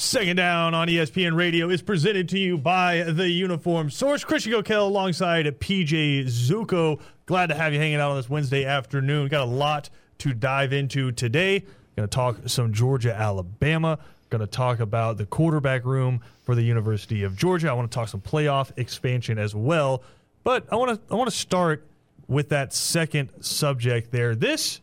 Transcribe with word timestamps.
Second 0.00 0.36
down 0.36 0.72
on 0.72 0.88
ESPN 0.88 1.36
Radio 1.36 1.68
is 1.68 1.82
presented 1.82 2.26
to 2.30 2.38
you 2.38 2.56
by 2.56 3.02
the 3.02 3.28
Uniform 3.28 3.90
Source. 3.90 4.24
Christian 4.24 4.50
Gokel 4.54 4.86
alongside 4.86 5.44
PJ 5.60 6.24
Zuko. 6.24 6.98
Glad 7.26 7.48
to 7.48 7.54
have 7.54 7.74
you 7.74 7.78
hanging 7.78 7.96
out 7.96 8.10
on 8.10 8.16
this 8.16 8.30
Wednesday 8.30 8.64
afternoon. 8.64 9.28
Got 9.28 9.42
a 9.42 9.44
lot 9.44 9.90
to 10.20 10.32
dive 10.32 10.72
into 10.72 11.12
today. 11.12 11.60
Going 11.96 12.08
to 12.08 12.14
talk 12.14 12.38
some 12.46 12.72
Georgia, 12.72 13.14
Alabama. 13.14 13.98
Going 14.30 14.40
to 14.40 14.46
talk 14.46 14.80
about 14.80 15.18
the 15.18 15.26
quarterback 15.26 15.84
room 15.84 16.22
for 16.44 16.54
the 16.54 16.62
University 16.62 17.22
of 17.22 17.36
Georgia. 17.36 17.68
I 17.68 17.74
want 17.74 17.90
to 17.90 17.94
talk 17.94 18.08
some 18.08 18.22
playoff 18.22 18.72
expansion 18.78 19.38
as 19.38 19.54
well. 19.54 20.02
But 20.44 20.66
I 20.72 20.76
want 20.76 20.94
to 20.94 21.14
I 21.14 21.16
want 21.18 21.28
to 21.28 21.36
start 21.36 21.86
with 22.26 22.48
that 22.48 22.72
second 22.72 23.44
subject 23.44 24.12
there. 24.12 24.34
This 24.34 24.80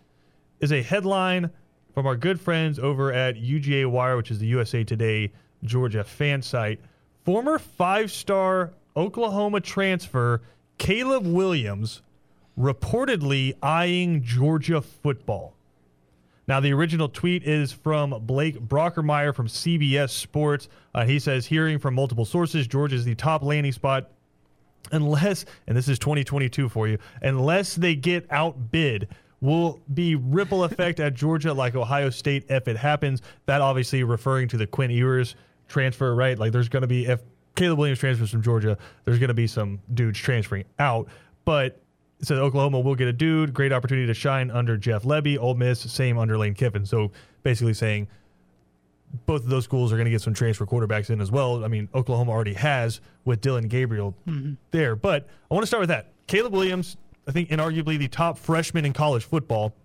is 0.60 0.72
a 0.72 0.84
headline 0.84 1.50
from 1.98 2.06
our 2.06 2.16
good 2.16 2.40
friends 2.40 2.78
over 2.78 3.12
at 3.12 3.38
UGA 3.38 3.90
Wire, 3.90 4.18
which 4.18 4.30
is 4.30 4.38
the 4.38 4.46
USA 4.46 4.84
Today 4.84 5.32
Georgia 5.64 6.04
fan 6.04 6.44
site. 6.44 6.80
Former 7.26 7.58
five 7.58 8.12
star 8.12 8.72
Oklahoma 8.96 9.62
transfer 9.62 10.44
Caleb 10.78 11.26
Williams 11.26 12.04
reportedly 12.56 13.56
eyeing 13.64 14.22
Georgia 14.22 14.80
football. 14.80 15.56
Now, 16.48 16.60
the 16.60 16.72
original 16.72 17.10
tweet 17.10 17.42
is 17.42 17.72
from 17.72 18.12
Blake 18.28 18.60
Brockermeyer 18.60 19.34
from 19.34 19.48
CBS 19.48 20.12
Sports. 20.12 20.70
Uh, 20.94 21.04
he 21.04 21.18
says, 21.18 21.48
hearing 21.48 21.80
from 21.80 21.96
multiple 21.96 22.26
sources, 22.26 22.68
Georgia 22.68 22.96
is 22.96 23.06
the 23.06 23.16
top 23.16 23.42
landing 23.42 23.72
spot 23.72 24.12
unless, 24.92 25.46
and 25.66 25.76
this 25.76 25.88
is 25.88 25.98
2022 25.98 26.70
for 26.70 26.88
you, 26.88 27.00
unless 27.24 27.74
they 27.74 27.96
get 27.96 28.28
outbid, 28.30 29.08
will 29.42 29.80
be 29.94 30.16
ripple 30.16 30.64
effect 30.64 31.00
at 31.00 31.14
Georgia 31.14 31.54
like 31.54 31.76
Ohio 31.76 32.10
State 32.10 32.46
if 32.50 32.68
it 32.68 32.78
happens. 32.78 33.22
That 33.46 33.62
obviously 33.62 34.04
referring 34.04 34.48
to 34.50 34.58
the 34.58 34.68
Quinn 34.68 34.90
Ewers 34.90 35.36
transfer, 35.68 36.16
right? 36.16 36.38
Like 36.38 36.52
there's 36.52 36.70
going 36.70 36.82
to 36.82 36.88
be, 36.88 37.06
if 37.06 37.22
Caleb 37.56 37.80
Williams 37.80 38.00
transfers 38.00 38.32
from 38.32 38.42
Georgia, 38.42 38.78
there's 39.06 39.20
going 39.20 39.30
to 39.30 39.34
be 39.34 39.48
some 39.48 39.80
dudes 39.94 40.20
transferring 40.20 40.66
out. 40.80 41.08
But 41.46 41.80
says 42.22 42.40
Oklahoma 42.40 42.80
will 42.80 42.96
get 42.96 43.08
a 43.08 43.14
dude, 43.14 43.54
great 43.54 43.72
opportunity 43.72 44.08
to 44.08 44.14
shine 44.14 44.50
under 44.50 44.76
Jeff 44.78 45.04
Lebby. 45.04 45.38
Ole 45.40 45.56
Miss, 45.56 45.80
same 45.80 46.18
under 46.18 46.38
Lane 46.38 46.54
Kiffin. 46.54 46.86
So 46.86 47.12
basically 47.44 47.74
saying 47.74 48.08
both 49.26 49.44
of 49.44 49.50
those 49.50 49.64
schools 49.64 49.94
are 49.94 49.96
going 49.96 50.06
to 50.06 50.12
get 50.12 50.22
some 50.22 50.34
transfer 50.34 50.66
quarterbacks 50.66 51.10
in 51.10 51.22
as 51.22 51.32
well. 51.32 51.64
I 51.64 51.68
mean, 51.68 51.88
Oklahoma 51.94 52.32
already 52.32 52.54
has 52.54 53.02
with 53.26 53.42
Dillon 53.42 53.68
Gabriel 53.68 54.16
mm-hmm. 54.28 54.54
there. 54.72 54.96
But 54.96 55.28
I 55.50 55.54
want 55.54 55.64
to 55.64 55.68
start 55.68 55.82
with 55.82 55.90
that. 55.90 56.12
Caleb 56.28 56.54
Williams, 56.54 56.98
I 57.28 57.32
think 57.32 57.50
inarguably 57.50 58.00
the 58.00 58.08
top 58.08 58.38
freshman 58.38 58.86
in 58.86 58.94
college 58.94 59.26
football, 59.26 59.76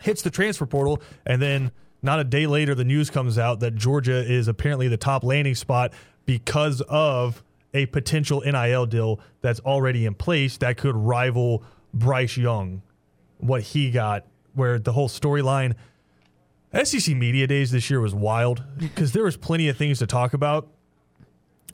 hits 0.00 0.22
the 0.22 0.30
transfer 0.30 0.66
portal, 0.66 1.00
and 1.26 1.40
then 1.40 1.72
not 2.02 2.20
a 2.20 2.24
day 2.24 2.46
later, 2.46 2.74
the 2.74 2.84
news 2.84 3.10
comes 3.10 3.38
out 3.38 3.60
that 3.60 3.74
Georgia 3.74 4.18
is 4.18 4.48
apparently 4.48 4.88
the 4.88 4.96
top 4.96 5.22
landing 5.24 5.54
spot 5.54 5.92
because 6.26 6.80
of 6.82 7.42
a 7.74 7.86
potential 7.86 8.42
NIL 8.44 8.86
deal 8.86 9.20
that's 9.40 9.60
already 9.60 10.06
in 10.06 10.14
place 10.14 10.56
that 10.58 10.76
could 10.76 10.96
rival 10.96 11.62
Bryce 11.92 12.36
Young, 12.36 12.82
what 13.38 13.62
he 13.62 13.90
got, 13.90 14.26
where 14.54 14.78
the 14.78 14.92
whole 14.92 15.08
storyline. 15.08 15.74
SEC 16.84 17.16
Media 17.16 17.46
Days 17.46 17.70
this 17.70 17.90
year 17.90 18.00
was 18.00 18.14
wild 18.14 18.62
because 18.78 19.12
there 19.12 19.24
was 19.24 19.36
plenty 19.36 19.68
of 19.68 19.76
things 19.76 19.98
to 19.98 20.06
talk 20.06 20.32
about. 20.32 20.68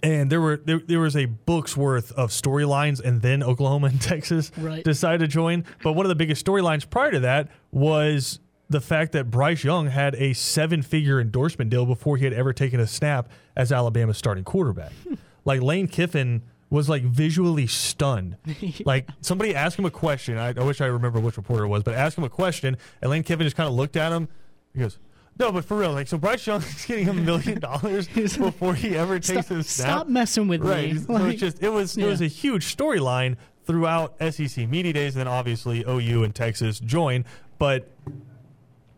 And 0.02 0.30
there 0.30 0.41
were 0.41 0.56
there, 0.58 0.78
there 0.78 1.00
was 1.00 1.16
a 1.16 1.25
book's 1.27 1.77
worth 1.77 2.12
of 2.12 2.30
storylines, 2.30 3.00
and 3.02 3.22
then 3.22 3.42
Oklahoma 3.42 3.89
and 3.89 4.00
Texas 4.12 4.52
Right. 4.56 4.84
decided 4.84 5.20
to 5.20 5.27
join. 5.28 5.64
But 5.83 5.92
one 5.94 6.05
of 6.06 6.08
the 6.08 6.14
biggest 6.16 6.44
storylines 6.44 6.89
prior 6.89 7.11
to 7.12 7.20
that 7.20 7.48
was 7.72 8.41
the 8.69 8.80
fact 8.80 9.12
that 9.12 9.30
Bryce 9.30 9.62
Young 9.62 9.86
had 9.89 10.14
a 10.17 10.33
seven-figure 10.33 11.20
endorsement 11.20 11.70
deal 11.70 11.86
before 11.86 12.17
he 12.17 12.24
had 12.24 12.33
ever 12.33 12.52
taken 12.52 12.80
a 12.80 12.86
snap 12.86 13.28
as 13.55 13.70
Alabama's 13.70 14.19
starting 14.19 14.42
quarterback. 14.44 14.92
like 15.44 15.62
Lane 15.62 15.86
Kiffin 15.86 16.42
was 16.69 16.89
like 16.89 17.02
visually 17.05 17.67
stunned. 17.69 18.36
like 18.84 19.08
somebody 19.20 19.55
asked 19.55 19.78
him 19.78 19.84
a 19.84 19.91
question. 19.91 20.36
I, 20.36 20.48
I 20.48 20.64
wish 20.64 20.80
I 20.80 20.86
remember 20.86 21.20
which 21.20 21.36
reporter 21.36 21.64
it 21.64 21.68
was, 21.68 21.84
but 21.84 21.95
asked 21.95 22.18
him 22.18 22.24
a 22.24 22.28
question, 22.28 22.77
and 23.01 23.11
Lane 23.11 23.23
Kiffin 23.23 23.46
just 23.46 23.57
kind 23.57 23.68
of 23.68 23.74
looked 23.74 23.96
at 23.96 24.11
him. 24.13 24.28
He 24.74 24.80
goes. 24.80 24.98
No, 25.39 25.52
but 25.52 25.64
for 25.67 25.77
real, 25.77 25.92
like 25.92 26.08
so, 26.08 26.17
Bryce 26.17 26.47
Young 26.47 26.63
is 26.63 26.85
getting 26.86 27.08
a 27.08 27.13
million 27.14 27.61
dollars 27.61 28.08
before 28.08 28.74
he 28.74 28.97
ever 28.97 29.19
takes 29.19 29.47
Stop, 29.47 29.58
a 29.58 29.63
snap. 29.63 29.89
stop 29.89 30.08
messing 30.08 30.48
with 30.48 30.63
Right. 30.63 30.95
me. 30.95 30.98
So 31.01 31.13
Like, 31.13 31.33
it's 31.33 31.41
just 31.41 31.63
it 31.63 31.69
was 31.69 31.97
it 31.98 32.07
was 32.07 32.20
a 32.20 32.27
huge 32.27 32.74
storyline 32.77 33.36
throughout 33.64 34.14
SEC 34.30 34.69
media 34.69 34.92
days, 34.92 35.14
and 35.14 35.20
then 35.20 35.29
obviously 35.29 35.85
OU 35.86 36.25
and 36.25 36.35
Texas 36.35 36.80
join. 36.80 37.25
But 37.58 37.91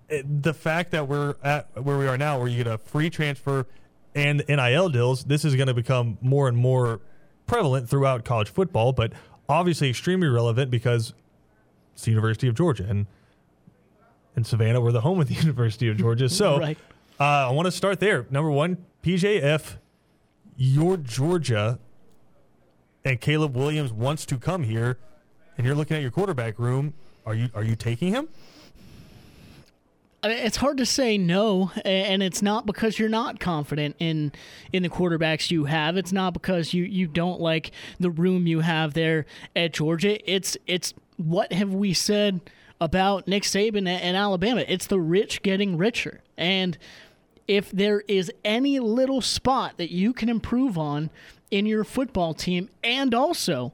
it, 0.09 0.43
the 0.43 0.55
fact 0.55 0.93
that 0.93 1.09
we're 1.09 1.35
at 1.43 1.69
where 1.83 1.99
we 1.99 2.07
are 2.07 2.17
now, 2.19 2.39
where 2.39 2.49
you 2.49 2.57
get 2.63 2.73
a 2.73 2.79
free 2.79 3.11
transfer 3.11 3.67
and 4.15 4.43
NIL 4.49 4.89
deals, 4.91 5.25
this 5.25 5.45
is 5.45 5.55
going 5.57 5.69
to 5.69 5.75
become 5.75 6.19
more 6.21 6.49
and 6.49 6.57
more 6.57 7.01
prevalent 7.47 7.89
throughout 7.89 8.25
college 8.25 8.49
football. 8.49 8.93
But 8.93 9.13
obviously, 9.49 9.91
extremely 9.91 10.29
relevant 10.29 10.71
because 10.71 11.15
it's 11.95 12.05
the 12.05 12.13
University 12.13 12.47
of 12.47 12.55
Georgia 12.55 12.87
and. 12.89 13.07
In 14.39 14.45
Savannah, 14.45 14.81
we're 14.81 14.93
the 14.93 15.01
home 15.01 15.19
of 15.21 15.27
the 15.27 15.35
University 15.43 15.89
of 15.89 15.97
Georgia. 15.97 16.29
So, 16.29 16.59
Right. 16.61 16.79
uh, 17.19 17.25
I 17.25 17.51
want 17.51 17.67
to 17.67 17.73
start 17.73 17.99
there. 17.99 18.25
Number 18.31 18.53
one, 18.53 18.79
PJF, 19.03 19.75
your 20.57 20.97
Georgia 20.97 21.81
and 23.05 23.21
Caleb 23.21 23.57
Williams 23.57 23.93
wants 23.93 24.25
to 24.27 24.39
come 24.39 24.63
here, 24.63 24.97
and 25.57 25.67
you're 25.67 25.75
looking 25.75 25.97
at 25.97 26.03
your 26.03 26.13
quarterback 26.13 26.57
room. 26.61 26.95
Are 27.27 27.35
you 27.35 27.49
are 27.53 27.65
you 27.65 27.75
taking 27.75 28.13
him? 28.13 28.29
I 30.23 30.29
mean, 30.29 30.39
it's 30.39 30.57
hard 30.57 30.77
to 30.79 30.87
say 30.87 31.19
no, 31.19 31.73
and 31.85 32.23
it's 32.23 32.41
not 32.41 32.65
because 32.65 32.97
you're 32.97 33.09
not 33.09 33.41
confident 33.41 33.97
in 33.99 34.31
in 34.73 34.85
the 34.85 34.89
quarterbacks 34.89 35.51
you 35.51 35.65
have. 35.65 35.97
It's 35.97 36.13
not 36.13 36.33
because 36.33 36.73
you 36.73 36.85
you 36.85 37.09
don't 37.09 37.41
like 37.41 37.73
the 37.99 38.11
room 38.11 38.47
you 38.47 38.61
have 38.61 38.95
there 38.95 39.27
at 39.57 39.73
Georgia. 39.73 40.17
It's 40.33 40.57
it's 40.69 40.95
what 41.17 41.53
have 41.53 41.75
we 41.75 41.93
said 41.93 42.41
about 42.81 43.27
Nick 43.27 43.43
Saban 43.43 43.89
and 43.89 44.17
Alabama? 44.17 44.65
It's 44.67 44.87
the 44.87 45.01
rich 45.01 45.43
getting 45.43 45.77
richer, 45.77 46.21
and 46.37 46.79
if 47.47 47.71
there 47.71 48.03
is 48.09 48.31
any 48.45 48.79
little 48.79 49.21
spot 49.21 49.79
that 49.79 49.91
you 49.91 50.13
can 50.13 50.29
improve 50.29 50.77
on 50.77 51.11
in 51.51 51.65
your 51.65 51.83
football 51.85 52.35
team, 52.35 52.69
and 52.85 53.15
also 53.15 53.73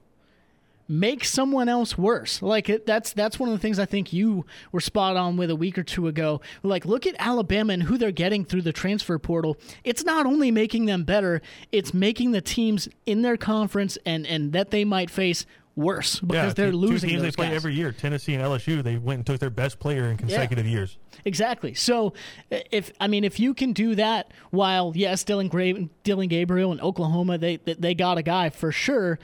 make 0.88 1.24
someone 1.24 1.68
else 1.68 1.96
worse. 1.96 2.42
Like 2.42 2.84
that's 2.86 3.12
that's 3.12 3.38
one 3.38 3.48
of 3.48 3.54
the 3.54 3.58
things 3.58 3.78
I 3.78 3.86
think 3.86 4.12
you 4.12 4.44
were 4.72 4.80
spot 4.80 5.16
on 5.16 5.36
with 5.36 5.50
a 5.50 5.56
week 5.56 5.78
or 5.78 5.82
two 5.82 6.08
ago. 6.08 6.40
Like 6.62 6.84
look 6.84 7.06
at 7.06 7.14
Alabama 7.18 7.72
and 7.72 7.84
who 7.84 7.96
they're 7.96 8.12
getting 8.12 8.44
through 8.44 8.62
the 8.62 8.72
transfer 8.72 9.18
portal. 9.18 9.56
It's 9.82 10.04
not 10.04 10.26
only 10.26 10.50
making 10.50 10.86
them 10.86 11.04
better, 11.04 11.40
it's 11.72 11.94
making 11.94 12.32
the 12.32 12.40
teams 12.40 12.88
in 13.06 13.22
their 13.22 13.36
conference 13.36 13.96
and 14.04 14.26
and 14.26 14.52
that 14.52 14.70
they 14.70 14.84
might 14.84 15.10
face 15.10 15.46
worse 15.76 16.20
because 16.20 16.54
they're 16.54 16.70
two- 16.70 16.76
losing 16.76 17.08
two 17.10 17.16
teams 17.16 17.22
they 17.22 17.30
play 17.32 17.46
guys. 17.48 17.56
every 17.56 17.74
year. 17.74 17.90
Tennessee 17.92 18.34
and 18.34 18.42
LSU. 18.42 18.82
They 18.82 18.96
went 18.96 19.18
and 19.18 19.26
took 19.26 19.40
their 19.40 19.50
best 19.50 19.78
player 19.78 20.04
in 20.10 20.16
consecutive 20.16 20.66
years. 20.66 20.98
Exactly. 21.24 21.74
So, 21.74 22.12
if 22.50 22.92
I 23.00 23.06
mean, 23.08 23.24
if 23.24 23.40
you 23.40 23.54
can 23.54 23.72
do 23.72 23.94
that, 23.94 24.30
while 24.50 24.92
yes, 24.94 25.24
Dylan, 25.24 25.48
Gra- 25.48 25.88
Dillon 26.04 26.28
Gabriel 26.28 26.70
in 26.72 26.80
Oklahoma, 26.80 27.38
they 27.38 27.56
they 27.56 27.94
got 27.94 28.18
a 28.18 28.22
guy 28.22 28.50
for 28.50 28.70
sure. 28.72 29.18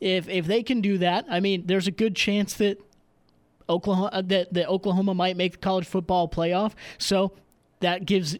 If 0.00 0.28
if 0.28 0.46
they 0.46 0.62
can 0.62 0.80
do 0.80 0.98
that, 0.98 1.24
I 1.30 1.40
mean, 1.40 1.64
there's 1.66 1.86
a 1.86 1.90
good 1.92 2.14
chance 2.16 2.54
that 2.54 2.78
Oklahoma 3.68 4.10
uh, 4.12 4.22
that 4.26 4.52
that 4.52 4.68
Oklahoma 4.68 5.14
might 5.14 5.36
make 5.36 5.52
the 5.52 5.58
college 5.58 5.86
football 5.86 6.28
playoff. 6.28 6.72
So 6.98 7.32
that 7.80 8.04
gives 8.04 8.36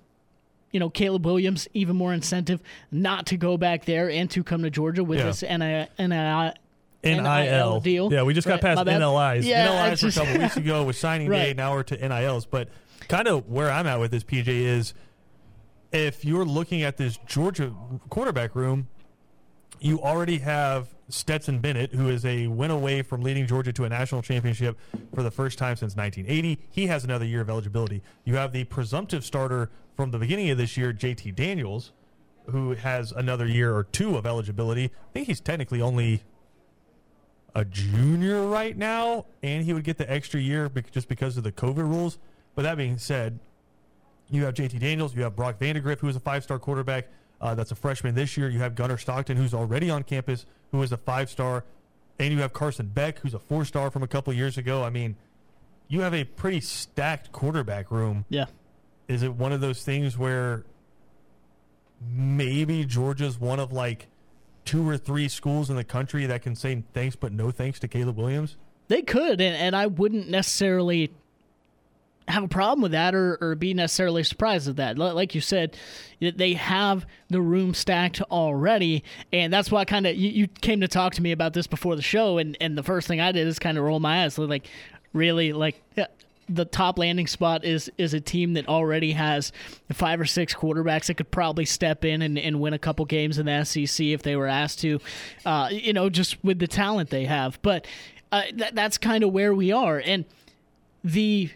you 0.72 0.81
know 0.81 0.91
Caleb 0.91 1.25
Williams 1.25 1.69
even 1.72 1.96
more 1.96 2.12
incentive 2.12 2.60
not 2.91 3.26
to 3.26 3.36
go 3.36 3.56
back 3.56 3.84
there 3.86 4.10
and 4.10 4.28
to 4.32 4.42
come 4.42 4.62
to 4.64 4.70
Georgia 4.70 5.04
with 5.04 5.20
Yeah. 5.20 5.26
this 5.26 5.42
NIL, 5.42 5.86
NIL 5.98 6.52
NIL 7.04 7.81
deal. 7.81 8.12
Yeah, 8.12 8.22
we 8.22 8.34
just 8.34 8.47
got 8.47 8.62
Right, 8.62 8.76
past. 8.76 8.87
NLIs. 8.87 9.44
Yeah, 9.44 9.69
NLIs 9.69 9.91
were 9.91 9.97
just- 9.97 10.16
a 10.16 10.20
couple 10.20 10.41
weeks 10.42 10.56
ago 10.56 10.84
with 10.84 10.97
signing 11.06 11.31
day. 11.31 11.48
Right. 11.48 11.56
Now 11.56 11.72
we're 11.72 11.82
to 11.84 11.97
NILs. 12.09 12.47
But 12.47 12.69
kind 13.09 13.28
of 13.28 13.48
where 13.48 13.70
I'm 13.70 13.87
at 13.87 14.00
with 14.00 14.10
this, 14.10 14.25
PJ, 14.25 14.48
is 14.48 14.94
if 15.93 16.25
you're 16.25 16.44
looking 16.44 16.82
at 16.82 16.97
this 16.97 17.19
Georgia 17.26 17.73
quarterback 18.11 18.55
room, 18.55 18.88
you 19.81 20.00
already 20.00 20.38
have 20.38 20.88
Stetson 21.08 21.58
Bennett, 21.58 21.93
who 21.93 22.08
is 22.08 22.25
a 22.25 22.46
win 22.46 22.70
away 22.70 23.02
from 23.02 23.20
leading 23.23 23.46
Georgia 23.46 23.73
to 23.75 23.84
a 23.84 23.88
national 23.88 24.23
championship 24.23 24.78
for 25.14 25.23
the 25.23 25.31
first 25.31 25.58
time 25.58 25.76
since 25.76 25.94
1980. 25.94 26.58
He 26.70 26.87
has 26.87 27.05
another 27.05 27.26
year 27.26 27.43
of 27.43 27.50
eligibility. 27.50 28.02
You 28.25 28.37
have 28.37 28.52
the 28.52 28.64
presumptive 28.64 29.25
starter 29.25 29.70
from 29.96 30.11
the 30.11 30.19
beginning 30.19 30.49
of 30.50 30.56
this 30.58 30.76
year, 30.76 30.93
JT 30.93 31.34
Daniels, 31.34 31.93
who 32.50 32.73
has 32.75 33.12
another 33.12 33.46
year 33.46 33.75
or 33.76 33.84
two 33.84 34.17
of 34.17 34.25
eligibility. 34.26 34.87
I 34.87 35.12
think 35.12 35.26
he's 35.26 35.40
technically 35.40 35.82
only 35.82 36.23
a 37.54 37.64
junior 37.64 38.46
right 38.46 38.76
now, 38.76 39.26
and 39.42 39.64
he 39.64 39.72
would 39.72 39.84
get 39.84 39.98
the 39.98 40.10
extra 40.10 40.40
year 40.40 40.68
bec- 40.68 40.90
just 40.90 41.08
because 41.08 41.36
of 41.36 41.44
the 41.44 41.52
COVID 41.52 41.78
rules. 41.78 42.18
But 42.54 42.62
that 42.62 42.76
being 42.76 42.98
said, 42.98 43.38
you 44.30 44.44
have 44.44 44.54
JT 44.54 44.80
Daniels, 44.80 45.14
you 45.14 45.22
have 45.22 45.36
Brock 45.36 45.58
Vandagriff, 45.58 46.00
who 46.00 46.08
is 46.08 46.16
a 46.16 46.20
five 46.20 46.42
star 46.42 46.58
quarterback. 46.58 47.08
Uh, 47.40 47.54
that's 47.54 47.70
a 47.72 47.74
freshman 47.74 48.14
this 48.14 48.36
year. 48.36 48.48
You 48.48 48.60
have 48.60 48.74
Gunnar 48.74 48.96
Stockton, 48.96 49.36
who's 49.36 49.52
already 49.54 49.90
on 49.90 50.02
campus, 50.02 50.46
who 50.72 50.82
is 50.82 50.92
a 50.92 50.96
five 50.96 51.30
star. 51.30 51.64
And 52.18 52.32
you 52.32 52.40
have 52.40 52.52
Carson 52.52 52.86
Beck, 52.86 53.18
who's 53.18 53.34
a 53.34 53.38
four 53.38 53.64
star 53.64 53.90
from 53.90 54.02
a 54.02 54.06
couple 54.08 54.32
years 54.32 54.56
ago. 54.56 54.82
I 54.82 54.90
mean, 54.90 55.16
you 55.88 56.00
have 56.00 56.14
a 56.14 56.24
pretty 56.24 56.60
stacked 56.60 57.32
quarterback 57.32 57.90
room. 57.90 58.24
Yeah. 58.28 58.46
Is 59.08 59.22
it 59.22 59.34
one 59.34 59.52
of 59.52 59.60
those 59.60 59.84
things 59.84 60.16
where 60.16 60.64
maybe 62.00 62.84
Georgia's 62.84 63.38
one 63.38 63.60
of 63.60 63.72
like 63.72 64.08
two 64.64 64.88
or 64.88 64.96
three 64.96 65.28
schools 65.28 65.70
in 65.70 65.76
the 65.76 65.84
country 65.84 66.26
that 66.26 66.43
can 66.43 66.55
say 66.55 66.82
thanks 66.93 67.16
but 67.16 67.32
no 67.32 67.50
thanks 67.50 67.78
to 67.81 67.88
Caleb 67.88 68.16
Williams? 68.16 68.56
They 68.88 69.02
could, 69.02 69.40
and, 69.40 69.56
and 69.56 69.75
I 69.75 69.87
wouldn't 69.87 70.28
necessarily 70.28 71.11
have 72.28 72.44
a 72.44 72.49
problem 72.49 72.81
with 72.81 72.93
that 72.93 73.14
or, 73.14 73.38
or 73.40 73.55
be 73.55 73.75
necessarily 73.75 74.22
surprised 74.22 74.69
at 74.69 74.76
that. 74.76 74.99
Like 74.99 75.34
you 75.34 75.40
said, 75.40 75.76
they 76.20 76.55
have 76.55 77.06
the 77.28 77.40
room 77.40 77.75
stacked 77.75 78.22
already, 78.22 79.05
and 79.32 79.52
that's 79.52 79.70
why 79.70 79.84
kind 79.84 80.06
of 80.06 80.16
you, 80.16 80.31
you, 80.31 80.46
came 80.46 80.81
to 80.81 80.88
talk 80.88 81.14
to 81.14 81.22
me 81.22 81.32
about 81.32 81.52
this 81.52 81.66
before 81.66 81.96
the 81.96 82.02
show, 82.02 82.38
and, 82.38 82.56
and 82.61 82.78
the 82.78 82.82
first 82.82 83.08
thing 83.08 83.20
I 83.20 83.32
did 83.32 83.46
is 83.46 83.58
kind 83.58 83.76
of 83.76 83.84
roll 83.84 84.00
my 84.00 84.25
eyes, 84.25 84.38
like 84.38 84.69
really 85.12 85.52
like. 85.52 85.81
The 86.49 86.64
top 86.64 86.99
landing 86.99 87.26
spot 87.26 87.64
is 87.64 87.91
is 87.96 88.14
a 88.14 88.20
team 88.20 88.55
that 88.55 88.69
already 88.69 89.12
has 89.12 89.52
five 89.93 90.20
or 90.20 90.25
six 90.25 90.55
quarterbacks 90.55 91.06
that 91.06 91.14
could 91.14 91.31
probably 91.31 91.64
step 91.64 92.05
in 92.05 92.23
and, 92.23 92.38
and 92.38 92.61
win 92.61 92.75
a 92.75 92.79
couple 92.79 93.05
games 93.05 93.38
in 93.38 93.46
the 93.46 93.64
SEC 93.64 94.06
if 94.06 94.23
they 94.23 94.37
were 94.37 94.46
asked 94.46 94.81
to, 94.81 95.00
uh, 95.46 95.69
you 95.70 95.93
know, 95.93 96.11
just 96.11 96.43
with 96.44 96.58
the 96.58 96.67
talent 96.67 97.11
they 97.11 97.25
have. 97.25 97.58
But 97.62 97.87
uh, 98.32 98.43
th- 98.43 98.73
that's 98.73 98.99
kind 98.99 99.25
of 99.25 99.32
where 99.32 99.55
we 99.55 99.73
are, 99.73 100.02
and 100.05 100.25
the 101.02 101.50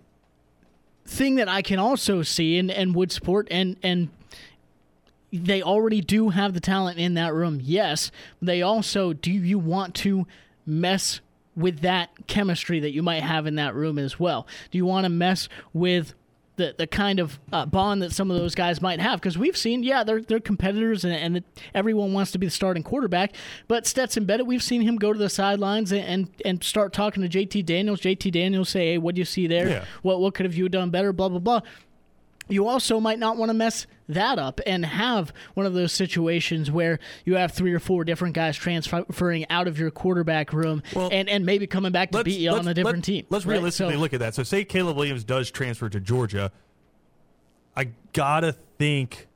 thing 1.05 1.37
that 1.37 1.49
I 1.49 1.63
can 1.63 1.79
also 1.79 2.23
see 2.23 2.59
and, 2.59 2.71
and 2.71 2.95
would 2.95 3.11
support 3.11 3.49
and 3.51 3.77
and 3.83 4.11
they 5.33 5.63
already 5.63 6.01
do 6.01 6.31
have 6.31 6.55
the 6.55 6.61
talent 6.61 6.99
in 6.99 7.15
that 7.15 7.35
room. 7.35 7.61
Yes, 7.63 8.11
they 8.41 8.63
also 8.63 9.13
do 9.13 9.31
you 9.31 9.59
want 9.59 9.95
to 9.97 10.27
mess 10.65 11.21
with 11.59 11.81
that 11.81 12.11
chemistry 12.27 12.81
that 12.81 12.93
you 12.93 13.03
might 13.03 13.23
have 13.23 13.47
in 13.47 13.57
that 13.57 13.75
room 13.75 13.99
as 13.99 14.19
well? 14.19 14.47
Do 14.71 14.79
you 14.79 14.87
want 14.87 15.05
to 15.05 15.09
mess 15.09 15.49
with 15.73 16.15
the, 16.57 16.75
the 16.77 16.87
kind 16.87 17.21
of 17.21 17.39
uh, 17.53 17.67
bond 17.67 18.03
that 18.03 18.13
some 18.13 18.31
of 18.31 18.37
those 18.37 18.55
guys 18.55 18.81
might 18.81 19.01
have? 19.01 19.21
Because 19.21 19.37
we've 19.37 19.57
seen 19.57 19.83
yeah 19.83 20.05
they're 20.05 20.21
they're 20.21 20.41
competitors 20.41 21.05
and, 21.05 21.15
and, 21.15 21.45
everyone 21.75 22.13
wants 22.13 22.33
to 22.33 22.39
be 22.39 22.47
the 22.47 22.51
starting 22.51 22.83
quarterback 22.83 23.35
but 23.69 23.87
Stetson 23.87 24.25
Bennett 24.25 24.47
we've 24.47 24.63
seen 24.63 24.83
him 24.83 24.97
go 24.97 25.13
to 25.13 25.19
the 25.19 25.29
sidelines 25.29 25.93
and, 25.93 26.05
and, 26.05 26.29
and 26.45 26.65
start 26.65 26.93
talking 26.93 27.23
to 27.23 27.29
JT 27.29 27.65
Daniels. 27.65 28.01
JT 28.01 28.33
Daniels 28.33 28.69
say 28.69 28.93
hey 28.93 28.99
what 28.99 29.15
do 29.15 29.21
you 29.21 29.25
see 29.25 29.47
there? 29.47 29.69
Yeah. 29.69 29.85
what 30.03 30.21
what 30.21 30.35
could 30.35 30.47
have 30.47 30.55
you 30.55 30.69
done 30.69 30.91
better? 30.91 31.13
Blah 31.13 31.29
blah 31.29 31.39
blah 31.39 31.61
you 32.49 32.67
also 32.67 33.01
might 33.01 33.19
not 33.19 33.37
want 33.37 33.51
to 33.51 33.55
mess 33.55 33.87
that 34.09 34.39
up 34.39 34.61
and 34.67 34.85
have 34.85 35.33
one 35.55 35.67
of 35.67 35.75
those 35.75 35.93
situations 35.93 36.71
where 36.71 36.99
you 37.25 37.37
have 37.37 37.53
three 37.53 37.73
or 37.73 37.79
four 37.79 38.05
different 38.05 38.35
guys 38.35 38.57
transferring 38.57 39.47
out 39.51 39.69
of 39.69 39.79
your 39.79 39.91
quarterback 39.91 40.53
room 40.53 40.83
well, 40.95 41.11
and, 41.13 41.29
and 41.29 41.45
maybe 41.45 41.67
coming 41.67 41.93
back 41.93 42.11
to 42.11 42.25
beat 42.25 42.41
you 42.41 42.51
on 42.51 42.67
a 42.67 42.75
different 42.75 42.99
let, 42.99 43.05
team. 43.05 43.27
Let's 43.29 43.45
right? 43.45 43.55
realistically 43.55 43.95
so, 43.95 44.01
look 44.01 44.15
at 44.15 44.21
that. 44.21 44.35
So, 44.35 44.43
say 44.43 44.65
Caleb 44.65 44.97
Williams 44.97 45.25
does 45.25 45.51
transfer 45.51 45.89
to 45.89 46.01
Georgia. 46.01 46.51
I 47.77 47.91
gotta 48.13 48.57
think 48.79 49.29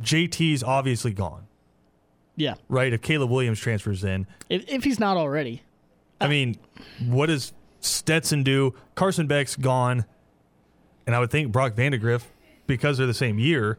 JT's 0.00 0.62
obviously 0.62 1.12
gone. 1.12 1.46
Yeah. 2.36 2.54
Right? 2.68 2.92
If 2.92 3.02
Caleb 3.02 3.30
Williams 3.30 3.60
transfers 3.60 4.02
in. 4.02 4.26
If, 4.48 4.64
if 4.68 4.84
he's 4.84 4.98
not 4.98 5.16
already. 5.16 5.62
I 6.20 6.28
mean, 6.28 6.58
what 7.06 7.26
does 7.26 7.52
Stetson 7.80 8.42
do? 8.42 8.74
Carson 8.94 9.26
Beck's 9.26 9.56
gone. 9.56 10.04
And 11.06 11.14
I 11.14 11.20
would 11.20 11.30
think 11.30 11.52
Brock 11.52 11.74
Vandagriff 11.74 12.22
because 12.66 12.98
they're 12.98 13.06
the 13.06 13.14
same 13.14 13.38
year, 13.38 13.78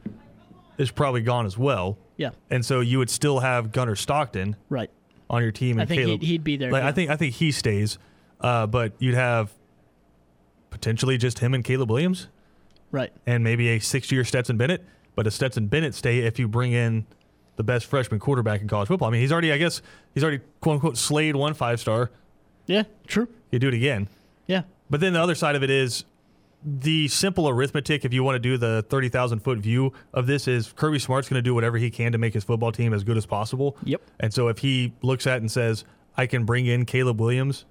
is 0.78 0.92
probably 0.92 1.22
gone 1.22 1.46
as 1.46 1.58
well. 1.58 1.98
Yeah. 2.18 2.32
And 2.50 2.66
so 2.66 2.80
you 2.80 2.98
would 2.98 3.10
still 3.10 3.40
have 3.40 3.72
Gunnar 3.72 3.96
Stockton 3.96 4.56
right 4.70 4.90
on 5.30 5.42
your 5.42 5.52
team. 5.52 5.80
And 5.80 5.82
I 5.82 5.86
think 5.86 6.02
Caleb, 6.02 6.22
he'd, 6.22 6.28
he'd 6.28 6.44
be 6.44 6.58
there. 6.58 6.72
Like, 6.72 6.84
yeah. 6.84 6.90
I 6.90 6.92
think 6.92 7.10
I 7.10 7.16
think 7.16 7.36
he 7.36 7.52
stays, 7.52 7.98
uh, 8.42 8.68
but 8.68 8.94
you'd 9.00 9.16
have 9.16 9.52
potentially 10.70 11.18
just 11.18 11.40
him 11.40 11.54
and 11.54 11.64
Caleb 11.64 11.90
Williams, 11.90 12.28
right? 12.92 13.12
And 13.26 13.44
maybe 13.44 13.70
a 13.70 13.80
six-year 13.80 14.24
Stetson 14.24 14.58
Bennett. 14.58 14.84
But 15.16 15.28
a 15.28 15.32
Stetson 15.32 15.68
Bennett 15.68 15.96
stay 15.96 16.20
if 16.20 16.40
you 16.40 16.48
bring 16.48 16.74
in 16.74 17.06
the 17.56 17.64
best 17.64 17.86
freshman 17.86 18.20
quarterback 18.20 18.60
in 18.60 18.68
college 18.68 18.90
football. 18.90 19.08
I 19.08 19.12
mean, 19.12 19.22
he's 19.22 19.32
already, 19.32 19.54
I 19.54 19.58
guess, 19.58 19.82
he's 20.14 20.24
already 20.24 20.42
quote 20.60 20.74
unquote 20.74 20.98
slayed 20.98 21.38
one 21.38 21.54
five 21.54 21.80
star. 21.80 22.12
Yeah, 22.68 22.84
true. 23.08 23.30
You 23.52 23.60
do 23.60 23.70
it 23.70 23.74
again. 23.74 24.10
Yeah. 24.48 24.64
But 24.90 25.00
then 25.00 25.14
the 25.14 25.22
other 25.22 25.36
side 25.36 25.56
of 25.56 25.64
it 25.64 25.70
is 25.70 26.04
the 26.66 27.08
simple 27.08 27.48
arithmetic, 27.48 28.06
if 28.06 28.14
you 28.14 28.24
want 28.24 28.36
to 28.36 28.40
do 28.40 28.58
the 28.58 28.84
30,000 28.90 29.40
foot 29.40 29.60
view 29.60 29.94
of 30.14 30.26
this, 30.26 30.48
is 30.48 30.74
Kirby 30.74 30.98
Smart's 30.98 31.30
going 31.30 31.38
to 31.38 31.44
do 31.44 31.54
whatever 31.54 31.78
he 31.78 31.92
can 31.92 32.12
to 32.12 32.18
make 32.18 32.34
his 32.34 32.44
football 32.44 32.72
team 32.72 32.94
as 32.94 33.04
good 33.04 33.18
as 33.18 33.26
possible. 33.26 33.78
Yep. 33.84 34.02
And 34.20 34.34
so 34.34 34.48
if 34.48 34.58
he 34.58 34.94
looks 35.04 35.28
at 35.28 35.38
and 35.42 35.52
says, 35.52 35.86
I 36.18 36.26
can 36.26 36.44
bring 36.44 36.66
in 36.66 36.86
Caleb 36.86 37.22
Williams 37.22 37.66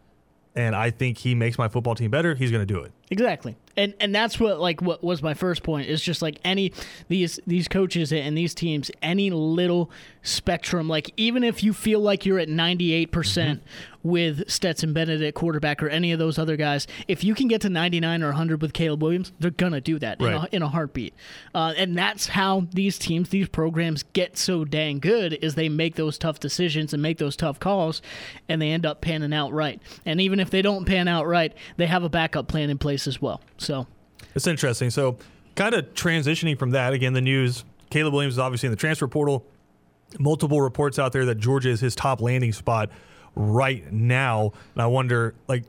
and 0.54 0.76
I 0.76 0.90
think 0.90 1.18
he 1.18 1.34
makes 1.34 1.58
my 1.58 1.66
football 1.66 1.96
team 1.96 2.10
better, 2.12 2.36
he's 2.36 2.52
going 2.52 2.64
to 2.64 2.72
do 2.72 2.80
it. 2.80 2.92
Exactly. 3.10 3.56
And 3.76 3.92
and 4.00 4.14
that's 4.14 4.38
what 4.38 4.60
like 4.60 4.80
what 4.80 5.02
was 5.02 5.22
my 5.22 5.34
first 5.34 5.62
point 5.62 5.88
is 5.88 6.00
just 6.00 6.22
like 6.22 6.38
any 6.44 6.72
these 7.08 7.40
these 7.46 7.68
coaches 7.68 8.12
and 8.12 8.36
these 8.38 8.54
teams 8.54 8.90
any 9.02 9.30
little 9.30 9.90
spectrum 10.22 10.88
like 10.88 11.12
even 11.16 11.42
if 11.44 11.62
you 11.62 11.72
feel 11.72 12.00
like 12.00 12.24
you're 12.24 12.38
at 12.38 12.48
98% 12.48 13.08
mm 13.10 13.60
hmm 13.60 13.64
with 14.04 14.48
Stetson 14.50 14.92
Bennett 14.92 15.22
at 15.22 15.34
quarterback 15.34 15.82
or 15.82 15.88
any 15.88 16.12
of 16.12 16.18
those 16.18 16.38
other 16.38 16.56
guys 16.56 16.86
if 17.08 17.24
you 17.24 17.34
can 17.34 17.48
get 17.48 17.62
to 17.62 17.70
99 17.70 18.22
or 18.22 18.26
100 18.26 18.60
with 18.60 18.74
Caleb 18.74 19.02
Williams 19.02 19.32
they're 19.40 19.50
going 19.50 19.72
to 19.72 19.80
do 19.80 19.98
that 19.98 20.20
right. 20.20 20.34
in, 20.34 20.34
a, 20.34 20.48
in, 20.52 20.62
a, 20.62 20.68
heartbeat. 20.68 21.14
Uh, 21.54 21.72
and 21.76 21.96
that's 21.96 22.28
how 22.28 22.66
these 22.72 22.98
teams 22.98 23.30
these 23.30 23.48
programs 23.48 24.02
get 24.12 24.36
so 24.36 24.64
dang 24.64 25.00
good 25.00 25.32
is 25.40 25.54
they 25.54 25.70
make 25.70 25.94
those 25.96 26.18
tough 26.18 26.38
decisions 26.38 26.92
and 26.92 27.02
make 27.02 27.16
those 27.16 27.34
tough 27.34 27.58
calls 27.58 28.02
and 28.48 28.60
they 28.60 28.70
end 28.70 28.84
up 28.84 29.00
panning 29.00 29.32
out 29.32 29.52
right. 29.52 29.80
And 30.04 30.20
even 30.20 30.38
if 30.38 30.50
they 30.50 30.60
don't 30.60 30.84
pan 30.84 31.08
out 31.08 31.26
right, 31.26 31.54
they 31.78 31.86
have 31.86 32.04
a 32.04 32.10
backup 32.10 32.46
plan 32.46 32.68
in 32.68 32.76
place 32.76 32.93
as 33.06 33.20
well. 33.20 33.40
So 33.58 33.86
it's 34.34 34.46
interesting. 34.46 34.90
So 34.90 35.18
kind 35.54 35.74
of 35.74 35.94
transitioning 35.94 36.58
from 36.58 36.70
that 36.70 36.92
again, 36.92 37.12
the 37.12 37.20
news. 37.20 37.64
Caleb 37.90 38.14
Williams 38.14 38.34
is 38.34 38.38
obviously 38.38 38.66
in 38.68 38.70
the 38.70 38.76
transfer 38.76 39.06
portal. 39.06 39.44
Multiple 40.18 40.60
reports 40.60 40.98
out 40.98 41.12
there 41.12 41.24
that 41.26 41.36
Georgia 41.36 41.70
is 41.70 41.80
his 41.80 41.94
top 41.94 42.20
landing 42.20 42.52
spot 42.52 42.90
right 43.34 43.92
now. 43.92 44.52
And 44.74 44.82
I 44.82 44.86
wonder, 44.86 45.34
like, 45.48 45.64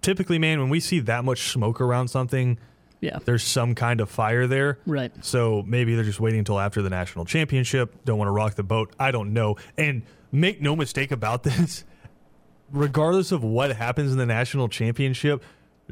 typically, 0.00 0.38
man, 0.38 0.60
when 0.60 0.70
we 0.70 0.80
see 0.80 1.00
that 1.00 1.24
much 1.24 1.50
smoke 1.50 1.80
around 1.80 2.08
something, 2.08 2.58
yeah, 3.00 3.18
there's 3.24 3.42
some 3.42 3.74
kind 3.74 4.00
of 4.00 4.08
fire 4.08 4.46
there. 4.46 4.78
Right. 4.86 5.12
So 5.24 5.62
maybe 5.66 5.94
they're 5.94 6.04
just 6.04 6.20
waiting 6.20 6.38
until 6.38 6.58
after 6.60 6.82
the 6.82 6.90
national 6.90 7.24
championship. 7.24 8.04
Don't 8.04 8.18
want 8.18 8.28
to 8.28 8.32
rock 8.32 8.54
the 8.54 8.62
boat. 8.62 8.94
I 8.98 9.10
don't 9.10 9.32
know. 9.32 9.56
And 9.76 10.02
make 10.30 10.60
no 10.60 10.76
mistake 10.76 11.10
about 11.10 11.42
this. 11.42 11.84
Regardless 12.70 13.32
of 13.32 13.44
what 13.44 13.74
happens 13.76 14.12
in 14.12 14.18
the 14.18 14.26
national 14.26 14.68
championship, 14.68 15.42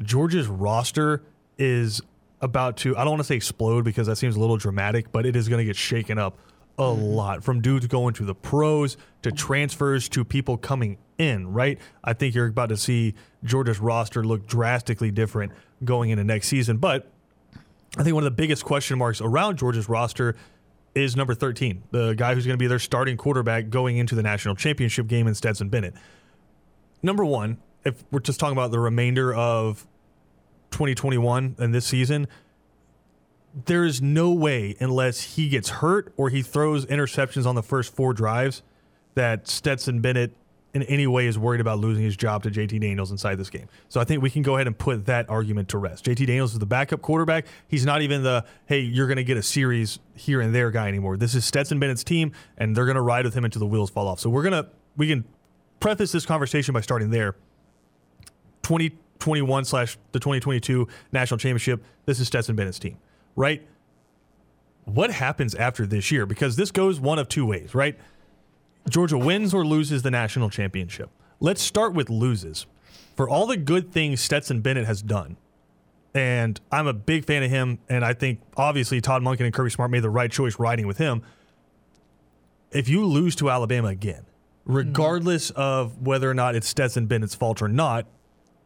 Georgia's 0.01 0.47
roster 0.47 1.23
is 1.57 2.01
about 2.41 2.77
to, 2.77 2.97
I 2.97 3.03
don't 3.03 3.11
want 3.11 3.21
to 3.21 3.27
say 3.27 3.35
explode 3.35 3.83
because 3.83 4.07
that 4.07 4.17
seems 4.17 4.35
a 4.35 4.39
little 4.39 4.57
dramatic, 4.57 5.11
but 5.11 5.25
it 5.25 5.35
is 5.35 5.47
going 5.47 5.59
to 5.59 5.65
get 5.65 5.75
shaken 5.75 6.17
up 6.17 6.37
a 6.77 6.83
mm-hmm. 6.83 7.01
lot 7.01 7.43
from 7.43 7.61
dudes 7.61 7.87
going 7.87 8.13
to 8.15 8.25
the 8.25 8.33
pros 8.33 8.97
to 9.21 9.31
transfers 9.31 10.09
to 10.09 10.25
people 10.25 10.57
coming 10.57 10.97
in, 11.17 11.53
right? 11.53 11.79
I 12.03 12.13
think 12.13 12.33
you're 12.33 12.47
about 12.47 12.69
to 12.69 12.77
see 12.77 13.13
Georgia's 13.43 13.79
roster 13.79 14.23
look 14.23 14.47
drastically 14.47 15.11
different 15.11 15.51
going 15.83 16.09
into 16.09 16.23
next 16.23 16.47
season. 16.47 16.77
But 16.77 17.11
I 17.97 18.03
think 18.03 18.15
one 18.15 18.23
of 18.23 18.31
the 18.31 18.35
biggest 18.35 18.65
question 18.65 18.97
marks 18.97 19.21
around 19.21 19.57
Georgia's 19.57 19.89
roster 19.89 20.35
is 20.95 21.15
number 21.15 21.33
13, 21.33 21.83
the 21.91 22.13
guy 22.13 22.33
who's 22.33 22.45
going 22.45 22.57
to 22.57 22.61
be 22.61 22.67
their 22.67 22.79
starting 22.79 23.17
quarterback 23.17 23.69
going 23.69 23.97
into 23.97 24.15
the 24.15 24.23
national 24.23 24.55
championship 24.55 25.07
game 25.07 25.27
in 25.27 25.35
Stetson 25.35 25.69
Bennett. 25.69 25.93
Number 27.01 27.23
one, 27.23 27.57
if 27.83 28.03
we're 28.11 28.19
just 28.19 28.39
talking 28.39 28.57
about 28.57 28.71
the 28.71 28.79
remainder 28.79 29.33
of 29.33 29.87
2021 30.71 31.55
and 31.57 31.73
this 31.73 31.85
season, 31.85 32.27
there 33.65 33.83
is 33.83 34.01
no 34.01 34.31
way, 34.31 34.75
unless 34.79 35.35
he 35.35 35.49
gets 35.49 35.69
hurt 35.69 36.13
or 36.17 36.29
he 36.29 36.41
throws 36.41 36.85
interceptions 36.85 37.45
on 37.45 37.55
the 37.55 37.63
first 37.63 37.93
four 37.93 38.13
drives, 38.13 38.63
that 39.15 39.47
Stetson 39.47 39.99
Bennett 39.99 40.33
in 40.73 40.83
any 40.83 41.05
way 41.05 41.27
is 41.27 41.37
worried 41.37 41.59
about 41.59 41.79
losing 41.79 42.03
his 42.03 42.15
job 42.15 42.43
to 42.43 42.49
JT 42.49 42.79
Daniels 42.79 43.11
inside 43.11 43.35
this 43.35 43.49
game. 43.49 43.67
So 43.89 43.99
I 43.99 44.05
think 44.05 44.21
we 44.21 44.29
can 44.29 44.41
go 44.41 44.55
ahead 44.55 44.67
and 44.67 44.77
put 44.77 45.05
that 45.05 45.29
argument 45.29 45.67
to 45.69 45.77
rest. 45.77 46.05
JT 46.05 46.25
Daniels 46.27 46.53
is 46.53 46.59
the 46.59 46.65
backup 46.65 47.01
quarterback. 47.01 47.45
He's 47.67 47.85
not 47.85 48.01
even 48.01 48.23
the, 48.23 48.45
hey, 48.67 48.79
you're 48.79 49.07
going 49.07 49.17
to 49.17 49.23
get 49.23 49.35
a 49.35 49.43
series 49.43 49.99
here 50.15 50.39
and 50.39 50.55
there 50.55 50.71
guy 50.71 50.87
anymore. 50.87 51.17
This 51.17 51.35
is 51.35 51.43
Stetson 51.43 51.77
Bennett's 51.79 52.05
team, 52.05 52.31
and 52.57 52.75
they're 52.75 52.85
going 52.85 52.95
to 52.95 53.01
ride 53.01 53.25
with 53.25 53.33
him 53.33 53.43
until 53.43 53.59
the 53.59 53.65
wheels 53.65 53.89
fall 53.89 54.07
off. 54.07 54.21
So 54.21 54.29
we're 54.29 54.43
going 54.43 54.63
to, 54.63 54.69
we 54.95 55.07
can 55.07 55.25
preface 55.81 56.13
this 56.13 56.25
conversation 56.25 56.73
by 56.73 56.81
starting 56.81 57.09
there. 57.09 57.35
20 58.71 58.97
21 59.19 59.65
slash 59.65 59.97
the 60.13 60.19
2022 60.19 60.87
national 61.11 61.37
championship. 61.37 61.83
This 62.05 62.21
is 62.21 62.27
Stetson 62.27 62.55
Bennett's 62.55 62.79
team, 62.79 62.97
right? 63.35 63.67
What 64.85 65.11
happens 65.11 65.53
after 65.55 65.85
this 65.85 66.09
year? 66.09 66.25
Because 66.25 66.55
this 66.55 66.71
goes 66.71 66.97
one 66.97 67.19
of 67.19 67.27
two 67.27 67.45
ways, 67.45 67.75
right? 67.75 67.99
Georgia 68.89 69.17
wins 69.17 69.53
or 69.53 69.65
loses 69.65 70.03
the 70.03 70.09
national 70.09 70.49
championship. 70.49 71.09
Let's 71.41 71.61
start 71.61 71.93
with 71.93 72.09
loses. 72.09 72.65
For 73.17 73.27
all 73.27 73.45
the 73.45 73.57
good 73.57 73.91
things 73.91 74.21
Stetson 74.21 74.61
Bennett 74.61 74.85
has 74.85 75.01
done, 75.01 75.35
and 76.13 76.59
I'm 76.71 76.87
a 76.87 76.93
big 76.93 77.25
fan 77.25 77.43
of 77.43 77.51
him, 77.51 77.79
and 77.89 78.05
I 78.05 78.13
think 78.13 78.39
obviously 78.55 79.01
Todd 79.01 79.21
Monken 79.21 79.41
and 79.41 79.53
Kirby 79.53 79.71
Smart 79.71 79.91
made 79.91 80.03
the 80.03 80.09
right 80.09 80.31
choice 80.31 80.57
riding 80.59 80.87
with 80.87 80.97
him. 80.97 81.23
If 82.71 82.87
you 82.87 83.05
lose 83.05 83.35
to 83.35 83.49
Alabama 83.49 83.89
again, 83.89 84.25
regardless 84.63 85.49
of 85.49 86.01
whether 86.01 86.31
or 86.31 86.33
not 86.33 86.55
it's 86.55 86.69
Stetson 86.69 87.07
Bennett's 87.07 87.35
fault 87.35 87.61
or 87.61 87.67
not, 87.67 88.07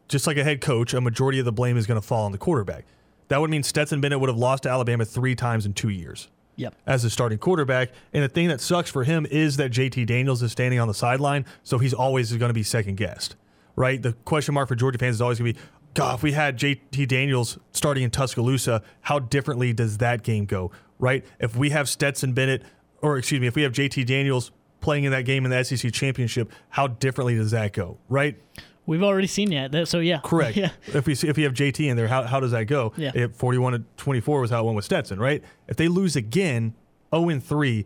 just 0.08 0.28
like 0.28 0.38
a 0.38 0.44
head 0.44 0.62
coach, 0.62 0.94
a 0.94 1.02
majority 1.02 1.40
of 1.40 1.46
the 1.46 1.52
blame 1.52 1.78
is 1.78 1.88
going 1.88 2.00
to 2.00 2.06
fall 2.06 2.26
on 2.26 2.32
the 2.32 2.38
quarterback. 2.38 2.86
That 3.28 3.42
would 3.42 3.50
mean 3.50 3.64
Stetson 3.64 4.02
Bennett 4.02 4.20
would 4.20 4.30
have 4.30 4.38
lost 4.38 4.64
to 4.64 4.70
Alabama 4.70 5.06
three 5.06 5.36
times 5.36 5.66
in 5.66 5.74
two 5.74 5.90
years. 5.90 6.30
Yep. 6.58 6.74
as 6.88 7.04
a 7.04 7.10
starting 7.10 7.38
quarterback. 7.38 7.90
And 8.14 8.24
the 8.24 8.30
thing 8.30 8.48
that 8.48 8.62
sucks 8.62 8.90
for 8.90 9.04
him 9.04 9.28
is 9.30 9.58
that 9.58 9.72
JT 9.72 10.06
Daniels 10.08 10.42
is 10.42 10.54
standing 10.54 10.80
on 10.80 10.88
the 10.88 10.94
sideline, 10.94 11.46
so 11.64 11.80
he's 11.80 11.94
always 11.94 12.32
going 12.32 12.48
to 12.48 12.54
be 12.54 12.64
second 12.64 12.96
guessed, 12.96 13.36
right? 13.76 14.02
The 14.02 14.14
question 14.24 14.54
mark 14.54 14.70
for 14.70 14.76
Georgia 14.76 14.98
fans 14.98 15.16
is 15.16 15.22
always 15.22 15.40
going 15.40 15.54
to 15.54 15.60
be, 15.60 15.66
God, 15.96 16.16
if 16.16 16.24
we 16.24 16.32
had 16.32 16.58
JT 16.58 17.10
Daniels 17.10 17.58
starting 17.74 18.04
in 18.04 18.10
Tuscaloosa, 18.10 18.84
how 19.02 19.20
differently 19.20 19.74
does 19.74 19.98
that 19.98 20.24
game 20.24 20.46
go, 20.46 20.72
right? 20.98 21.26
If 21.42 21.58
we 21.58 21.72
have 21.72 21.90
Stetson 21.90 22.32
Bennett, 22.32 22.64
or 23.02 23.18
excuse 23.18 23.42
me, 23.42 23.48
if 23.48 23.56
we 23.56 23.64
have 23.64 23.74
JT 23.74 24.06
Daniels 24.06 24.52
playing 24.80 25.04
in 25.04 25.12
that 25.12 25.26
game 25.26 25.44
in 25.46 25.52
the 25.52 25.64
SEC 25.64 25.92
championship, 25.92 26.52
how 26.70 26.88
differently 26.88 27.36
does 27.36 27.52
that 27.52 27.74
go, 27.74 27.98
right? 28.08 28.38
We've 28.86 29.04
already 29.04 29.28
seen 29.28 29.50
that. 29.52 29.88
So 29.88 30.00
yeah, 30.00 30.20
Correct. 30.24 30.58
Yeah, 30.58 30.70
If 30.88 31.08
we 31.08 31.16
see, 31.16 31.28
if 31.28 31.38
you 31.38 31.46
have 31.46 31.54
JT 31.54 31.88
in 31.88 31.98
there, 31.98 32.08
how, 32.08 32.24
how 32.24 32.40
does 32.40 32.52
that 32.52 32.66
go? 32.66 32.94
Yeah. 32.98 33.12
If 33.16 33.34
41 33.36 33.74
to 33.74 33.84
24 33.98 34.42
was 34.42 34.52
how 34.52 34.62
it 34.62 34.66
went 34.66 34.76
with 34.76 34.86
Stetson, 34.86 35.20
right? 35.20 35.44
If 35.68 35.78
they 35.78 35.88
lose 35.88 36.16
again, 36.16 36.76
0 37.14 37.30
and 37.30 37.44
3, 37.44 37.86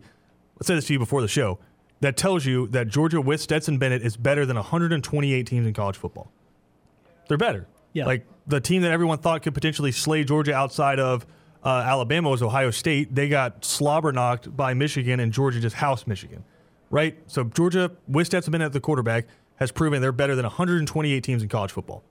let's 0.56 0.66
say 0.66 0.74
this 0.74 0.86
to 0.86 0.92
you 0.92 0.98
before 0.98 1.22
the 1.22 1.28
show, 1.28 1.58
that 2.00 2.16
tells 2.16 2.44
you 2.46 2.66
that 2.68 2.88
Georgia 2.88 3.20
with 3.20 3.40
Stetson 3.40 3.78
Bennett 3.78 4.02
is 4.02 4.16
better 4.16 4.44
than 4.46 4.56
128 4.56 5.46
teams 5.46 5.66
in 5.66 5.72
college 5.72 5.96
football. 5.96 6.30
They're 7.28 7.38
better. 7.38 7.66
Yeah. 7.92 8.06
Like 8.06 8.26
the 8.46 8.60
team 8.60 8.82
that 8.82 8.90
everyone 8.92 9.18
thought 9.18 9.42
could 9.42 9.54
potentially 9.54 9.92
slay 9.92 10.24
Georgia 10.24 10.54
outside 10.54 10.98
of 10.98 11.26
uh, 11.62 11.68
Alabama 11.86 12.30
was 12.30 12.42
Ohio 12.42 12.70
State. 12.70 13.14
They 13.14 13.28
got 13.28 13.64
slobber 13.64 14.12
knocked 14.12 14.56
by 14.56 14.74
Michigan, 14.74 15.20
and 15.20 15.32
Georgia 15.32 15.60
just 15.60 15.76
housed 15.76 16.06
Michigan, 16.06 16.42
right? 16.88 17.18
So 17.26 17.44
Georgia 17.44 17.90
with 18.08 18.26
Stetson 18.26 18.50
Bennett 18.52 18.66
at 18.66 18.72
the 18.72 18.80
quarterback 18.80 19.26
has 19.60 19.70
proven 19.70 20.00
they're 20.00 20.10
better 20.10 20.34
than 20.34 20.44
128 20.44 21.22
teams 21.22 21.42
in 21.42 21.48
college 21.48 21.70
football. 21.70 22.02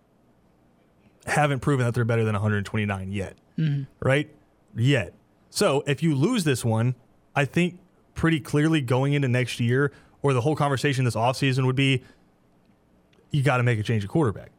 Haven't 1.26 1.60
proven 1.60 1.86
that 1.86 1.94
they're 1.94 2.06
better 2.06 2.24
than 2.24 2.34
129 2.34 3.12
yet, 3.12 3.36
mm-hmm. 3.58 3.84
right? 4.00 4.30
Yet. 4.76 5.14
So 5.50 5.84
if 5.88 6.02
you 6.02 6.16
lose 6.16 6.44
this 6.44 6.64
one, 6.64 6.96
I 7.36 7.46
think 7.46 7.80
pretty 8.14 8.40
clearly 8.40 8.82
going 8.82 9.14
into 9.14 9.28
next 9.28 9.60
year, 9.60 9.92
or 10.22 10.34
the 10.34 10.42
whole 10.42 10.56
conversation 10.56 11.06
this 11.06 11.16
offseason 11.16 11.66
would 11.66 11.76
be, 11.76 12.04
you 13.32 13.42
got 13.42 13.58
to 13.58 13.64
make 13.64 13.80
a 13.80 13.84
change 13.84 14.04
at 14.04 14.10
quarterback. 14.10 14.52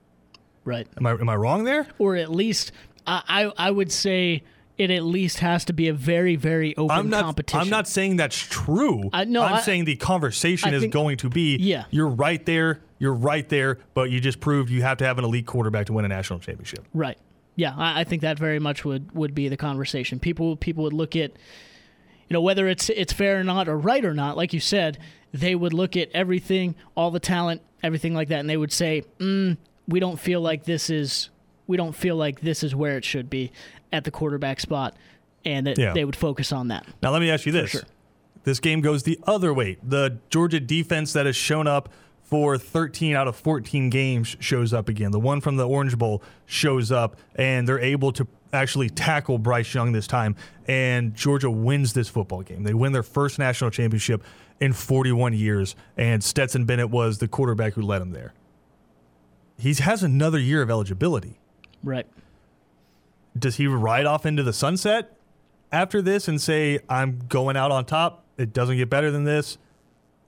right. 0.65 0.87
Am 0.97 1.07
I 1.07 1.13
am 1.13 1.29
I 1.29 1.37
wrong 1.37 1.65
there? 1.65 1.87
Or 1.99 2.17
at 2.17 2.31
least 2.31 2.73
I 3.07 3.23
I, 3.57 3.69
I 3.69 3.71
would 3.71 3.93
say 3.93 4.43
it 4.81 4.91
at 4.91 5.03
least 5.05 5.41
has 5.41 5.65
to 5.67 5.73
be 5.75 5.89
a 5.89 5.93
very 5.93 6.37
very 6.37 6.75
open 6.77 6.97
I'm 6.97 7.11
not. 7.11 7.23
competition. 7.25 7.61
I'm 7.61 7.69
not 7.69 7.87
saying 7.87 8.17
that's 8.17 8.37
true. 8.39 9.11
I- 9.13 9.25
no, 9.25 9.43
I'm 9.43 9.55
I- 9.55 9.61
saying 9.61 9.85
the 9.85 9.97
conversation 9.97 10.71
I 10.73 10.77
is 10.77 10.81
think- 10.83 10.93
going 10.93 11.19
to 11.19 11.29
be. 11.29 11.57
Yeah. 11.59 11.85
you're 11.91 12.09
right 12.09 12.45
there. 12.47 12.81
You're 12.99 13.15
right 13.15 13.49
there. 13.49 13.79
But 13.95 14.11
you 14.11 14.21
just 14.21 14.41
proved 14.41 14.71
you 14.71 14.83
have 14.83 14.99
to 14.99 15.05
have 15.05 15.19
an 15.19 15.25
elite 15.25 15.47
quarterback 15.47 15.87
to 15.87 15.93
win 15.93 16.05
a 16.05 16.09
national 16.09 16.39
championship. 16.39 16.87
Right. 16.95 17.19
Yeah, 17.57 17.75
I, 17.77 18.01
I 18.01 18.05
think 18.05 18.23
that 18.23 18.39
very 18.39 18.59
much 18.59 18.85
would, 18.85 19.13
would 19.13 19.35
be 19.35 19.49
the 19.49 19.57
conversation. 19.57 20.19
People 20.19 20.57
people 20.57 20.85
would 20.85 20.93
look 20.95 21.15
at, 21.15 21.33
you 22.29 22.35
know, 22.35 22.41
whether 22.41 22.67
it's 22.69 22.89
it's 22.91 23.13
fair 23.13 23.39
or 23.41 23.45
not 23.45 23.69
or 23.69 23.77
right 23.77 24.05
or 24.05 24.15
not. 24.15 24.37
Like 24.37 24.53
you 24.55 24.61
said, 24.61 24.99
they 25.35 25.55
would 25.55 25.75
look 25.75 25.97
at 25.97 26.09
everything, 26.15 26.75
all 26.95 27.11
the 27.11 27.21
talent, 27.21 27.61
everything 27.83 28.15
like 28.15 28.29
that, 28.29 28.39
and 28.41 28.49
they 28.49 28.57
would 28.57 28.73
say, 28.73 29.03
mm, 29.19 29.57
"We 29.87 30.01
don't 30.01 30.19
feel 30.19 30.41
like 30.41 30.65
this 30.65 30.89
is 30.91 31.29
we 31.67 31.77
don't 31.77 31.95
feel 31.95 32.17
like 32.17 32.41
this 32.41 32.63
is 32.63 32.75
where 32.75 32.97
it 32.97 33.05
should 33.05 33.29
be 33.31 33.53
at 33.93 34.05
the 34.05 34.11
quarterback 34.11 34.61
spot," 34.61 34.97
and 35.45 35.67
that 35.67 35.79
Yeah. 35.79 35.93
they 35.93 36.05
would 36.05 36.17
focus 36.17 36.53
on 36.53 36.69
that. 36.69 36.87
Now 37.03 37.11
let 37.11 37.21
me 37.21 37.31
ask 37.31 37.47
you 37.47 37.53
this: 37.53 37.71
sure. 37.71 37.83
This 38.45 38.59
game 38.61 38.81
goes 38.81 39.03
the 39.03 39.19
other 39.27 39.53
way. 39.53 39.77
The 39.83 40.19
Georgia 40.31 40.61
defense 40.61 41.13
that 41.13 41.27
has 41.27 41.37
shown 41.37 41.67
up 41.67 41.91
for 42.23 42.57
13 42.57 43.15
out 43.15 43.27
of 43.29 43.37
14 43.37 43.91
games 43.91 44.37
shows 44.41 44.73
up 44.73 44.89
again. 44.89 45.11
The 45.11 45.21
one 45.21 45.41
from 45.41 45.57
the 45.57 45.69
Orange 45.69 45.99
Bowl 45.99 46.23
shows 46.47 46.91
up, 46.93 47.17
and 47.35 47.69
they're 47.69 47.81
able 47.81 48.13
to 48.13 48.27
actually 48.53 48.89
tackle 48.89 49.39
Bryce 49.39 49.75
Young 49.75 49.93
this 49.93 50.07
time. 50.07 50.37
And 50.67 51.15
Georgia 51.15 51.51
wins 51.51 51.93
this 51.93 52.09
football 52.09 52.43
game. 52.43 52.63
They 52.63 52.73
win 52.75 52.93
their 52.93 53.03
first 53.03 53.39
national 53.39 53.71
championship 53.71 54.23
in 54.61 54.73
41 54.73 55.33
years, 55.35 55.75
and 55.97 56.23
Stetson 56.23 56.65
Bennett 56.65 56.89
was 56.91 57.19
the 57.19 57.29
quarterback 57.29 57.75
who 57.75 57.83
led 57.83 58.01
them 58.01 58.13
there. 58.13 58.33
He 59.59 59.75
has 59.75 60.03
another 60.03 60.39
year 60.39 60.63
of 60.63 60.71
eligibility 60.71 61.39
Right. 61.83 62.07
Does 63.39 63.57
he 63.57 63.67
ride 63.67 64.07
off 64.07 64.27
into 64.27 64.43
the 64.43 64.53
sunset 64.53 65.17
after 65.73 66.03
this 66.03 66.29
and 66.29 66.41
say, 66.41 66.81
I'm 66.89 67.21
going 67.29 67.57
out 67.57 67.71
on 67.71 67.85
top? 67.85 68.25
It 68.37 68.53
doesn't 68.53 68.77
get 68.77 68.91
better 68.91 69.11
than 69.11 69.25
this. 69.25 69.59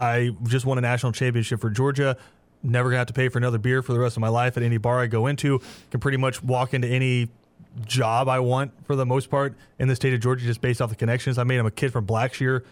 I 0.01 0.31
just 0.45 0.67
won 0.67 0.79
a 0.79 0.81
national 0.81 1.13
championship 1.13 1.61
for 1.61 1.71
Georgia. 1.71 2.17
Never 2.63 2.91
gonna 2.91 2.99
have 2.99 3.07
to 3.09 3.13
pay 3.13 3.29
for 3.29 3.39
another 3.39 3.59
beer 3.59 3.83
for 3.83 3.93
the 3.93 3.99
rest 3.99 4.17
of 4.17 4.21
my 4.21 4.29
life 4.29 4.57
at 4.57 4.63
any 4.63 4.77
bar 4.77 5.01
I 5.01 5.07
go 5.07 5.27
into. 5.27 5.61
Can 5.91 6.01
pretty 6.01 6.19
much 6.19 6.43
walk 6.43 6.75
into 6.75 6.89
any 6.89 7.29
job 7.87 8.29
I 8.29 8.39
want 8.41 8.73
for 8.87 8.97
the 8.97 9.07
most 9.07 9.31
part 9.31 9.55
in 9.79 9.89
the 9.89 9.97
state 9.97 10.13
of 10.13 10.21
Georgia 10.21 10.45
just 10.45 10.61
based 10.61 10.83
off 10.83 10.91
the 10.91 10.97
connections. 10.97 11.39
I 11.39 11.45
made 11.45 11.59
him 11.59 11.67
a 11.67 11.71
kid 11.71 11.93
from 11.93 12.07
Blackshear 12.07 12.65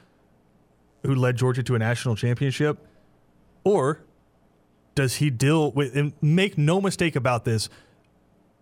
who 1.02 1.14
led 1.14 1.37
Georgia 1.37 1.62
to 1.62 1.75
a 1.75 1.78
national 1.78 2.16
championship. 2.16 2.78
Or 3.64 4.00
does 4.94 5.16
he 5.16 5.30
deal 5.30 5.70
with 5.72 5.96
and 5.96 6.12
make 6.20 6.58
no 6.58 6.80
mistake 6.80 7.16
about 7.16 7.44
this, 7.44 7.68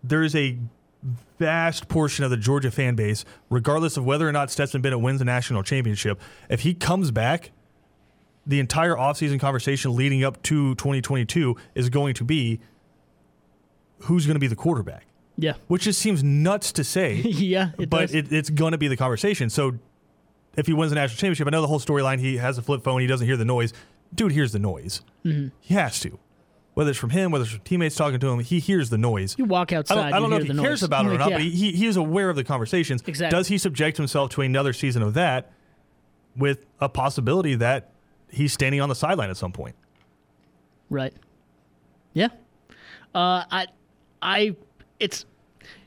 there 0.03 0.23
is 0.23 0.35
a 0.35 0.57
vast 1.39 1.87
portion 1.87 2.23
of 2.25 2.29
the 2.31 2.37
Georgia 2.37 2.71
fan 2.71 2.95
base, 2.95 3.23
regardless 3.49 3.95
of 3.97 4.05
whether 4.05 4.27
or 4.27 4.31
not 4.31 4.51
Stetson 4.51 4.81
Bennett 4.81 4.99
wins 4.99 5.21
a 5.21 5.25
national 5.25 5.63
championship, 5.63 6.19
if 6.49 6.61
he 6.61 6.73
comes 6.73 7.11
back, 7.11 7.51
the 8.45 8.59
entire 8.59 8.95
offseason 8.95 9.39
conversation 9.39 9.95
leading 9.95 10.23
up 10.23 10.41
to 10.43 10.75
2022 10.75 11.55
is 11.75 11.89
going 11.89 12.13
to 12.15 12.23
be 12.23 12.59
who's 14.03 14.25
going 14.25 14.35
to 14.35 14.39
be 14.39 14.47
the 14.47 14.55
quarterback, 14.55 15.05
Yeah. 15.37 15.53
which 15.67 15.83
just 15.83 15.99
seems 15.99 16.23
nuts 16.23 16.71
to 16.73 16.83
say, 16.83 17.15
yeah. 17.25 17.71
It 17.77 17.89
but 17.89 18.13
it, 18.13 18.31
it's 18.31 18.49
going 18.49 18.71
to 18.71 18.77
be 18.77 18.87
the 18.87 18.97
conversation. 18.97 19.49
So 19.49 19.77
if 20.55 20.67
he 20.67 20.73
wins 20.73 20.91
a 20.91 20.95
national 20.95 21.17
championship, 21.17 21.47
I 21.47 21.51
know 21.51 21.61
the 21.61 21.67
whole 21.67 21.79
storyline, 21.79 22.19
he 22.19 22.37
has 22.37 22.57
a 22.57 22.61
flip 22.61 22.81
phone, 22.83 23.01
he 23.01 23.07
doesn't 23.07 23.27
hear 23.27 23.37
the 23.37 23.45
noise. 23.45 23.73
Dude 24.15 24.31
hears 24.31 24.51
the 24.51 24.59
noise. 24.59 25.01
Mm-hmm. 25.23 25.49
He 25.59 25.73
has 25.75 25.99
to. 26.01 26.17
Whether 26.79 26.91
it's 26.91 26.99
from 26.99 27.09
him, 27.09 27.31
whether 27.31 27.43
it's 27.43 27.51
from 27.51 27.59
teammates 27.65 27.97
talking 27.97 28.21
to 28.21 28.29
him, 28.29 28.39
he 28.39 28.61
hears 28.61 28.89
the 28.89 28.97
noise. 28.97 29.35
you 29.37 29.43
walk 29.43 29.73
I 29.73 29.75
outside. 29.75 29.95
don't, 29.95 30.13
I 30.13 30.19
don't 30.21 30.29
know 30.29 30.37
if 30.37 30.47
he 30.47 30.57
cares 30.57 30.81
about 30.81 31.05
it 31.05 31.09
or 31.09 31.17
not, 31.17 31.29
yeah. 31.29 31.35
but 31.35 31.41
he, 31.41 31.73
he 31.73 31.85
is 31.85 31.97
aware 31.97 32.29
of 32.29 32.37
the 32.37 32.43
conversations. 32.45 33.03
Exactly. 33.05 33.37
Does 33.37 33.49
he 33.49 33.57
subject 33.57 33.97
himself 33.97 34.29
to 34.29 34.41
another 34.43 34.71
season 34.71 35.01
of 35.01 35.13
that 35.15 35.51
with 36.37 36.65
a 36.79 36.87
possibility 36.87 37.55
that 37.55 37.91
he's 38.29 38.53
standing 38.53 38.79
on 38.79 38.87
the 38.87 38.95
sideline 38.95 39.29
at 39.29 39.35
some 39.35 39.51
point? 39.51 39.75
Right. 40.89 41.13
Yeah. 42.13 42.29
Uh, 43.13 43.43
I, 43.51 43.67
I, 44.21 44.55
it's 45.01 45.25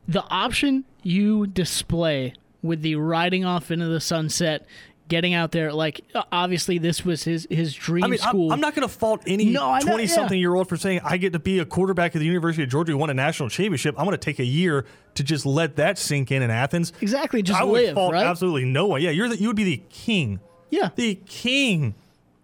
the 0.07 0.23
option 0.25 0.85
you 1.03 1.47
display 1.47 2.35
with 2.61 2.83
the 2.83 2.97
riding 2.97 3.47
off 3.47 3.71
into 3.71 3.87
the 3.89 3.99
sunset, 3.99 4.67
getting 5.13 5.35
out 5.35 5.53
there. 5.53 5.75
Like 5.75 6.01
obviously, 6.33 6.79
this 6.79 7.05
was 7.05 7.23
his 7.23 7.47
his 7.51 7.75
dream 7.75 8.03
I 8.03 8.09
mean, 8.09 8.19
I'm, 8.23 8.29
school. 8.31 8.51
I'm 8.51 8.61
not 8.61 8.75
going 8.75 8.89
to 8.89 8.93
fault 8.93 9.23
any 9.27 9.45
No, 9.45 9.71
I 9.71 9.81
know, 9.81 9.93
20 9.93 10.07
something 10.07 10.39
year 10.39 10.55
old 10.55 10.71
for 10.71 10.79
saying, 10.79 11.01
I 11.05 11.19
get 11.19 11.35
to 11.35 11.39
be 11.39 11.59
a 11.59 11.67
quarterback 11.67 12.17
at 12.17 12.21
the 12.21 12.25
University 12.25 12.63
of 12.63 12.71
Georgia 12.71 12.93
who 12.93 12.99
won 12.99 13.11
a 13.11 13.15
national 13.15 13.51
championship. 13.51 13.95
I'm 13.99 14.07
going 14.07 14.17
to 14.17 14.25
take 14.25 14.39
a 14.39 14.45
year 14.45 14.87
to 15.17 15.23
just 15.23 15.45
let 15.45 15.77
that 15.77 15.99
sink 15.99 16.33
in 16.33 16.41
in 16.41 16.51
Athens. 16.51 16.95
exactly 17.03 17.43
just 17.43 17.61
I 17.61 17.65
would 17.65 17.83
live 17.83 17.95
fault 17.95 18.15
right. 18.15 18.25
absolutely 18.25 18.65
no 18.65 18.87
one. 18.87 19.03
Yeah, 19.03 19.11
you're 19.11 19.29
the, 19.29 19.37
you 19.37 19.49
would 19.49 19.57
be 19.57 19.65
the 19.65 19.83
king, 19.91 20.41
Yeah, 20.71 20.89
the 20.97 21.17
king 21.27 21.95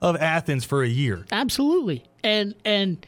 of 0.02 0.16
Athens 0.16 0.66
for 0.66 0.82
a 0.82 0.88
year. 0.88 1.24
absolutely. 1.32 2.04
And 2.22 2.54
and 2.66 3.06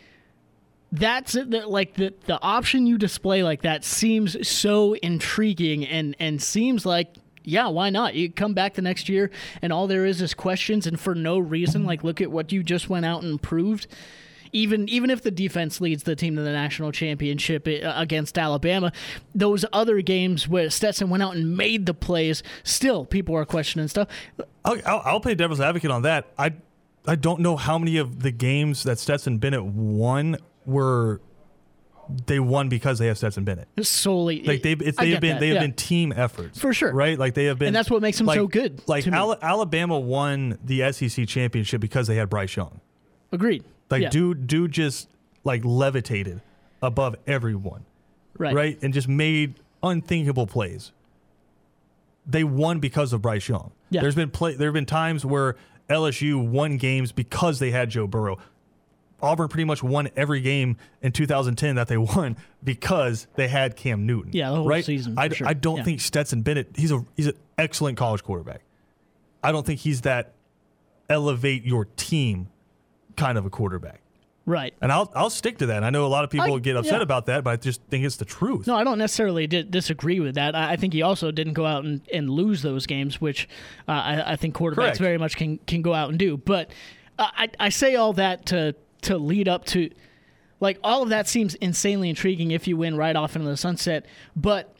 that's 0.90 1.34
it. 1.34 1.50
That, 1.50 1.68
like 1.68 1.94
the 1.94 2.14
the 2.24 2.40
option 2.40 2.86
you 2.86 2.96
display 2.96 3.42
like 3.42 3.60
that 3.62 3.84
seems 3.84 4.48
so 4.48 4.94
intriguing 4.94 5.86
and 5.86 6.16
and 6.18 6.40
seems 6.40 6.86
like 6.86 7.14
yeah, 7.44 7.68
why 7.68 7.90
not? 7.90 8.14
You 8.14 8.30
come 8.30 8.54
back 8.54 8.74
the 8.74 8.82
next 8.82 9.08
year 9.08 9.30
and 9.62 9.72
all 9.72 9.86
there 9.86 10.06
is 10.06 10.20
is 10.20 10.34
questions 10.34 10.86
and 10.86 10.98
for 10.98 11.14
no 11.14 11.38
reason. 11.38 11.84
Like 11.84 12.04
look 12.04 12.20
at 12.20 12.30
what 12.30 12.52
you 12.52 12.62
just 12.62 12.88
went 12.88 13.06
out 13.06 13.22
and 13.22 13.40
proved. 13.40 13.86
Even 14.52 14.88
even 14.88 15.10
if 15.10 15.22
the 15.22 15.30
defense 15.30 15.80
leads 15.80 16.02
the 16.02 16.16
team 16.16 16.34
to 16.34 16.42
the 16.42 16.50
national 16.50 16.90
championship 16.90 17.68
uh, 17.68 17.92
against 17.94 18.36
Alabama, 18.36 18.92
those 19.32 19.64
other 19.72 20.00
games 20.02 20.48
where 20.48 20.68
Stetson 20.70 21.08
went 21.08 21.22
out 21.22 21.36
and 21.36 21.56
made 21.56 21.86
the 21.86 21.94
plays, 21.94 22.42
still 22.64 23.04
people 23.04 23.36
are 23.36 23.44
questioning 23.44 23.86
stuff. 23.86 24.08
I'll, 24.64 24.76
I'll, 24.84 25.02
I'll 25.04 25.20
play 25.20 25.36
devil's 25.36 25.60
advocate 25.60 25.92
on 25.92 26.02
that. 26.02 26.32
I 26.36 26.54
I 27.06 27.14
don't 27.14 27.40
know 27.40 27.56
how 27.56 27.78
many 27.78 27.96
of 27.96 28.22
the 28.22 28.32
games 28.32 28.82
that 28.82 28.98
Stetson 28.98 29.38
Bennett 29.38 29.64
won 29.64 30.36
were 30.66 31.20
they 32.26 32.40
won 32.40 32.68
because 32.68 32.98
they 32.98 33.06
have 33.08 33.16
Stetson 33.18 33.44
Bennett. 33.44 33.68
Solely, 33.82 34.42
Like 34.42 34.62
they've 34.62 34.80
it's, 34.80 34.98
they 34.98 35.10
have 35.10 35.20
been 35.20 35.34
that, 35.36 35.40
they 35.40 35.48
have 35.48 35.56
yeah. 35.56 35.60
been 35.62 35.72
team 35.74 36.12
efforts 36.16 36.58
For 36.60 36.72
sure. 36.72 36.92
right? 36.92 37.18
Like 37.18 37.34
they 37.34 37.44
have 37.46 37.58
been, 37.58 37.68
And 37.68 37.76
that's 37.76 37.90
what 37.90 38.02
makes 38.02 38.18
them 38.18 38.26
like- 38.26 38.36
so 38.36 38.46
good 38.46 38.82
Like 38.86 39.06
me. 39.06 39.12
Alabama 39.12 39.98
won 39.98 40.58
the 40.64 40.90
SEC 40.92 41.26
championship 41.26 41.80
because 41.80 42.06
they 42.06 42.16
had 42.16 42.28
Bryce 42.30 42.56
Young. 42.56 42.80
agreed. 43.32 43.64
Like 43.90 44.02
yeah, 44.02 44.08
dude, 44.10 44.46
dude 44.46 44.72
just 44.72 45.08
like 45.44 45.64
levitated 45.64 46.40
above 46.82 47.16
everyone, 47.26 47.84
right, 48.38 48.54
right? 48.54 48.78
And 48.82 48.94
just 48.94 49.08
made 49.08 49.54
unthinkable 49.82 50.46
plays. 50.46 50.92
They 52.26 52.44
won 52.44 52.78
because 52.78 53.12
of 53.12 53.22
Bryce 53.22 53.48
Young. 53.48 53.72
Yeah. 53.90 54.02
There's 54.02 54.14
been 54.14 54.30
play. 54.30 54.54
There 54.54 54.68
have 54.68 54.74
been 54.74 54.86
times 54.86 55.24
where 55.24 55.56
LSU 55.88 56.46
won 56.46 56.76
games 56.76 57.10
because 57.12 57.58
they 57.58 57.70
had 57.72 57.90
Joe 57.90 58.06
Burrow. 58.06 58.38
Auburn 59.22 59.48
pretty 59.48 59.64
much 59.64 59.82
won 59.82 60.08
every 60.16 60.40
game 60.40 60.76
in 61.02 61.12
2010 61.12 61.76
that 61.76 61.88
they 61.88 61.96
won 61.96 62.36
because 62.64 63.26
they 63.34 63.48
had 63.48 63.76
Cam 63.76 64.06
Newton. 64.06 64.32
Yeah, 64.32 64.50
the 64.50 64.56
whole 64.56 64.66
right? 64.68 64.84
season, 64.84 65.14
I, 65.18 65.28
sure. 65.28 65.46
I 65.48 65.54
don't 65.54 65.78
Yeah. 65.78 65.84
think 65.84 66.00
Stetson 66.00 66.42
Bennett. 66.42 66.70
He's 66.76 66.92
a 66.92 67.04
he's 67.16 67.26
an 67.28 67.34
excellent 67.58 67.96
college 67.98 68.22
quarterback. 68.22 68.62
I 69.42 69.52
don't 69.52 69.64
think 69.66 69.80
he's 69.80 70.02
that 70.02 70.32
elevate 71.08 71.64
your 71.64 71.86
team 71.96 72.48
kind 73.16 73.36
of 73.38 73.44
a 73.46 73.50
quarterback. 73.50 74.00
Right. 74.46 74.74
And 74.80 74.90
I'll 74.90 75.10
I'll 75.14 75.30
stick 75.30 75.58
to 75.58 75.66
that. 75.66 75.84
I 75.84 75.90
know 75.90 76.06
a 76.06 76.08
lot 76.08 76.24
of 76.24 76.30
people 76.30 76.54
I- 76.54 76.58
get 76.58 76.74
upset 76.76 76.94
yeah. 76.94 77.02
about 77.02 77.26
that, 77.26 77.44
but 77.44 77.50
I 77.50 77.56
just 77.56 77.82
think 77.84 78.04
it's 78.04 78.16
the 78.16 78.24
truth. 78.24 78.66
No, 78.66 78.74
I 78.74 78.84
don't 78.84 78.98
necessarily 78.98 79.46
di- 79.46 79.62
disagree 79.62 80.18
with 80.18 80.34
that. 80.36 80.56
I, 80.56 80.72
I 80.72 80.76
think 80.76 80.92
he 80.92 81.02
also 81.02 81.30
didn't 81.30 81.52
go 81.52 81.66
out 81.66 81.84
and, 81.84 82.00
and 82.12 82.28
lose 82.30 82.62
those 82.62 82.86
games, 82.86 83.20
which 83.20 83.48
uh, 83.86 83.92
I, 83.92 84.32
I 84.32 84.36
think 84.36 84.54
quarterbacks 84.56 84.74
Correct. 84.74 84.98
very 84.98 85.18
much 85.18 85.36
can 85.36 85.58
can 85.66 85.82
go 85.82 85.94
out 85.94 86.08
and 86.08 86.18
do. 86.18 86.36
But 86.36 86.70
uh, 87.18 87.28
I 87.32 87.48
I 87.60 87.68
say 87.68 87.94
all 87.96 88.12
that 88.14 88.46
to 88.46 88.74
to 89.02 89.18
lead 89.18 89.48
up 89.48 89.64
to, 89.66 89.90
like 90.60 90.78
all 90.84 91.02
of 91.02 91.08
that 91.08 91.28
seems 91.28 91.54
insanely 91.56 92.08
intriguing 92.08 92.50
if 92.50 92.66
you 92.66 92.76
win 92.76 92.96
right 92.96 93.16
off 93.16 93.36
into 93.36 93.48
the 93.48 93.56
sunset. 93.56 94.06
But 94.36 94.74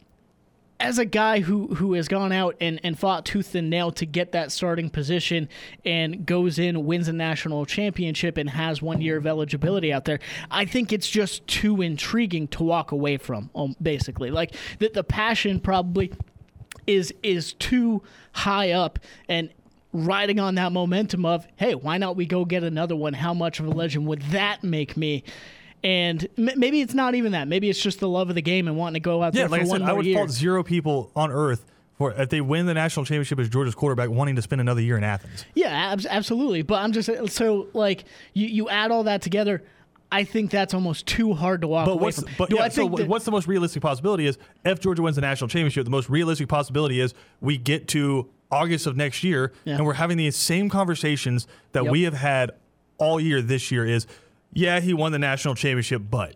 as 0.80 0.98
a 0.98 1.04
guy 1.04 1.40
who 1.40 1.74
who 1.74 1.92
has 1.92 2.08
gone 2.08 2.32
out 2.32 2.56
and, 2.60 2.80
and 2.82 2.98
fought 2.98 3.26
tooth 3.26 3.54
and 3.54 3.68
nail 3.68 3.92
to 3.92 4.06
get 4.06 4.32
that 4.32 4.50
starting 4.50 4.88
position 4.88 5.48
and 5.84 6.24
goes 6.24 6.58
in, 6.58 6.86
wins 6.86 7.06
a 7.06 7.12
national 7.12 7.66
championship 7.66 8.38
and 8.38 8.48
has 8.50 8.80
one 8.80 9.00
year 9.00 9.18
of 9.18 9.26
eligibility 9.26 9.92
out 9.92 10.06
there, 10.06 10.18
I 10.50 10.64
think 10.64 10.92
it's 10.92 11.08
just 11.08 11.46
too 11.46 11.82
intriguing 11.82 12.48
to 12.48 12.64
walk 12.64 12.92
away 12.92 13.18
from, 13.18 13.50
um, 13.54 13.76
basically. 13.80 14.30
Like 14.30 14.54
that 14.78 14.94
the 14.94 15.04
passion 15.04 15.60
probably 15.60 16.12
is 16.86 17.12
is 17.22 17.52
too 17.52 18.02
high 18.32 18.72
up 18.72 18.98
and 19.28 19.50
riding 19.92 20.38
on 20.38 20.54
that 20.56 20.72
momentum 20.72 21.24
of, 21.26 21.46
hey, 21.56 21.74
why 21.74 21.98
not 21.98 22.16
we 22.16 22.26
go 22.26 22.44
get 22.44 22.62
another 22.62 22.94
one? 22.96 23.12
How 23.12 23.34
much 23.34 23.60
of 23.60 23.66
a 23.66 23.70
legend 23.70 24.06
would 24.06 24.22
that 24.30 24.62
make 24.62 24.96
me? 24.96 25.24
And 25.82 26.26
m- 26.38 26.50
maybe 26.56 26.80
it's 26.80 26.94
not 26.94 27.14
even 27.14 27.32
that. 27.32 27.48
Maybe 27.48 27.70
it's 27.70 27.80
just 27.80 28.00
the 28.00 28.08
love 28.08 28.28
of 28.28 28.34
the 28.34 28.42
game 28.42 28.68
and 28.68 28.76
wanting 28.76 28.94
to 28.94 29.00
go 29.00 29.22
out 29.22 29.34
yeah, 29.34 29.42
there 29.42 29.48
like 29.48 29.62
for 29.62 29.66
I 29.66 29.70
one 29.70 29.80
said, 29.80 29.88
I 29.88 29.92
would 29.94 30.06
year. 30.06 30.16
fault 30.18 30.30
zero 30.30 30.62
people 30.62 31.10
on 31.16 31.30
earth 31.32 31.64
for 31.96 32.12
if 32.12 32.28
they 32.28 32.40
win 32.40 32.66
the 32.66 32.74
national 32.74 33.04
championship 33.06 33.38
as 33.40 33.48
Georgia's 33.48 33.74
quarterback 33.74 34.10
wanting 34.10 34.36
to 34.36 34.42
spend 34.42 34.60
another 34.60 34.80
year 34.82 34.96
in 34.98 35.04
Athens. 35.04 35.44
Yeah, 35.54 35.68
abs- 35.92 36.06
absolutely. 36.06 36.62
But 36.62 36.82
I'm 36.82 36.92
just 36.92 37.10
so 37.32 37.68
like 37.72 38.04
you 38.34 38.46
you 38.46 38.68
add 38.68 38.90
all 38.90 39.04
that 39.04 39.22
together. 39.22 39.62
I 40.12 40.24
think 40.24 40.50
that's 40.50 40.74
almost 40.74 41.06
too 41.06 41.34
hard 41.34 41.60
to 41.60 41.68
walk 41.68 41.86
But 41.86 41.92
away 41.92 42.10
from. 42.10 42.24
but 42.36 42.50
Do 42.50 42.56
yeah, 42.56 42.64
I 42.64 42.68
so 42.68 42.82
think 42.88 42.96
that- 42.98 43.08
what's 43.08 43.24
the 43.24 43.30
most 43.30 43.46
realistic 43.46 43.80
possibility 43.82 44.26
is 44.26 44.38
if 44.64 44.80
Georgia 44.80 45.02
wins 45.02 45.14
the 45.16 45.22
national 45.22 45.48
championship, 45.48 45.84
the 45.84 45.90
most 45.90 46.10
realistic 46.10 46.48
possibility 46.48 47.00
is 47.00 47.14
we 47.40 47.56
get 47.56 47.86
to 47.88 48.28
August 48.50 48.86
of 48.86 48.96
next 48.96 49.22
year 49.24 49.52
Yeah. 49.64 49.76
and 49.76 49.86
we're 49.86 49.94
having 49.94 50.16
these 50.18 50.36
same 50.36 50.68
conversations 50.68 51.46
that 51.72 51.84
Yep. 51.84 51.92
we 51.92 52.02
have 52.02 52.14
had 52.14 52.50
all 52.98 53.20
year 53.20 53.40
this 53.42 53.70
year 53.70 53.86
is 53.86 54.06
yeah, 54.52 54.80
he 54.80 54.92
won 54.92 55.12
the 55.12 55.18
national 55.18 55.54
championship, 55.54 56.02
but 56.10 56.34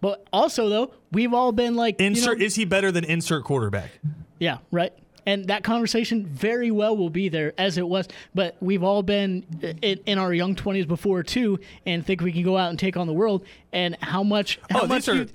But 0.00 0.26
also 0.32 0.68
though, 0.68 0.92
we've 1.12 1.32
all 1.32 1.52
been 1.52 1.74
like 1.76 2.00
you 2.00 2.06
insert 2.08 2.38
know- 2.38 2.44
is 2.44 2.54
he 2.56 2.64
better 2.64 2.90
than 2.92 3.04
insert 3.04 3.44
quarterback? 3.44 3.90
Yeah, 4.38 4.58
right. 4.70 4.92
And 5.26 5.46
that 5.48 5.62
conversation 5.62 6.24
very 6.26 6.70
well 6.70 6.96
will 6.96 7.10
be 7.10 7.28
there 7.28 7.52
as 7.58 7.76
it 7.76 7.86
was. 7.86 8.08
But 8.34 8.56
we've 8.60 8.82
all 8.82 9.02
been 9.02 9.44
in, 9.82 10.00
in 10.06 10.18
our 10.18 10.32
young 10.32 10.54
twenties 10.54 10.86
before 10.86 11.22
too, 11.22 11.58
and 11.84 12.04
think 12.04 12.22
we 12.22 12.32
can 12.32 12.42
go 12.42 12.56
out 12.56 12.70
and 12.70 12.78
take 12.78 12.96
on 12.96 13.06
the 13.06 13.12
world. 13.12 13.44
And 13.72 13.96
how 14.00 14.22
much? 14.22 14.58
How 14.70 14.82
oh, 14.82 14.86
much 14.86 15.06
these 15.06 15.08
are 15.08 15.14
you- 15.16 15.28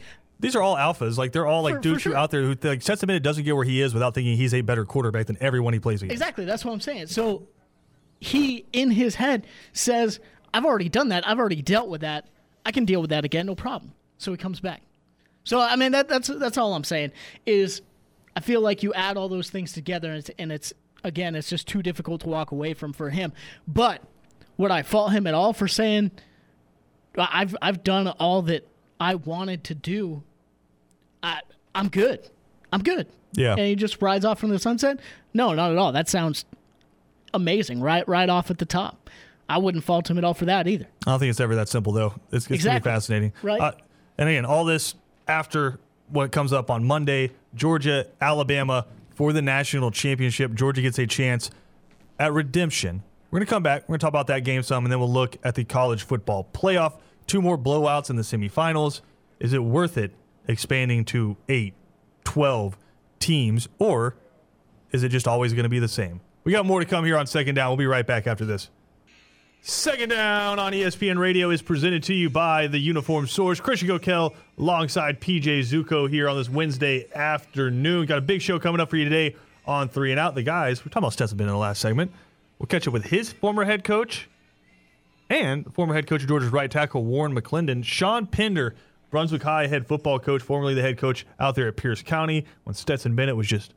these 0.43 0.55
are 0.55 0.62
all 0.62 0.75
alphas. 0.75 1.17
Like 1.17 1.31
they're 1.31 1.47
all 1.47 1.63
like 1.63 1.75
For- 1.75 1.79
for 1.79 1.83
dudes 1.83 2.03
who 2.03 2.09
sure. 2.12 2.17
out 2.17 2.29
there 2.29 2.43
who 2.43 2.55
like 2.62 2.81
Stetson 2.81 3.07
Bennett 3.07 3.23
doesn't 3.23 3.43
get 3.43 3.55
where 3.55 3.65
he 3.65 3.81
is 3.81 3.93
without 3.93 4.13
thinking 4.13 4.38
he's 4.38 4.53
a 4.53 4.62
better 4.62 4.85
quarterback 4.85 5.25
than 5.25 5.38
everyone 5.41 5.73
he 5.73 5.79
plays 5.79 6.01
against. 6.01 6.13
Exactly. 6.13 6.45
That's 6.45 6.63
what 6.63 6.73
I'm 6.73 6.81
saying. 6.81 7.07
So 7.07 7.47
he, 8.19 8.65
in 8.73 8.91
his 8.91 9.15
head, 9.15 9.47
says, 9.71 10.19
I've 10.53 10.65
already 10.65 10.89
done 10.89 11.09
that. 11.09 11.27
I've 11.27 11.39
already 11.39 11.62
dealt 11.62 11.89
with 11.89 12.01
that. 12.01 12.27
I 12.65 12.71
can 12.71 12.85
deal 12.85 13.01
with 13.01 13.09
that 13.09 13.25
again. 13.25 13.45
No 13.45 13.55
problem. 13.55 13.93
So 14.17 14.31
he 14.31 14.38
comes 14.38 14.59
back. 14.59 14.81
So, 15.43 15.59
I 15.59 15.75
mean, 15.75 15.91
that, 15.91 16.07
that's, 16.07 16.27
that's 16.27 16.57
all 16.57 16.73
I'm 16.73 16.83
saying 16.83 17.12
is 17.45 17.81
I 18.38 18.39
feel 18.39 18.62
like 18.62 18.83
you 18.83 18.93
add 18.93 19.17
all 19.17 19.27
those 19.27 19.50
things 19.50 19.73
together 19.73 20.09
and 20.09 20.19
it's, 20.19 20.31
and 20.39 20.51
it's, 20.51 20.73
again, 21.03 21.35
it's 21.35 21.50
just 21.50 21.67
too 21.67 21.81
difficult 21.81 22.21
to 22.21 22.29
walk 22.29 22.51
away 22.51 22.73
from 22.73 22.93
for 22.93 23.09
him. 23.09 23.33
But 23.67 24.01
would 24.57 24.71
I 24.71 24.83
fault 24.83 25.12
him 25.12 25.27
at 25.27 25.33
all 25.33 25.51
for 25.51 25.67
saying, 25.67 26.12
I've, 27.17 27.56
I've 27.62 27.84
done 27.84 28.08
all 28.08 28.41
that 28.43 28.67
I 28.99 29.15
wanted 29.15 29.65
to 29.65 29.75
do? 29.75 30.23
I, 31.23 31.39
I'm 31.73 31.88
good. 31.89 32.29
I'm 32.71 32.83
good 32.83 33.07
Yeah. 33.33 33.51
and 33.51 33.62
he 33.62 33.75
just 33.75 34.01
rides 34.01 34.25
off 34.25 34.39
from 34.39 34.49
the 34.49 34.59
sunset? 34.59 34.99
No, 35.33 35.53
not 35.53 35.71
at 35.71 35.77
all. 35.77 35.91
That 35.91 36.09
sounds 36.09 36.45
amazing. 37.33 37.81
Right, 37.81 38.07
right 38.07 38.29
off 38.29 38.51
at 38.51 38.57
the 38.57 38.65
top. 38.65 39.09
I 39.49 39.57
wouldn't 39.57 39.83
fault 39.83 40.09
him 40.09 40.17
at 40.17 40.23
all 40.23 40.33
for 40.33 40.45
that 40.45 40.67
either. 40.67 40.88
I 41.05 41.12
don't 41.12 41.19
think 41.19 41.29
it's 41.29 41.39
ever 41.39 41.55
that 41.55 41.69
simple, 41.69 41.91
though. 41.93 42.13
It's, 42.31 42.45
it's 42.45 42.51
Exactly. 42.51 42.81
pretty 42.81 42.95
fascinating. 42.95 43.33
Right. 43.41 43.62
Uh, 43.62 43.71
and 44.17 44.29
again, 44.29 44.45
all 44.45 44.65
this 44.65 44.95
after 45.27 45.79
what 46.09 46.31
comes 46.31 46.53
up 46.53 46.69
on 46.69 46.83
Monday 46.83 47.31
Georgia, 47.55 48.07
Alabama 48.19 48.86
for 49.15 49.31
the 49.33 49.41
national 49.41 49.91
championship. 49.91 50.53
Georgia 50.55 50.81
gets 50.81 50.97
a 50.97 51.05
chance 51.05 51.51
at 52.19 52.33
redemption. 52.33 53.03
We're 53.29 53.39
going 53.39 53.45
to 53.47 53.49
come 53.49 53.63
back. 53.63 53.83
We're 53.83 53.93
going 53.93 53.99
to 53.99 54.03
talk 54.05 54.09
about 54.09 54.27
that 54.27 54.43
game 54.43 54.63
some, 54.63 54.86
and 54.86 54.91
then 54.91 54.99
we'll 54.99 55.12
look 55.12 55.38
at 55.43 55.53
the 55.55 55.63
college 55.63 56.03
football 56.03 56.47
playoff. 56.53 56.93
Two 57.27 57.41
more 57.41 57.57
blowouts 57.57 58.09
in 58.09 58.15
the 58.15 58.21
semifinals. 58.23 59.01
Is 59.39 59.53
it 59.53 59.63
worth 59.63 59.97
it 59.97 60.13
expanding 60.47 61.06
to 61.06 61.38
8, 61.49 61.73
12 62.23 62.77
teams, 63.19 63.67
or 63.79 64.15
is 64.91 65.03
it 65.03 65.10
just 65.10 65.27
always 65.27 65.53
going 65.53 65.63
to 65.63 65.69
be 65.69 65.79
the 65.79 65.88
same? 65.88 66.21
We 66.43 66.51
got 66.51 66.65
more 66.65 66.79
to 66.79 66.86
come 66.86 67.06
here 67.06 67.17
on 67.17 67.25
Second 67.27 67.56
Down. 67.56 67.69
We'll 67.69 67.77
be 67.77 67.86
right 67.86 68.06
back 68.06 68.27
after 68.27 68.45
this. 68.45 68.69
Second 69.62 70.10
Down 70.10 70.60
on 70.60 70.73
ESPN 70.73 71.17
Radio 71.17 71.49
is 71.49 71.62
presented 71.62 72.03
to 72.03 72.13
you 72.13 72.29
by 72.29 72.67
the 72.67 72.77
Uniform 72.77 73.27
Source. 73.27 73.62
Christian 73.62 73.88
Gokel 73.88 74.36
alongside 74.58 75.21
PJ 75.21 75.62
Zuko 75.62 76.10
here 76.10 76.27
on 76.27 76.36
this 76.36 76.49
Wednesday 76.49 77.08
afternoon. 77.15 78.06
Got 78.06 78.17
a 78.17 78.21
big 78.21 78.41
show 78.41 78.60
coming 78.60 78.82
up 78.82 78.89
for 78.89 78.97
you 78.97 79.06
today 79.06 79.38
on 79.65 79.88
Three 79.88 80.12
and 80.12 80.19
Out. 80.19 80.36
The 80.36 80.43
guys, 80.43 80.82
we're 80.84 80.89
talking 80.89 81.03
about 81.03 81.13
Stetson 81.13 81.39
in 81.39 81.47
the 81.47 81.56
last 81.56 81.79
segment. 81.79 82.12
We'll 82.60 82.67
catch 82.67 82.88
up 82.89 82.93
with 82.93 83.06
his 83.06 83.32
former 83.32 83.63
head 83.63 83.86
coach 83.86 84.27
and 85.29 85.73
former 85.73 85.93
head 85.93 86.08
coach 86.08 86.23
of 86.23 86.27
Georgia's 86.27 86.51
right 86.51 86.69
tackle, 86.69 87.06
Warren 87.06 87.34
McClendon. 87.34 87.86
Sean 87.86 88.27
Pender, 88.27 88.75
Brunswick 89.13 89.43
High 89.43 89.67
head 89.67 89.86
football 89.86 90.17
coach, 90.17 90.41
formerly 90.41 90.73
the 90.73 90.82
head 90.82 90.97
coach 90.97 91.23
out 91.39 91.54
there 91.54 91.67
at 91.67 91.78
Pierce 91.78 92.02
County 92.02 92.45
when 92.63 92.73
Stetson 92.73 93.15
Bennett 93.15 93.36
was 93.36 93.45
just 93.45 93.76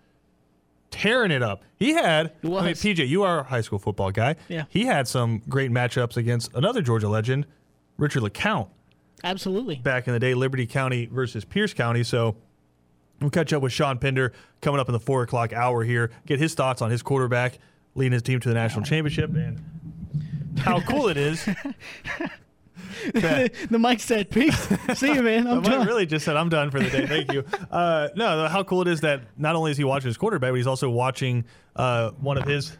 tearing 0.90 1.30
it 1.30 1.42
up. 1.42 1.62
He 1.78 1.92
had, 1.92 2.32
I 2.42 2.46
mean. 2.46 2.72
PJ, 2.72 3.06
you 3.06 3.22
are 3.22 3.40
a 3.40 3.42
high 3.42 3.60
school 3.60 3.78
football 3.78 4.10
guy. 4.10 4.36
Yeah. 4.48 4.64
He 4.70 4.86
had 4.86 5.06
some 5.06 5.42
great 5.46 5.70
matchups 5.70 6.16
against 6.16 6.54
another 6.54 6.80
Georgia 6.80 7.10
legend, 7.10 7.44
Richard 7.98 8.22
LeCounte, 8.22 8.70
Absolutely. 9.24 9.74
back 9.74 10.06
in 10.06 10.14
the 10.14 10.18
day, 10.18 10.32
Liberty 10.32 10.66
County 10.66 11.04
versus 11.04 11.44
Pierce 11.44 11.74
County. 11.74 12.02
So 12.02 12.36
we'll 13.20 13.28
catch 13.28 13.52
up 13.52 13.60
with 13.60 13.74
Sean 13.74 13.98
Pender 13.98 14.32
coming 14.62 14.80
up 14.80 14.88
in 14.88 14.94
the 14.94 15.00
four 15.00 15.22
o'clock 15.22 15.52
hour 15.52 15.84
here, 15.84 16.12
get 16.24 16.38
his 16.38 16.54
thoughts 16.54 16.80
on 16.80 16.90
his 16.90 17.02
quarterback 17.02 17.58
leading 17.94 18.12
his 18.14 18.22
team 18.22 18.40
to 18.40 18.48
the 18.48 18.54
national 18.54 18.86
championship 18.86 19.28
and 19.34 19.62
how 20.60 20.80
cool 20.80 21.08
it 21.08 21.18
is. 21.18 21.46
that- 23.14 23.52
the 23.70 23.78
mic 23.78 24.00
said, 24.00 24.30
"Peace." 24.30 24.68
See 24.94 25.12
you, 25.14 25.22
man. 25.22 25.46
I'm 25.46 25.60
I 25.60 25.68
done. 25.68 25.86
really 25.86 26.06
just 26.06 26.24
said 26.24 26.36
I'm 26.36 26.48
done 26.48 26.70
for 26.70 26.80
the 26.80 26.90
day. 26.90 27.06
Thank 27.06 27.32
you. 27.32 27.44
Uh, 27.70 28.08
no, 28.16 28.46
how 28.48 28.62
cool 28.62 28.80
it 28.82 28.88
is 28.88 29.00
that 29.02 29.22
not 29.36 29.54
only 29.56 29.70
is 29.70 29.76
he 29.76 29.84
watching 29.84 30.06
his 30.08 30.16
quarterback, 30.16 30.50
but 30.52 30.56
he's 30.56 30.66
also 30.66 30.88
watching 30.88 31.44
uh, 31.74 32.10
one 32.12 32.38
of 32.38 32.44
his 32.44 32.74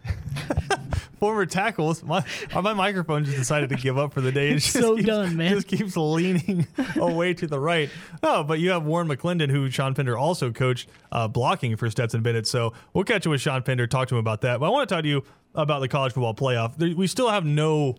former 1.19 1.45
tackles. 1.45 2.03
My 2.03 2.25
uh, 2.55 2.63
my 2.63 2.73
microphone 2.73 3.25
just 3.25 3.37
decided 3.37 3.69
to 3.71 3.77
give 3.77 3.99
up 3.99 4.13
for 4.15 4.21
the 4.21 4.33
day. 4.33 4.51
It 4.51 4.55
just 4.59 4.73
So 4.73 4.95
keeps, 4.97 5.07
done, 5.07 5.37
man. 5.37 5.51
Just 5.53 5.67
keeps 5.69 5.97
leaning 5.97 6.67
away 6.97 7.35
to 7.35 7.47
the 7.47 7.59
right. 7.59 7.91
Oh, 8.23 8.43
but 8.45 8.59
you 8.59 8.71
have 8.71 8.85
Warren 8.85 9.09
McClendon, 9.09 9.51
who 9.51 9.69
Sean 9.71 9.95
Pender 9.95 10.17
also 10.17 10.51
coached, 10.51 10.89
uh, 11.13 11.29
blocking 11.29 11.77
for 11.77 11.91
Stetson 11.91 12.23
Bennett. 12.23 12.47
So 12.47 12.73
we'll 12.93 13.05
catch 13.05 13.27
up 13.27 13.31
with 13.33 13.41
Sean 13.41 13.63
Pender, 13.63 13.87
talk 13.87 14.09
to 14.09 14.15
him 14.15 14.21
about 14.21 14.41
that. 14.43 14.61
But 14.61 14.67
I 14.67 14.69
want 14.71 14.89
to 14.89 14.95
talk 14.95 15.03
to 15.03 15.09
you 15.09 15.25
about 15.55 15.81
the 15.81 15.89
college 15.89 16.13
football 16.13 16.35
playoff. 16.35 16.79
We 16.97 17.07
still 17.07 17.29
have 17.31 17.45
no 17.45 17.97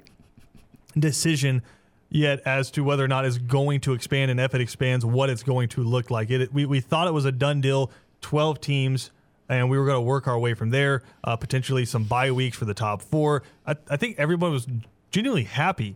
decision 0.98 1.62
yet 2.10 2.42
as 2.46 2.72
to 2.72 2.84
whether 2.84 3.04
or 3.04 3.08
not 3.08 3.26
it's 3.26 3.38
going 3.38 3.80
to 3.82 3.94
expand 3.94 4.32
and 4.32 4.40
if 4.40 4.56
it 4.56 4.62
expands, 4.62 5.06
what 5.06 5.30
it's 5.30 5.44
going 5.44 5.70
to 5.70 5.84
look 5.84 6.10
like. 6.10 6.30
It, 6.30 6.54
we, 6.54 6.66
we 6.66 6.80
thought 6.80 7.08
it 7.08 7.14
was 7.14 7.26
a 7.26 7.32
done 7.32 7.62
deal, 7.62 7.92
12 8.22 8.62
teams, 8.62 9.12
and 9.50 9.70
we 9.70 9.78
were 9.78 9.86
going 9.86 9.98
to 9.98 10.02
work 10.02 10.28
our 10.28 10.40
way 10.40 10.54
from 10.54 10.70
there, 10.70 11.04
uh, 11.24 11.36
potentially 11.36 11.86
some 11.86 12.04
bye 12.04 12.32
weeks 12.32 12.58
for 12.58 12.66
the 12.66 12.74
top 12.74 13.02
four. 13.02 13.44
I, 13.66 13.76
I 13.90 13.98
think 13.98 14.18
everyone 14.20 14.52
was 14.52 14.68
genuinely 15.12 15.44
happy 15.44 15.96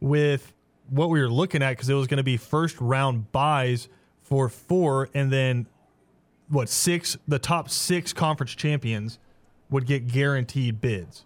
with 0.00 0.52
what 0.88 1.08
we 1.08 1.20
were 1.20 1.30
looking 1.30 1.62
at 1.62 1.70
because 1.70 1.88
it 1.88 1.94
was 1.94 2.06
going 2.06 2.18
to 2.18 2.24
be 2.24 2.36
first 2.36 2.80
round 2.80 3.30
buys 3.32 3.88
for 4.22 4.48
four 4.48 5.08
and 5.14 5.32
then 5.32 5.66
what 6.48 6.68
six 6.68 7.16
the 7.28 7.38
top 7.38 7.70
six 7.70 8.12
conference 8.12 8.54
champions 8.54 9.18
would 9.70 9.86
get 9.86 10.08
guaranteed 10.08 10.80
bids 10.80 11.24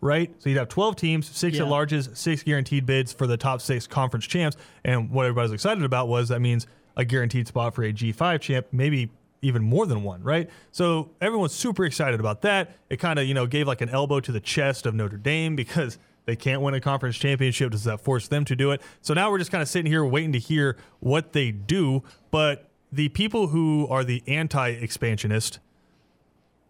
right? 0.00 0.32
So 0.38 0.48
you'd 0.48 0.58
have 0.58 0.68
12 0.68 0.96
teams, 0.96 1.26
six 1.28 1.56
Yeah. 1.56 1.64
at 1.64 1.68
larges, 1.70 2.16
six 2.16 2.42
guaranteed 2.42 2.86
bids 2.86 3.12
for 3.12 3.26
the 3.26 3.36
top 3.36 3.60
six 3.60 3.86
conference 3.86 4.26
champs. 4.26 4.56
And 4.84 5.10
what 5.10 5.26
everybody's 5.26 5.52
excited 5.52 5.84
about 5.84 6.08
was 6.08 6.28
that 6.28 6.40
means 6.40 6.66
a 6.96 7.04
guaranteed 7.04 7.46
spot 7.48 7.74
for 7.74 7.82
a 7.84 7.92
G5 7.92 8.40
champ, 8.40 8.66
maybe 8.72 9.10
even 9.42 9.62
more 9.62 9.86
than 9.86 10.02
one, 10.02 10.22
right? 10.22 10.50
So 10.70 11.10
everyone's 11.20 11.54
super 11.54 11.84
excited 11.84 12.20
about 12.20 12.42
that. 12.42 12.76
It 12.90 12.98
kind 12.98 13.18
of, 13.18 13.26
you 13.26 13.32
know, 13.34 13.46
gave 13.46 13.66
like 13.66 13.80
an 13.80 13.88
elbow 13.88 14.20
to 14.20 14.32
the 14.32 14.40
chest 14.40 14.84
of 14.86 14.94
Notre 14.94 15.16
Dame 15.16 15.56
because 15.56 15.98
they 16.26 16.36
can't 16.36 16.60
win 16.60 16.74
a 16.74 16.80
conference 16.80 17.16
championship. 17.16 17.70
Does 17.72 17.84
that 17.84 18.00
force 18.00 18.28
them 18.28 18.44
to 18.44 18.54
do 18.56 18.70
it? 18.70 18.82
So 19.00 19.14
now 19.14 19.30
we're 19.30 19.38
just 19.38 19.50
kind 19.50 19.62
of 19.62 19.68
sitting 19.68 19.90
here 19.90 20.04
waiting 20.04 20.32
to 20.32 20.38
hear 20.38 20.76
what 21.00 21.32
they 21.32 21.50
do. 21.50 22.02
But 22.30 22.68
the 22.92 23.08
people 23.08 23.48
who 23.48 23.86
are 23.88 24.04
the 24.04 24.22
anti 24.26 24.68
expansionist, 24.68 25.58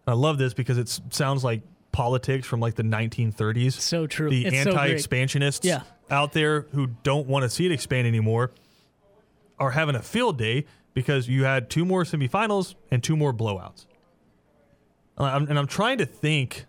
I 0.07 0.13
love 0.13 0.39
this 0.39 0.55
because 0.55 0.79
it 0.79 0.89
sounds 1.11 1.43
like 1.45 1.63
politics 1.93 2.47
from 2.47 2.61
like 2.61 2.75
the 2.75 2.83
1930s. 2.83 3.73
So 3.81 4.07
true. 4.07 4.31
The 4.31 4.47
It's 4.47 4.57
anti-expansionists 4.67 5.65
Yeah. 5.67 5.83
out 6.11 6.33
there 6.33 6.63
who 6.73 6.89
don't 7.03 7.27
want 7.27 7.43
to 7.45 7.51
see 7.51 7.67
it 7.67 7.73
expand 7.73 8.07
anymore 8.07 8.53
are 9.59 9.71
having 9.73 9.95
a 9.95 10.03
field 10.03 10.39
day 10.39 10.67
because 10.95 11.29
you 11.29 11.45
had 11.45 11.69
two 11.71 11.85
more 11.85 12.05
semifinals 12.05 12.75
and 12.91 13.03
two 13.03 13.17
more 13.17 13.33
blowouts. 13.33 13.87
I'm- 15.19 15.47
and 15.49 15.59
I'm 15.59 15.67
trying 15.67 15.99
to 15.99 16.07
think 16.07 16.65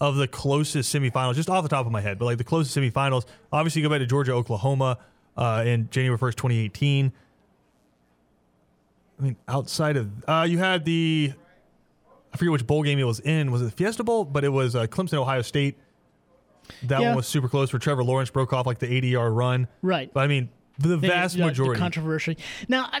of 0.00 0.16
the 0.16 0.26
closest 0.26 0.94
semifinals, 0.94 1.34
just 1.34 1.50
off 1.50 1.62
the 1.62 1.68
top 1.68 1.84
of 1.84 1.92
my 1.92 2.00
head, 2.00 2.18
but 2.18 2.24
like 2.24 2.38
the 2.38 2.44
closest 2.44 2.74
semifinals. 2.76 3.26
Obviously, 3.52 3.82
you 3.82 3.88
go 3.88 3.92
back 3.92 4.00
to 4.00 4.06
Georgia, 4.06 4.32
Oklahoma 4.32 4.96
uh, 5.36 5.62
in 5.66 5.88
January 5.90 6.16
1st, 6.18 6.36
2018. 6.38 7.12
I 9.18 9.22
mean, 9.22 9.36
outside 9.46 9.96
of 9.98 10.10
uh, 10.26 10.46
you 10.48 10.56
had 10.58 10.84
the 10.86 11.34
I 12.32 12.36
forget 12.36 12.52
which 12.52 12.66
bowl 12.66 12.82
game 12.82 12.98
it 12.98 13.04
was 13.04 13.20
in. 13.20 13.50
Was 13.50 13.62
it 13.62 13.64
the 13.66 13.70
Fiesta 13.72 14.04
Bowl? 14.04 14.24
But 14.24 14.44
it 14.44 14.50
was 14.50 14.76
uh, 14.76 14.86
Clemson, 14.86 15.14
Ohio 15.14 15.42
State. 15.42 15.78
That 16.84 17.00
Yeah. 17.00 17.08
one 17.08 17.16
was 17.16 17.26
super 17.26 17.48
close 17.48 17.72
where 17.72 17.80
Trevor 17.80 18.04
Lawrence 18.04 18.30
broke 18.30 18.52
off 18.52 18.66
like 18.66 18.78
the 18.78 18.92
80 18.92 19.08
yard 19.08 19.32
run. 19.32 19.66
Right. 19.82 20.12
But 20.12 20.20
I 20.20 20.26
mean, 20.28 20.48
the 20.78 20.88
The- 20.90 21.08
vast 21.08 21.36
the 21.36 21.44
majority. 21.44 21.80
controversy. 21.80 22.36
Now, 22.68 22.88
I, 22.92 23.00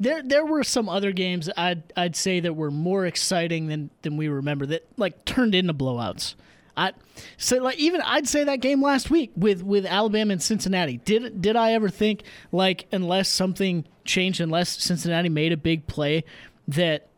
there 0.00 0.22
there 0.22 0.44
were 0.44 0.64
some 0.64 0.88
other 0.88 1.12
games 1.12 1.48
I'd 1.56 1.82
I'd 1.96 2.16
say 2.16 2.40
that 2.40 2.54
were 2.56 2.70
more 2.70 3.06
exciting 3.06 3.66
than 3.68 3.90
than 4.02 4.16
we 4.16 4.28
remember 4.28 4.66
that 4.66 4.86
like 4.96 5.24
turned 5.24 5.54
into 5.54 5.74
blowouts. 5.74 6.34
I 6.76 6.92
so 7.36 7.58
like 7.58 7.78
even 7.78 8.00
I'd 8.00 8.26
say 8.28 8.44
that 8.44 8.60
game 8.60 8.80
last 8.82 9.10
week 9.10 9.30
with 9.36 9.62
with 9.62 9.84
Alabama 9.86 10.32
and 10.32 10.42
Cincinnati. 10.42 10.96
Did 11.04 11.42
did 11.42 11.54
I 11.56 11.72
ever 11.72 11.88
think 11.88 12.22
like 12.50 12.86
unless 12.92 13.28
something 13.28 13.84
changed, 14.04 14.40
unless 14.40 14.70
Cincinnati 14.82 15.28
made 15.28 15.52
a 15.52 15.56
big 15.56 15.86
play, 15.86 16.24
that 16.68 17.08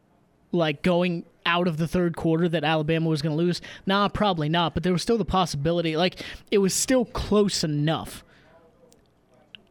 like 0.54 0.82
going 0.82 1.24
out 1.46 1.68
of 1.68 1.76
the 1.76 1.86
third 1.86 2.16
quarter 2.16 2.48
that 2.48 2.64
Alabama 2.64 3.08
was 3.08 3.20
going 3.22 3.36
to 3.36 3.42
lose? 3.42 3.60
Nah, 3.86 4.08
probably 4.08 4.48
not. 4.48 4.74
But 4.74 4.82
there 4.82 4.92
was 4.92 5.02
still 5.02 5.18
the 5.18 5.24
possibility. 5.24 5.96
Like 5.96 6.22
it 6.50 6.58
was 6.58 6.72
still 6.74 7.04
close 7.04 7.64
enough 7.64 8.24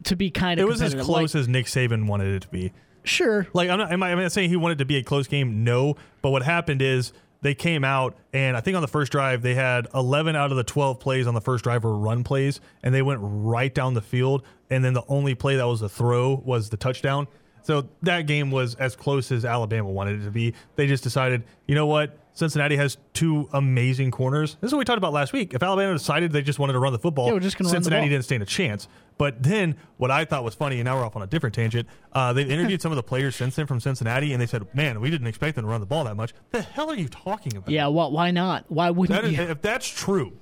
to 0.04 0.15
be 0.15 0.30
kind 0.30 0.60
of. 0.60 0.65
it 0.65 0.69
was 0.69 0.82
as 0.82 0.93
close 0.96 1.34
Like, 1.34 1.41
as 1.41 1.48
Nick 1.48 1.65
Saban 1.65 2.08
wanted 2.08 2.36
it 2.36 2.41
to 2.41 2.48
be. 2.50 2.72
sure. 3.04 3.48
Like 3.54 3.69
I'm 3.69 3.80
not, 3.80 3.91
I'm 3.91 4.00
not 4.00 4.12
I'm 4.12 4.19
not 4.19 4.32
saying 4.32 4.50
he 4.50 4.56
wanted 4.56 4.76
it 4.76 4.80
to 4.80 4.86
be 4.86 4.98
a 4.98 5.04
close 5.04 5.28
game. 5.28 5.63
No, 5.63 5.96
but 6.22 6.30
what 6.32 6.43
happened 6.43 6.82
is 6.82 7.13
they 7.41 7.56
came 7.56 7.84
out 7.84 8.15
and 8.32 8.56
I 8.56 8.62
think 8.62 8.76
on 8.76 8.82
the 8.82 8.88
first 8.88 9.12
drive 9.12 9.41
they 9.41 9.56
had 9.56 9.88
11 9.93 10.36
out 10.36 10.52
of 10.52 10.58
the 10.58 10.63
12 10.63 11.00
plays 11.00 11.28
on 11.28 11.34
the 11.34 11.41
first 11.41 11.63
drive 11.63 11.84
were 11.84 11.98
run 11.98 12.24
plays, 12.24 12.60
and 12.82 12.93
they 12.93 13.02
went 13.02 13.19
right 13.22 13.74
down 13.74 13.93
the 13.93 14.02
field. 14.02 14.43
And 14.69 14.84
then 14.84 14.93
the 14.93 15.04
only 15.08 15.36
play 15.36 15.56
that 15.58 15.65
was 15.65 15.82
a 15.82 15.89
throw 15.89 16.41
was 16.46 16.69
the 16.69 16.78
touchdown. 16.78 17.28
So 17.63 17.88
that 18.02 18.28
game 18.28 18.52
was 18.52 18.76
as 18.76 18.95
close 18.95 19.32
as 19.32 19.45
Alabama 19.45 19.89
wanted 19.89 20.21
it 20.21 20.26
to 20.26 20.32
be. 20.32 20.54
They 20.76 20.86
just 20.88 21.04
decided, 21.04 21.43
you 21.67 21.76
know 21.76 21.88
what? 21.88 22.19
Cincinnati 22.36 22.76
has 22.76 22.97
two 23.13 23.47
amazing 23.54 24.10
corners. 24.12 24.58
This 24.60 24.69
is 24.69 24.73
what 24.73 24.80
we 24.80 24.86
talked 24.86 24.97
about 24.97 25.13
last 25.13 25.34
week. 25.34 25.54
If 25.54 25.62
Alabama 25.62 25.93
decided 25.93 26.32
they 26.32 26.41
just 26.41 26.58
wanted 26.60 26.73
to 26.73 26.80
run 26.80 26.91
the 26.91 26.99
football, 26.99 27.28
Yeah, 27.28 27.34
we're 27.34 27.39
just 27.39 27.58
gonna 27.58 27.69
Cincinnati 27.69 28.10
didn't 28.10 28.26
stand 28.26 28.41
a 28.41 28.45
chance. 28.45 28.88
But 29.19 29.43
then 29.43 29.76
what 29.97 30.10
I 30.10 30.26
thought 30.26 30.43
was 30.43 30.56
funny, 30.56 30.78
and 30.80 30.86
now 30.86 30.97
we're 30.97 31.06
off 31.06 31.15
on 31.15 31.21
a 31.21 31.28
different 31.28 31.54
tangent. 31.54 31.88
Uh, 32.12 32.34
they've 32.34 32.49
interviewed 32.49 32.82
some 32.82 32.91
of 32.91 32.95
the 32.95 33.04
players 33.04 33.36
since 33.36 33.56
then 33.56 33.67
from 33.67 33.80
Cincinnati, 33.80 34.34
and 34.34 34.41
they 34.41 34.47
said, 34.47 34.65
"Man, 34.73 34.99
we 34.99 35.12
didn't 35.12 35.28
expect 35.28 35.56
them 35.56 35.65
to 35.65 35.69
run 35.69 35.80
the 35.80 35.86
ball 35.86 36.06
that 36.06 36.15
much." 36.15 36.34
The 36.49 36.63
hell 36.63 36.89
are 36.89 36.95
you 36.95 37.08
talking 37.08 37.56
about? 37.56 37.69
Yeah. 37.69 37.86
What? 37.88 38.12
Why 38.12 38.32
not? 38.32 38.65
Why 38.69 38.89
wouldn't 38.89 39.21
That 39.21 39.30
is, 39.30 39.38
you? 39.38 39.43
if 39.43 39.62
that's 39.62 39.88
true, 39.88 40.34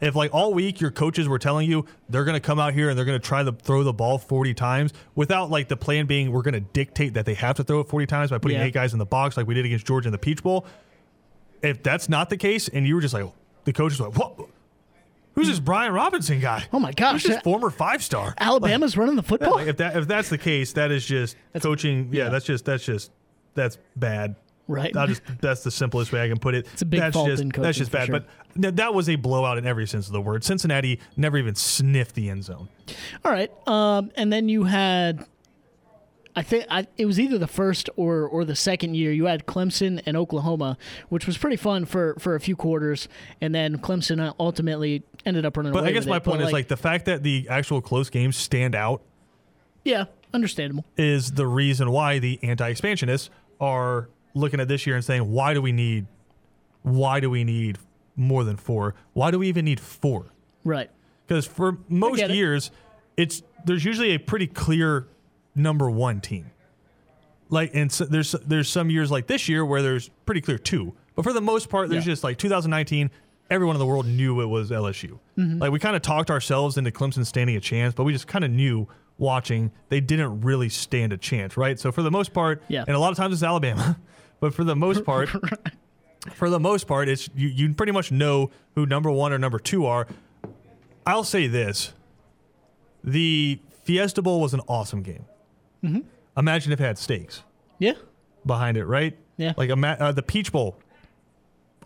if 0.00 0.14
like 0.14 0.34
all 0.34 0.52
week 0.52 0.80
your 0.80 0.90
coaches 0.90 1.26
were 1.28 1.38
telling 1.38 1.70
you 1.70 1.86
they're 2.08 2.24
going 2.24 2.34
to 2.34 2.40
come 2.40 2.58
out 2.58 2.74
here 2.74 2.88
and 2.90 2.98
they're 2.98 3.04
going 3.06 3.18
to 3.18 3.26
try 3.26 3.42
to 3.42 3.52
throw 3.52 3.82
the 3.82 3.92
ball 3.92 4.18
40 4.18 4.52
times 4.54 4.92
without 5.14 5.50
like 5.50 5.68
the 5.68 5.76
plan 5.76 6.06
being 6.06 6.32
we're 6.32 6.42
going 6.42 6.54
to 6.54 6.60
dictate 6.60 7.14
that 7.14 7.24
they 7.24 7.34
have 7.34 7.56
to 7.56 7.64
throw 7.64 7.80
it 7.80 7.88
40 7.88 8.06
times 8.06 8.30
by 8.30 8.38
putting 8.38 8.58
Yeah. 8.58 8.64
eight 8.64 8.74
guys 8.74 8.92
in 8.92 8.98
the 8.98 9.06
box 9.06 9.36
like 9.36 9.46
we 9.46 9.54
did 9.54 9.64
against 9.64 9.86
Georgia 9.86 10.08
in 10.08 10.12
the 10.12 10.18
Peach 10.18 10.42
Bowl. 10.42 10.66
If 11.62 11.82
that's 11.82 12.08
not 12.08 12.28
the 12.30 12.36
case, 12.36 12.68
and 12.68 12.86
you 12.86 12.94
were 12.94 13.00
just 13.00 13.14
like 13.14 13.24
the 13.64 13.72
coaches 13.72 13.98
were 13.98 14.08
like, 14.08 14.18
what? 14.18 14.48
Who's 15.34 15.48
this 15.48 15.58
Brian 15.60 15.92
Robinson 15.92 16.40
guy? 16.40 16.64
Oh 16.72 16.78
my 16.78 16.92
gosh, 16.92 17.22
Who's 17.22 17.34
this 17.34 17.42
former 17.42 17.70
five 17.70 18.02
star? 18.02 18.34
Alabama's 18.38 18.96
running 18.96 19.16
the 19.16 19.22
football. 19.22 19.56
Like, 19.56 19.66
if 19.68 19.76
that 19.78 19.96
if 19.96 20.06
that's 20.08 20.28
the 20.28 20.38
case, 20.38 20.72
that 20.74 20.90
is 20.90 21.04
just 21.04 21.36
coaching. 21.62 22.08
Yeah, 22.12 22.24
yeah. 22.24 22.30
that's 22.30 22.44
just 22.44 22.64
that's 22.64 22.84
just 22.84 23.10
that's 23.54 23.78
bad. 23.96 24.36
Right. 24.68 24.96
I'll 24.96 25.06
just 25.06 25.22
that's 25.40 25.62
the 25.62 25.70
simplest 25.70 26.10
way 26.12 26.22
I 26.22 26.28
can 26.28 26.38
put 26.38 26.54
it. 26.54 26.66
It's 26.72 26.82
a 26.82 26.86
big 26.86 27.00
that's 27.00 27.14
fault 27.14 27.28
just, 27.28 27.42
in 27.42 27.48
That's 27.50 27.78
just 27.78 27.92
bad. 27.92 28.06
sure. 28.06 28.20
But 28.20 28.26
th- 28.26 28.45
that 28.58 28.94
was 28.94 29.08
a 29.08 29.16
blowout 29.16 29.58
in 29.58 29.66
every 29.66 29.86
sense 29.86 30.06
of 30.06 30.12
the 30.12 30.20
word. 30.20 30.44
Cincinnati 30.44 31.00
never 31.16 31.38
even 31.38 31.54
sniffed 31.54 32.14
the 32.14 32.30
end 32.30 32.44
zone. 32.44 32.68
All 33.24 33.32
right. 33.32 33.50
Um, 33.66 34.10
and 34.16 34.32
then 34.32 34.48
you 34.48 34.64
had, 34.64 35.24
I 36.34 36.42
think 36.42 36.66
I, 36.70 36.86
it 36.96 37.06
was 37.06 37.18
either 37.18 37.38
the 37.38 37.46
first 37.46 37.88
or 37.96 38.26
or 38.26 38.44
the 38.44 38.56
second 38.56 38.94
year. 38.94 39.12
You 39.12 39.26
had 39.26 39.46
Clemson 39.46 40.02
and 40.06 40.16
Oklahoma, 40.16 40.76
which 41.08 41.26
was 41.26 41.38
pretty 41.38 41.56
fun 41.56 41.84
for 41.84 42.14
for 42.18 42.34
a 42.34 42.40
few 42.40 42.56
quarters, 42.56 43.08
and 43.40 43.54
then 43.54 43.78
Clemson 43.78 44.34
ultimately 44.38 45.02
ended 45.24 45.46
up 45.46 45.56
running 45.56 45.72
But. 45.72 45.84
I 45.84 45.92
guess 45.92 46.06
my 46.06 46.16
it. 46.16 46.24
But, 46.24 46.30
point 46.30 46.42
is 46.42 46.52
like 46.52 46.68
the 46.68 46.76
fact 46.76 47.06
that 47.06 47.22
the 47.22 47.46
actual 47.48 47.80
close 47.80 48.10
games 48.10 48.36
stand 48.36 48.74
out 48.74 49.02
yeah, 49.84 50.04
understandable. 50.34 50.84
is 50.96 51.32
the 51.32 51.46
reason 51.46 51.90
why 51.90 52.18
the 52.18 52.38
anti-expansionists 52.42 53.30
are 53.60 54.08
looking 54.34 54.60
at 54.60 54.68
this 54.68 54.86
year 54.86 54.96
and 54.96 55.04
saying, 55.04 55.30
why 55.30 55.54
do 55.54 55.62
we 55.62 55.72
need, 55.72 56.06
why 56.82 57.20
do 57.20 57.30
we 57.30 57.44
need 57.44 57.78
more 58.16 58.42
than 58.44 58.56
four? 58.56 58.94
Why 59.12 59.30
do 59.30 59.38
we 59.38 59.48
even 59.48 59.64
need 59.66 59.78
four? 59.80 60.26
Right. 60.64 60.90
because 61.26 61.46
for 61.46 61.78
most 61.88 62.20
it. 62.22 62.30
years 62.32 62.70
it's 63.16 63.42
there's 63.64 63.84
usually 63.84 64.10
a 64.14 64.18
pretty 64.18 64.46
clear 64.48 65.06
number 65.54 65.88
one 65.88 66.20
team 66.20 66.50
like 67.48 67.70
and 67.74 67.90
so 67.92 68.04
there's 68.04 68.32
there's 68.46 68.68
some 68.68 68.90
years 68.90 69.10
like 69.10 69.26
this 69.28 69.48
year 69.48 69.64
where 69.64 69.80
there's 69.82 70.08
pretty 70.26 70.40
clear 70.40 70.58
two 70.58 70.92
but 71.14 71.22
for 71.22 71.32
the 71.32 71.40
most 71.40 71.68
part 71.68 71.88
there's 71.88 72.04
Yeah. 72.06 72.12
just 72.12 72.24
like 72.24 72.36
2019 72.38 73.10
everyone 73.48 73.76
in 73.76 73.80
the 73.80 73.86
world 73.86 74.06
knew 74.06 74.40
it 74.40 74.46
was 74.46 74.70
lsu 74.70 75.18
Mm-hmm. 75.38 75.58
like 75.60 75.70
we 75.70 75.78
kind 75.78 75.94
of 75.96 76.02
talked 76.02 76.30
ourselves 76.30 76.76
into 76.76 76.90
clemson 76.90 77.24
standing 77.24 77.54
a 77.56 77.60
chance 77.60 77.94
but 77.94 78.02
we 78.04 78.12
just 78.12 78.26
kind 78.26 78.44
of 78.44 78.50
knew 78.50 78.88
watching 79.18 79.70
they 79.88 80.00
didn't 80.00 80.40
really 80.42 80.68
stand 80.68 81.12
a 81.12 81.16
chance 81.16 81.56
right 81.56 81.78
so 81.78 81.92
for 81.92 82.02
the 82.02 82.10
most 82.10 82.32
part 82.34 82.60
Yeah. 82.68 82.84
and 82.86 82.96
a 82.96 82.98
lot 82.98 83.12
of 83.12 83.16
times 83.16 83.32
it's 83.34 83.42
alabama 83.44 83.98
but 84.40 84.52
for 84.52 84.64
the 84.64 84.74
most 84.76 85.04
part 85.10 85.30
for 86.34 86.50
the 86.50 86.60
most 86.60 86.86
part, 86.86 87.08
it's 87.08 87.28
you, 87.34 87.48
you 87.48 87.72
pretty 87.74 87.92
much 87.92 88.10
know 88.12 88.50
who 88.74 88.86
number 88.86 89.10
one 89.10 89.32
or 89.32 89.38
number 89.38 89.58
two 89.58 89.86
are. 89.86 90.06
I'll 91.06 91.24
say 91.24 91.46
this: 91.46 91.92
the 93.04 93.60
Fiesta 93.84 94.22
Bowl 94.22 94.40
was 94.40 94.54
an 94.54 94.60
awesome 94.68 95.02
game. 95.02 95.24
Mm-hmm. 95.84 96.00
Imagine 96.36 96.72
if 96.72 96.80
it 96.80 96.84
had 96.84 96.98
stakes 96.98 97.42
Yeah. 97.78 97.92
behind 98.44 98.76
it, 98.76 98.84
right? 98.84 99.16
Yeah. 99.36 99.52
Like 99.56 99.70
a, 99.70 99.76
uh, 99.86 100.12
the 100.12 100.22
Peach 100.22 100.52
Bowl, 100.52 100.78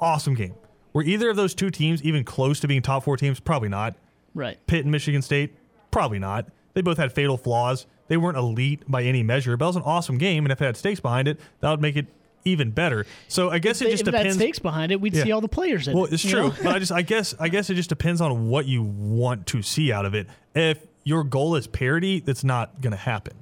awesome 0.01 0.35
game. 0.35 0.55
Were 0.93 1.03
either 1.03 1.31
of 1.31 1.37
those 1.37 1.55
two 1.55 1.71
teams 1.71 2.03
even 2.03 2.25
close 2.25 2.59
to 2.61 2.69
being 2.69 2.83
top 2.83 3.05
four 3.05 3.17
teams? 3.17 3.39
Probably 3.39 3.69
not. 3.69 3.95
Right. 4.35 4.59
Pitt 4.67 4.83
and 4.85 4.91
Michigan 4.91 5.23
State, 5.23 5.55
probably 5.91 6.19
not. 6.19 6.47
They 6.75 6.81
both 6.83 6.99
had 6.99 7.13
fatal 7.13 7.37
flaws. 7.37 7.87
They 8.09 8.17
weren't 8.17 8.37
elite 8.37 8.83
by 8.89 9.03
any 9.05 9.23
measure, 9.23 9.57
but 9.57 9.67
it 9.67 9.69
was 9.69 9.77
an 9.77 9.83
awesome 9.83 10.19
game. 10.19 10.45
And 10.45 10.53
if 10.53 10.61
it 10.61 10.65
had 10.65 10.77
stakes 10.77 10.99
behind 11.01 11.29
it, 11.29 11.39
that 11.61 11.71
would 11.71 11.81
make 11.81 11.97
it 11.97 12.07
even 12.45 12.71
better. 12.71 13.07
So 13.29 13.51
I 13.51 13.59
guess 13.59 13.81
it 13.83 13.87
If 13.87 13.91
just 13.93 14.03
it 14.03 14.15
had 14.15 14.19
depends. 14.23 14.37
stakes 14.37 14.59
behind 14.59 14.93
it, 14.93 15.01
we'd 15.01 15.15
Yeah. 15.15 15.25
see 15.25 15.33
all 15.33 15.41
the 15.41 15.49
players 15.49 15.89
in 15.89 15.95
Well, 15.95 16.05
it. 16.07 16.13
it's 16.15 16.27
true, 16.29 16.53
but 16.63 16.75
I 16.75 16.79
just 16.79 16.93
I 16.93 17.03
guess 17.03 17.35
I 17.39 17.49
guess 17.49 17.69
it 17.71 17.75
just 17.75 17.89
depends 17.89 18.21
on 18.21 18.49
what 18.49 18.67
you 18.67 18.83
want 18.83 19.47
to 19.49 19.63
see 19.63 19.93
out 19.93 20.07
of 20.07 20.15
it. 20.15 20.27
If 20.55 20.87
your 21.05 21.25
goal 21.25 21.55
is 21.57 21.67
parity, 21.67 22.21
that's 22.21 22.45
not 22.45 22.81
going 22.81 22.93
to 22.93 22.97
happen. 22.97 23.35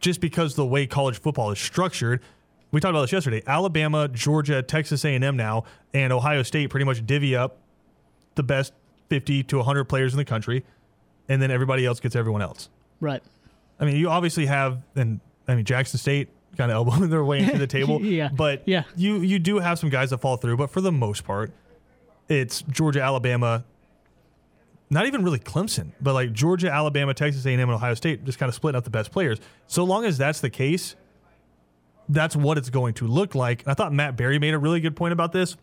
Just 0.00 0.20
because 0.20 0.54
the 0.54 0.66
way 0.66 0.86
college 0.86 1.18
football 1.18 1.50
is 1.50 1.58
structured, 1.58 2.20
we 2.70 2.80
talked 2.80 2.90
about 2.90 3.02
this 3.02 3.12
yesterday. 3.12 3.42
Alabama, 3.46 4.08
Georgia, 4.08 4.62
Texas 4.62 5.04
A&M 5.04 5.36
now, 5.36 5.64
and 5.94 6.12
Ohio 6.12 6.42
State 6.42 6.68
pretty 6.70 6.84
much 6.84 7.04
divvy 7.06 7.34
up 7.34 7.56
the 8.34 8.42
best 8.42 8.72
50 9.08 9.42
to 9.44 9.56
100 9.58 9.84
players 9.84 10.12
in 10.12 10.18
the 10.18 10.24
country, 10.24 10.64
and 11.28 11.40
then 11.40 11.50
everybody 11.50 11.86
else 11.86 12.00
gets 12.00 12.16
everyone 12.16 12.42
else. 12.42 12.68
Right. 13.00 13.22
I 13.80 13.84
mean, 13.86 13.96
you 13.96 14.10
obviously 14.10 14.46
have, 14.46 14.82
and 14.94 15.20
I 15.48 15.54
mean, 15.54 15.64
Jackson 15.64 15.98
State 15.98 16.28
kind 16.56 16.70
of 16.70 16.76
elbowing 16.76 17.10
their 17.10 17.24
way 17.24 17.40
into 17.40 17.58
the 17.58 17.66
table. 17.78 18.00
Yeah. 18.00 18.28
But 18.34 18.62
Yeah. 18.66 18.84
you 18.96 19.16
you 19.18 19.38
do 19.38 19.58
have 19.58 19.78
some 19.78 19.90
guys 19.90 20.10
that 20.10 20.18
fall 20.18 20.36
through, 20.36 20.56
but 20.56 20.70
for 20.70 20.80
the 20.80 20.92
most 20.92 21.24
part, 21.24 21.52
it's 22.28 22.62
Georgia, 22.62 23.02
Alabama. 23.02 23.64
Not 24.90 25.06
even 25.06 25.24
really 25.24 25.38
Clemson, 25.40 25.92
but 26.00 26.12
like 26.14 26.32
Georgia, 26.32 26.70
Alabama, 26.70 27.14
Texas 27.14 27.44
A&M, 27.46 27.58
and 27.58 27.70
Ohio 27.70 27.94
State 27.94 28.24
just 28.24 28.38
kind 28.38 28.48
of 28.48 28.54
splitting 28.54 28.76
up 28.76 28.84
the 28.84 28.90
best 28.90 29.10
players. 29.10 29.40
So 29.66 29.82
long 29.82 30.04
as 30.04 30.18
that's 30.18 30.40
the 30.40 30.50
case, 30.50 30.94
that's 32.08 32.36
what 32.36 32.58
it's 32.58 32.70
going 32.70 32.94
to 32.94 33.06
look 33.06 33.34
like. 33.34 33.62
And 33.62 33.70
I 33.70 33.74
thought 33.74 33.92
Matt 33.92 34.16
Barry 34.16 34.38
made 34.38 34.54
a 34.54 34.58
really 34.58 34.80
good 34.80 34.94
point 34.94 35.12
about 35.12 35.32
this. 35.32 35.56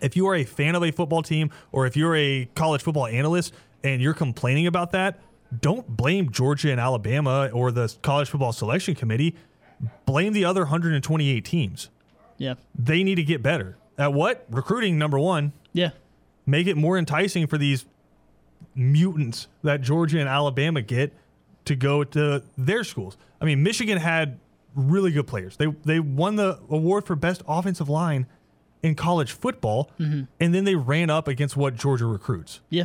If 0.00 0.16
you 0.16 0.26
are 0.28 0.34
a 0.36 0.44
fan 0.44 0.74
of 0.76 0.82
a 0.84 0.92
football 0.92 1.22
team 1.22 1.50
or 1.72 1.86
if 1.86 1.96
you're 1.96 2.14
a 2.16 2.48
college 2.54 2.82
football 2.82 3.06
analyst 3.06 3.52
and 3.82 4.00
you're 4.00 4.14
complaining 4.14 4.66
about 4.68 4.92
that, 4.92 5.18
don't 5.60 5.86
blame 5.88 6.30
Georgia 6.30 6.70
and 6.70 6.80
Alabama 6.80 7.50
or 7.52 7.72
the 7.72 7.92
college 8.00 8.30
football 8.30 8.52
selection 8.52 8.94
committee. 8.94 9.34
Blame 10.06 10.32
the 10.32 10.44
other 10.44 10.62
128 10.62 11.44
teams. 11.44 11.88
Yeah. 12.38 12.54
They 12.74 13.02
need 13.02 13.16
to 13.16 13.22
get 13.22 13.42
better. 13.42 13.76
At 13.98 14.12
what? 14.12 14.46
Recruiting, 14.50 14.98
number 14.98 15.18
one. 15.18 15.52
Yeah. 15.72 15.90
Make 16.46 16.66
it 16.66 16.76
more 16.76 16.98
enticing 16.98 17.46
for 17.46 17.58
these 17.58 17.84
mutants 18.74 19.48
that 19.62 19.80
Georgia 19.82 20.18
and 20.20 20.28
Alabama 20.28 20.82
get 20.82 21.12
to 21.66 21.74
go 21.76 22.04
to 22.04 22.42
their 22.56 22.84
schools. 22.84 23.16
I 23.40 23.44
mean, 23.44 23.62
Michigan 23.62 23.98
had 23.98 24.38
really 24.74 25.10
good 25.10 25.26
players. 25.26 25.56
They 25.56 25.66
they 25.84 26.00
won 26.00 26.36
the 26.36 26.58
award 26.68 27.06
for 27.06 27.16
best 27.16 27.42
offensive 27.46 27.88
line 27.88 28.26
in 28.82 28.94
college 28.94 29.32
football, 29.32 29.90
mm-hmm. 29.98 30.22
and 30.38 30.54
then 30.54 30.64
they 30.64 30.74
ran 30.74 31.10
up 31.10 31.28
against 31.28 31.56
what 31.56 31.76
Georgia 31.76 32.06
recruits, 32.06 32.60
Yeah. 32.70 32.84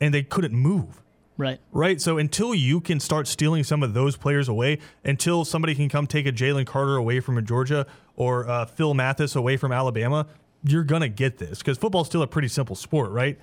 and 0.00 0.12
they 0.12 0.22
couldn't 0.22 0.52
move. 0.54 1.00
Right. 1.40 1.58
Right. 1.72 1.98
So 2.02 2.18
until 2.18 2.54
you 2.54 2.82
can 2.82 3.00
start 3.00 3.26
stealing 3.26 3.64
some 3.64 3.82
of 3.82 3.94
those 3.94 4.14
players 4.14 4.46
away, 4.46 4.78
until 5.06 5.46
somebody 5.46 5.74
can 5.74 5.88
come 5.88 6.06
take 6.06 6.26
a 6.26 6.32
Jalen 6.32 6.66
Carter 6.66 6.96
away 6.96 7.20
from 7.20 7.42
Georgia 7.46 7.86
or 8.14 8.46
uh, 8.46 8.66
Phil 8.66 8.92
Mathis 8.92 9.34
away 9.34 9.56
from 9.56 9.72
Alabama, 9.72 10.26
you're 10.62 10.84
gonna 10.84 11.08
get 11.08 11.38
this 11.38 11.60
because 11.60 11.78
football's 11.78 12.08
still 12.08 12.20
a 12.20 12.26
pretty 12.26 12.48
simple 12.48 12.76
sport, 12.76 13.10
right? 13.10 13.38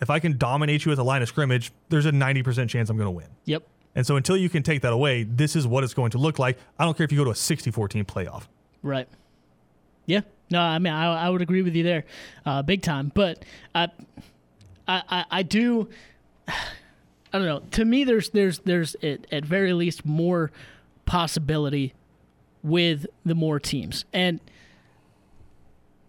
If 0.00 0.08
I 0.08 0.20
can 0.20 0.38
dominate 0.38 0.86
you 0.86 0.92
at 0.92 0.96
the 0.96 1.04
line 1.04 1.20
of 1.20 1.28
scrimmage, 1.28 1.70
there's 1.90 2.06
a 2.06 2.12
90% 2.12 2.70
chance 2.70 2.88
I'm 2.88 2.96
gonna 2.96 3.10
win. 3.10 3.28
Yep. 3.44 3.62
And 3.94 4.06
so 4.06 4.16
until 4.16 4.38
you 4.38 4.48
can 4.48 4.62
take 4.62 4.80
that 4.80 4.94
away, 4.94 5.24
this 5.24 5.54
is 5.54 5.66
what 5.66 5.84
it's 5.84 5.92
going 5.92 6.12
to 6.12 6.18
look 6.18 6.38
like. 6.38 6.56
I 6.78 6.86
don't 6.86 6.96
care 6.96 7.04
if 7.04 7.12
you 7.12 7.18
go 7.18 7.24
to 7.24 7.30
a 7.30 7.36
64 7.36 7.88
team 7.88 8.06
playoff. 8.06 8.44
Right. 8.82 9.06
Yeah. 10.06 10.22
No, 10.50 10.60
I 10.60 10.78
mean, 10.78 10.94
I, 10.94 11.26
I 11.26 11.28
would 11.28 11.42
agree 11.42 11.60
with 11.60 11.76
you 11.76 11.82
there, 11.82 12.04
uh, 12.46 12.62
big 12.62 12.80
time. 12.80 13.12
But 13.14 13.44
I, 13.74 13.88
I, 14.88 15.02
I, 15.10 15.24
I 15.30 15.42
do. 15.42 15.90
I 17.34 17.38
don't 17.38 17.46
know. 17.48 17.62
To 17.72 17.84
me, 17.84 18.04
there's 18.04 18.30
there's 18.30 18.60
there's 18.60 18.94
at, 19.02 19.26
at 19.32 19.44
very 19.44 19.72
least 19.72 20.06
more 20.06 20.52
possibility 21.04 21.92
with 22.62 23.06
the 23.26 23.34
more 23.34 23.58
teams. 23.58 24.04
And 24.12 24.38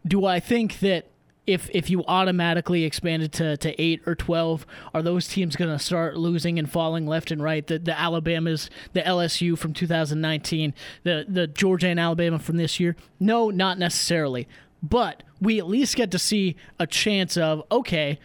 do 0.05 0.23
I 0.23 0.39
think 0.39 0.81
that 0.81 1.07
if 1.47 1.67
if 1.73 1.89
you 1.89 2.03
automatically 2.07 2.83
expanded 2.83 3.31
to, 3.33 3.57
to 3.57 3.81
eight 3.81 4.03
or 4.05 4.13
twelve, 4.13 4.67
are 4.93 5.01
those 5.01 5.27
teams 5.27 5.55
going 5.55 5.75
to 5.75 5.83
start 5.83 6.15
losing 6.15 6.59
and 6.59 6.71
falling 6.71 7.07
left 7.07 7.31
and 7.31 7.41
right? 7.41 7.65
The 7.65 7.79
the 7.79 7.99
Alabamas, 7.99 8.69
the 8.93 9.01
LSU 9.01 9.57
from 9.57 9.73
2019, 9.73 10.75
the 11.01 11.25
the 11.27 11.47
Georgia 11.47 11.87
and 11.87 11.99
Alabama 11.99 12.37
from 12.37 12.57
this 12.57 12.79
year? 12.79 12.95
No, 13.19 13.49
not 13.49 13.79
necessarily. 13.79 14.47
But 14.83 15.23
we 15.41 15.57
at 15.57 15.67
least 15.67 15.95
get 15.95 16.11
to 16.11 16.19
see 16.19 16.55
a 16.77 16.85
chance 16.85 17.35
of 17.35 17.63
okay, 17.71 18.19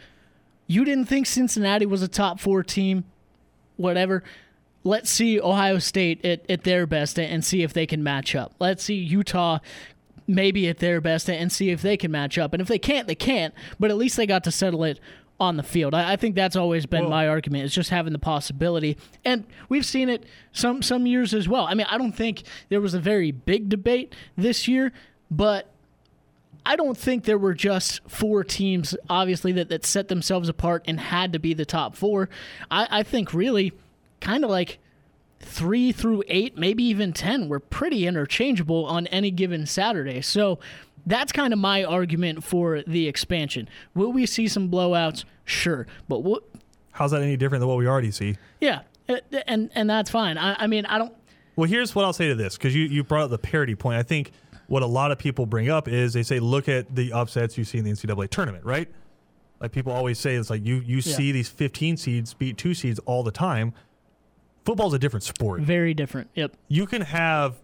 you 0.70 0.84
didn't 0.84 1.06
think 1.06 1.26
Cincinnati 1.26 1.84
was 1.84 2.00
a 2.00 2.06
top 2.06 2.38
four 2.38 2.62
team, 2.62 3.02
whatever. 3.76 4.22
Let's 4.84 5.10
see 5.10 5.40
Ohio 5.40 5.80
State 5.80 6.24
at, 6.24 6.48
at 6.48 6.62
their 6.62 6.86
best 6.86 7.18
and 7.18 7.44
see 7.44 7.64
if 7.64 7.72
they 7.72 7.86
can 7.86 8.04
match 8.04 8.36
up. 8.36 8.54
Let's 8.60 8.84
see 8.84 8.94
Utah 8.94 9.58
maybe 10.28 10.68
at 10.68 10.78
their 10.78 11.00
best 11.00 11.28
and 11.28 11.50
see 11.50 11.70
if 11.70 11.82
they 11.82 11.96
can 11.96 12.12
match 12.12 12.38
up. 12.38 12.52
And 12.52 12.62
if 12.62 12.68
they 12.68 12.78
can't, 12.78 13.08
they 13.08 13.16
can't. 13.16 13.52
But 13.80 13.90
at 13.90 13.96
least 13.96 14.16
they 14.16 14.26
got 14.26 14.44
to 14.44 14.52
settle 14.52 14.84
it 14.84 15.00
on 15.40 15.56
the 15.56 15.64
field. 15.64 15.92
I, 15.92 16.12
I 16.12 16.16
think 16.16 16.36
that's 16.36 16.54
always 16.54 16.86
been 16.86 17.02
Well- 17.02 17.10
my 17.10 17.26
argument. 17.26 17.64
Is 17.64 17.74
just 17.74 17.90
having 17.90 18.12
the 18.12 18.20
possibility, 18.20 18.96
and 19.24 19.44
we've 19.68 19.86
seen 19.86 20.08
it 20.08 20.24
some 20.52 20.82
some 20.82 21.04
years 21.04 21.34
as 21.34 21.48
well. 21.48 21.64
I 21.64 21.74
mean, 21.74 21.86
I 21.90 21.98
don't 21.98 22.12
think 22.12 22.44
there 22.68 22.80
was 22.80 22.94
a 22.94 23.00
very 23.00 23.32
big 23.32 23.68
debate 23.68 24.14
this 24.36 24.68
year, 24.68 24.92
but 25.32 25.69
I 26.66 26.76
don't 26.76 26.96
think 26.96 27.24
there 27.24 27.38
were 27.38 27.54
just 27.54 28.00
four 28.08 28.44
teams, 28.44 28.94
obviously, 29.08 29.52
that, 29.52 29.68
that 29.70 29.84
set 29.84 30.08
themselves 30.08 30.48
apart 30.48 30.84
and 30.86 31.00
had 31.00 31.32
to 31.32 31.38
be 31.38 31.54
the 31.54 31.64
top 31.64 31.96
four. 31.96 32.28
I, 32.70 32.86
I 32.90 33.02
think 33.02 33.32
really 33.32 33.72
kind 34.20 34.44
of 34.44 34.50
like 34.50 34.78
three 35.40 35.90
through 35.92 36.22
eight, 36.28 36.58
maybe 36.58 36.82
even 36.84 37.12
10 37.12 37.48
were 37.48 37.60
pretty 37.60 38.06
interchangeable 38.06 38.84
on 38.84 39.06
any 39.08 39.30
given 39.30 39.64
Saturday. 39.66 40.20
So 40.20 40.58
that's 41.06 41.32
kind 41.32 41.52
of 41.52 41.58
my 41.58 41.82
argument 41.82 42.44
for 42.44 42.82
the 42.86 43.08
expansion. 43.08 43.68
Will 43.94 44.12
we 44.12 44.26
see 44.26 44.46
some 44.48 44.70
blowouts? 44.70 45.24
Sure. 45.44 45.86
But 46.08 46.18
what, 46.20 46.42
How's 46.92 47.12
that 47.12 47.22
any 47.22 47.36
different 47.38 47.60
than 47.60 47.68
what 47.68 47.78
we 47.78 47.86
already 47.86 48.10
see? 48.10 48.36
yeah, 48.60 48.80
uh, 49.08 49.16
and, 49.46 49.70
and 49.74 49.88
that's 49.88 50.10
fine. 50.10 50.36
I, 50.36 50.54
I 50.64 50.66
mean, 50.66 50.84
I 50.84 50.98
don't, 50.98 51.14
Well, 51.56 51.68
here's 51.70 51.94
what 51.94 52.04
I'll 52.04 52.12
say 52.12 52.28
to 52.28 52.34
this 52.34 52.58
because 52.58 52.74
you, 52.76 52.84
you 52.84 53.02
brought 53.02 53.22
up 53.22 53.30
the 53.30 53.38
parity 53.38 53.74
point. 53.74 53.96
I 53.96 54.02
think 54.02 54.32
what 54.70 54.82
a 54.84 54.86
lot 54.86 55.10
of 55.10 55.18
people 55.18 55.46
bring 55.46 55.68
up 55.68 55.88
is 55.88 56.12
they 56.12 56.22
say, 56.22 56.38
look 56.38 56.68
at 56.68 56.94
the 56.94 57.12
upsets 57.12 57.58
you 57.58 57.64
see 57.64 57.78
in 57.78 57.84
the 57.84 57.90
NCAA 57.90 58.30
tournament, 58.30 58.64
right? 58.64 58.88
Like 59.60 59.72
people 59.72 59.92
always 59.92 60.16
say, 60.16 60.36
it's 60.36 60.48
like 60.48 60.64
you, 60.64 60.76
you 60.76 60.96
Yeah. 60.98 61.16
see 61.16 61.32
these 61.32 61.48
15 61.48 61.96
seeds 61.96 62.34
beat 62.34 62.56
two 62.56 62.72
seeds 62.72 63.00
all 63.00 63.24
the 63.24 63.32
time. 63.32 63.72
Football's 64.64 64.94
a 64.94 64.98
different 64.98 65.24
sport. 65.24 65.60
very 65.62 65.92
different. 65.92 66.30
Yep. 66.34 66.56
You 66.68 66.86
can 66.86 67.02
have 67.02 67.56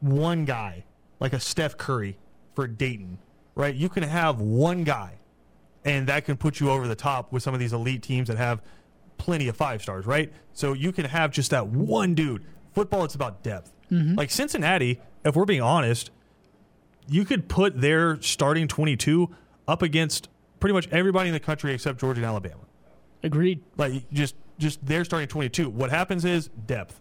one 0.00 0.46
guy, 0.46 0.84
like 1.20 1.34
a 1.34 1.40
Steph 1.40 1.76
Curry 1.76 2.16
for 2.54 2.66
Dayton, 2.66 3.18
right? 3.54 3.74
You 3.74 3.88
can 3.90 4.02
have 4.04 4.40
one 4.40 4.82
guy, 4.82 5.18
and 5.84 6.06
that 6.06 6.24
can 6.24 6.38
put 6.38 6.58
you 6.58 6.70
over 6.70 6.88
the 6.88 6.94
top 6.94 7.32
with 7.32 7.42
some 7.42 7.52
of 7.52 7.60
these 7.60 7.74
elite 7.74 8.02
teams 8.02 8.28
that 8.28 8.38
have 8.38 8.62
plenty 9.18 9.46
of 9.48 9.56
five 9.58 9.82
stars, 9.82 10.06
right? 10.06 10.32
So 10.54 10.72
you 10.72 10.90
can 10.90 11.04
have 11.04 11.32
just 11.32 11.50
that 11.50 11.66
one 11.66 12.14
dude. 12.14 12.44
Football, 12.72 13.04
it's 13.04 13.14
about 13.14 13.42
depth. 13.42 13.72
Mm-hmm. 13.90 14.14
Like 14.14 14.30
Cincinnati, 14.30 15.00
if 15.24 15.36
we're 15.36 15.44
being 15.44 15.62
honest, 15.62 16.10
you 17.08 17.24
could 17.24 17.48
put 17.48 17.80
their 17.80 18.20
starting 18.22 18.68
22 18.68 19.34
up 19.68 19.82
against 19.82 20.28
pretty 20.60 20.72
much 20.74 20.88
everybody 20.90 21.28
in 21.28 21.32
the 21.34 21.40
country 21.40 21.72
except 21.72 22.00
Georgia 22.00 22.18
and 22.20 22.26
Alabama. 22.26 22.62
Agreed. 23.22 23.62
Like 23.76 24.08
just 24.12 24.34
just 24.58 24.84
their 24.84 25.04
starting 25.04 25.28
22. 25.28 25.68
What 25.68 25.90
happens 25.90 26.24
is 26.24 26.48
depth 26.66 27.00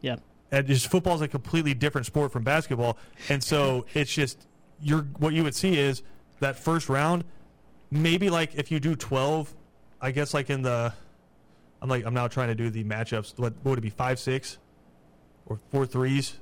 Yeah. 0.00 0.16
and 0.50 0.66
just 0.66 0.88
football 0.90 1.14
is 1.14 1.20
a 1.20 1.28
completely 1.28 1.72
different 1.74 2.06
sport 2.06 2.32
from 2.32 2.42
basketball, 2.44 2.98
and 3.28 3.42
so 3.42 3.86
it's 3.94 4.12
just 4.12 4.46
you're 4.80 5.02
what 5.18 5.32
you 5.32 5.42
would 5.44 5.54
see 5.54 5.78
is 5.78 6.02
that 6.40 6.56
first 6.58 6.88
round, 6.88 7.24
maybe 7.90 8.28
like 8.30 8.54
if 8.56 8.70
you 8.70 8.80
do 8.80 8.94
twelve, 8.96 9.54
I 10.00 10.10
guess 10.10 10.34
like 10.34 10.50
in 10.50 10.62
the, 10.62 10.92
I'm 11.80 11.88
like 11.88 12.04
I'm 12.04 12.14
now 12.14 12.28
trying 12.28 12.48
to 12.48 12.54
do 12.54 12.68
the 12.70 12.84
matchups. 12.84 13.38
What, 13.38 13.54
what 13.62 13.70
would 13.70 13.78
it 13.78 13.82
be 13.82 13.90
five 13.90 14.18
six, 14.18 14.58
or 15.46 15.58
four 15.70 15.86
threes, 15.86 16.34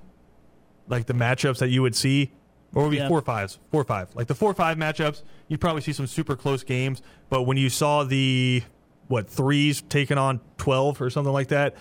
like 0.88 1.06
the 1.06 1.14
matchups 1.14 1.58
that 1.58 1.68
you 1.68 1.82
would 1.82 1.94
see, 1.94 2.32
or 2.74 2.82
would 2.84 2.88
it 2.88 2.90
be 2.92 2.96
Yeah. 2.98 3.08
four 3.08 3.20
fives, 3.22 3.58
four 3.70 3.84
five, 3.84 4.08
like 4.14 4.26
the 4.26 4.34
four 4.34 4.52
five 4.54 4.76
matchups. 4.76 5.22
You'd 5.48 5.60
probably 5.60 5.82
see 5.82 5.92
some 5.92 6.06
super 6.06 6.36
close 6.36 6.62
games, 6.64 7.02
but 7.30 7.42
when 7.42 7.56
you 7.56 7.68
saw 7.68 8.04
the 8.04 8.62
what 9.08 9.28
threes 9.28 9.82
taking 9.88 10.18
on 10.18 10.40
twelve 10.58 11.00
or 11.00 11.10
something 11.10 11.32
like 11.32 11.48
that, 11.48 11.74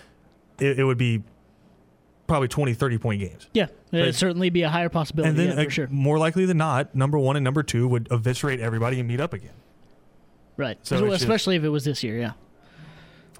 it, 0.58 0.78
it 0.78 0.84
would 0.84 0.98
be 0.98 1.22
probably 2.26 2.48
20, 2.48 2.72
30 2.72 2.98
point 2.98 3.20
games. 3.20 3.48
Yeah. 3.52 3.66
It'd 3.92 4.14
certainly 4.14 4.48
be 4.48 4.62
a 4.62 4.70
higher 4.70 4.88
possibility. 4.88 5.28
And 5.28 5.38
then, 5.38 5.58
yeah, 5.58 5.64
for 5.64 5.70
sure. 5.70 5.88
more 5.88 6.18
likely 6.18 6.46
than 6.46 6.56
not, 6.56 6.94
number 6.94 7.18
one 7.18 7.36
and 7.36 7.44
number 7.44 7.62
two 7.62 7.86
would 7.86 8.08
eviscerate 8.10 8.60
everybody 8.60 8.98
and 8.98 9.06
meet 9.06 9.20
up 9.20 9.34
again. 9.34 9.52
Right. 10.56 10.78
so 10.82 10.96
it's 10.96 11.06
just- 11.14 11.22
especially 11.24 11.56
if 11.56 11.64
it 11.64 11.68
was 11.68 11.84
this 11.84 12.02
year. 12.02 12.18
Yeah. 12.18 12.32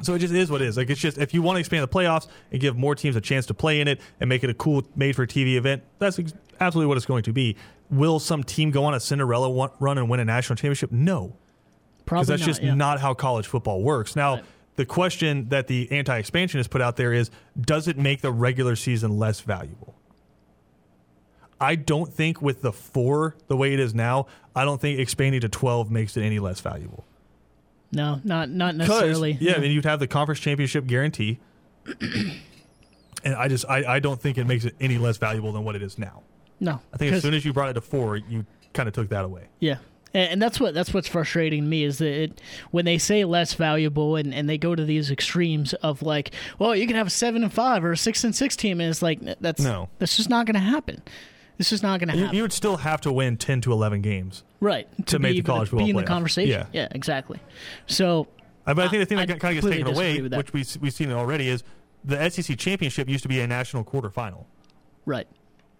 So 0.02 0.14
it 0.14 0.18
just 0.18 0.34
is 0.34 0.50
what 0.50 0.60
it 0.60 0.66
is. 0.66 0.76
Like 0.76 0.90
it's 0.90 1.00
just 1.00 1.16
if 1.18 1.32
you 1.32 1.40
want 1.40 1.56
to 1.56 1.60
expand 1.60 1.82
the 1.84 1.88
playoffs 1.88 2.26
and 2.50 2.60
give 2.60 2.76
more 2.76 2.94
teams 2.94 3.14
a 3.16 3.20
chance 3.20 3.46
to 3.46 3.54
play 3.54 3.80
in 3.80 3.86
it 3.88 4.00
and 4.20 4.28
make 4.28 4.42
it 4.44 4.50
a 4.50 4.54
cool 4.54 4.82
made 4.96 5.14
for 5.16 5.24
TV 5.26 5.54
event, 5.56 5.82
that's 5.98 6.18
ex- 6.18 6.34
absolutely 6.60 6.88
what 6.88 6.96
it's 6.96 7.06
going 7.06 7.22
to 7.24 7.32
be. 7.32 7.56
Will 7.90 8.18
some 8.18 8.42
team 8.42 8.70
go 8.70 8.84
on 8.84 8.94
a 8.94 9.00
Cinderella 9.00 9.70
run 9.80 9.98
and 9.98 10.08
win 10.08 10.20
a 10.20 10.24
national 10.24 10.56
championship? 10.56 10.90
No, 10.92 11.36
because 12.04 12.26
that's 12.26 12.40
not, 12.40 12.46
just 12.46 12.62
yeah. 12.62 12.74
not 12.74 13.00
how 13.00 13.14
college 13.14 13.46
football 13.46 13.82
works. 13.82 14.16
Now, 14.16 14.34
Right. 14.36 14.44
the 14.76 14.86
question 14.86 15.48
that 15.50 15.66
the 15.68 15.90
anti-expansion 15.92 16.58
has 16.58 16.66
put 16.68 16.80
out 16.80 16.96
there 16.96 17.12
is: 17.12 17.30
Does 17.60 17.86
it 17.88 17.98
make 17.98 18.20
the 18.20 18.32
regular 18.32 18.76
season 18.76 19.18
less 19.18 19.40
valuable? 19.40 19.94
I 21.60 21.76
don't 21.76 22.12
think 22.12 22.42
with 22.42 22.62
the 22.62 22.72
four 22.72 23.36
the 23.46 23.56
way 23.56 23.72
it 23.72 23.80
is 23.80 23.94
now, 23.94 24.26
I 24.56 24.64
don't 24.64 24.80
think 24.80 24.98
expanding 24.98 25.40
to 25.42 25.48
twelve 25.48 25.90
makes 25.90 26.16
it 26.16 26.22
any 26.22 26.38
less 26.38 26.60
valuable. 26.60 27.04
No, 27.92 28.20
not 28.24 28.50
not 28.50 28.74
necessarily. 28.74 29.38
yeah, 29.40 29.54
I 29.54 29.58
mean 29.58 29.70
you'd 29.70 29.84
have 29.84 30.00
the 30.00 30.08
conference 30.08 30.40
championship 30.40 30.86
guarantee, 30.86 31.38
and 33.24 33.34
I 33.36 33.46
just 33.48 33.64
I, 33.68 33.84
I 33.96 34.00
don't 34.00 34.20
think 34.20 34.36
it 34.36 34.46
makes 34.46 34.64
it 34.64 34.74
any 34.80 34.98
less 34.98 35.16
valuable 35.16 35.52
than 35.52 35.62
what 35.64 35.76
it 35.76 35.82
is 35.82 35.96
now. 35.98 36.22
No. 36.60 36.80
I 36.92 36.96
think 36.96 37.12
as 37.12 37.22
soon 37.22 37.34
as 37.34 37.44
you 37.44 37.52
brought 37.52 37.70
it 37.70 37.74
to 37.74 37.80
four, 37.80 38.16
you 38.16 38.46
kind 38.72 38.88
of 38.88 38.94
took 38.94 39.08
that 39.10 39.24
away. 39.24 39.48
Yeah. 39.60 39.76
And 40.12 40.32
and 40.32 40.42
that's 40.42 40.60
what 40.60 40.74
that's 40.74 40.94
what's 40.94 41.08
frustrating 41.08 41.62
to 41.64 41.68
me 41.68 41.82
is 41.84 41.98
that 41.98 42.22
it, 42.22 42.40
when 42.70 42.84
they 42.84 42.98
say 42.98 43.24
less 43.24 43.54
valuable 43.54 44.16
and, 44.16 44.32
and 44.32 44.48
they 44.48 44.58
go 44.58 44.74
to 44.74 44.84
these 44.84 45.10
extremes 45.10 45.74
of 45.74 46.02
like, 46.02 46.30
well, 46.58 46.74
you 46.76 46.86
can 46.86 46.96
have 46.96 47.08
a 47.08 47.10
seven 47.10 47.42
and 47.42 47.52
five 47.52 47.84
or 47.84 47.92
a 47.92 47.96
six 47.96 48.22
and 48.24 48.34
six 48.34 48.54
team, 48.56 48.80
and 48.80 48.88
it's 48.90 49.02
like 49.02 49.20
that's 49.40 49.60
No. 49.62 49.88
that's 49.98 50.16
just 50.16 50.30
not 50.30 50.46
going 50.46 50.54
to 50.54 50.60
happen. 50.60 51.02
This 51.58 51.72
is 51.72 51.82
not 51.82 52.00
going 52.00 52.08
to 52.08 52.16
happen. 52.16 52.34
you 52.34 52.42
would 52.42 52.52
still 52.52 52.78
have 52.78 53.00
to 53.02 53.12
win 53.12 53.36
ten 53.36 53.60
to 53.62 53.72
eleven 53.72 54.02
games. 54.02 54.42
right 54.60 54.88
to 55.06 55.18
make 55.18 55.34
be 55.34 55.40
the 55.40 55.46
college 55.46 55.68
be 55.68 55.78
football 55.78 55.88
in 55.90 55.96
the 55.96 56.02
conversation. 56.04 56.66
Yeah. 56.72 56.88
exactly. 56.92 57.38
So 57.86 58.28
I, 58.66 58.72
but 58.74 58.86
I 58.86 58.88
think 58.88 59.02
the 59.02 59.06
thing 59.06 59.18
that 59.18 59.30
I 59.30 59.38
kind 59.38 59.58
of 59.58 59.62
gets 59.64 59.72
taken 59.74 59.86
away, 59.94 60.04
disagree 60.12 60.22
with 60.22 60.30
that. 60.32 60.38
which 60.38 60.52
we 60.52 60.64
we've 60.80 60.92
seen 60.92 61.10
already, 61.12 61.48
is 61.48 61.62
the 62.04 62.28
SEC 62.30 62.56
championship 62.58 63.08
used 63.08 63.22
to 63.22 63.28
be 63.28 63.40
a 63.40 63.46
national 63.46 63.84
quarterfinal, 63.84 64.44
right, 65.06 65.26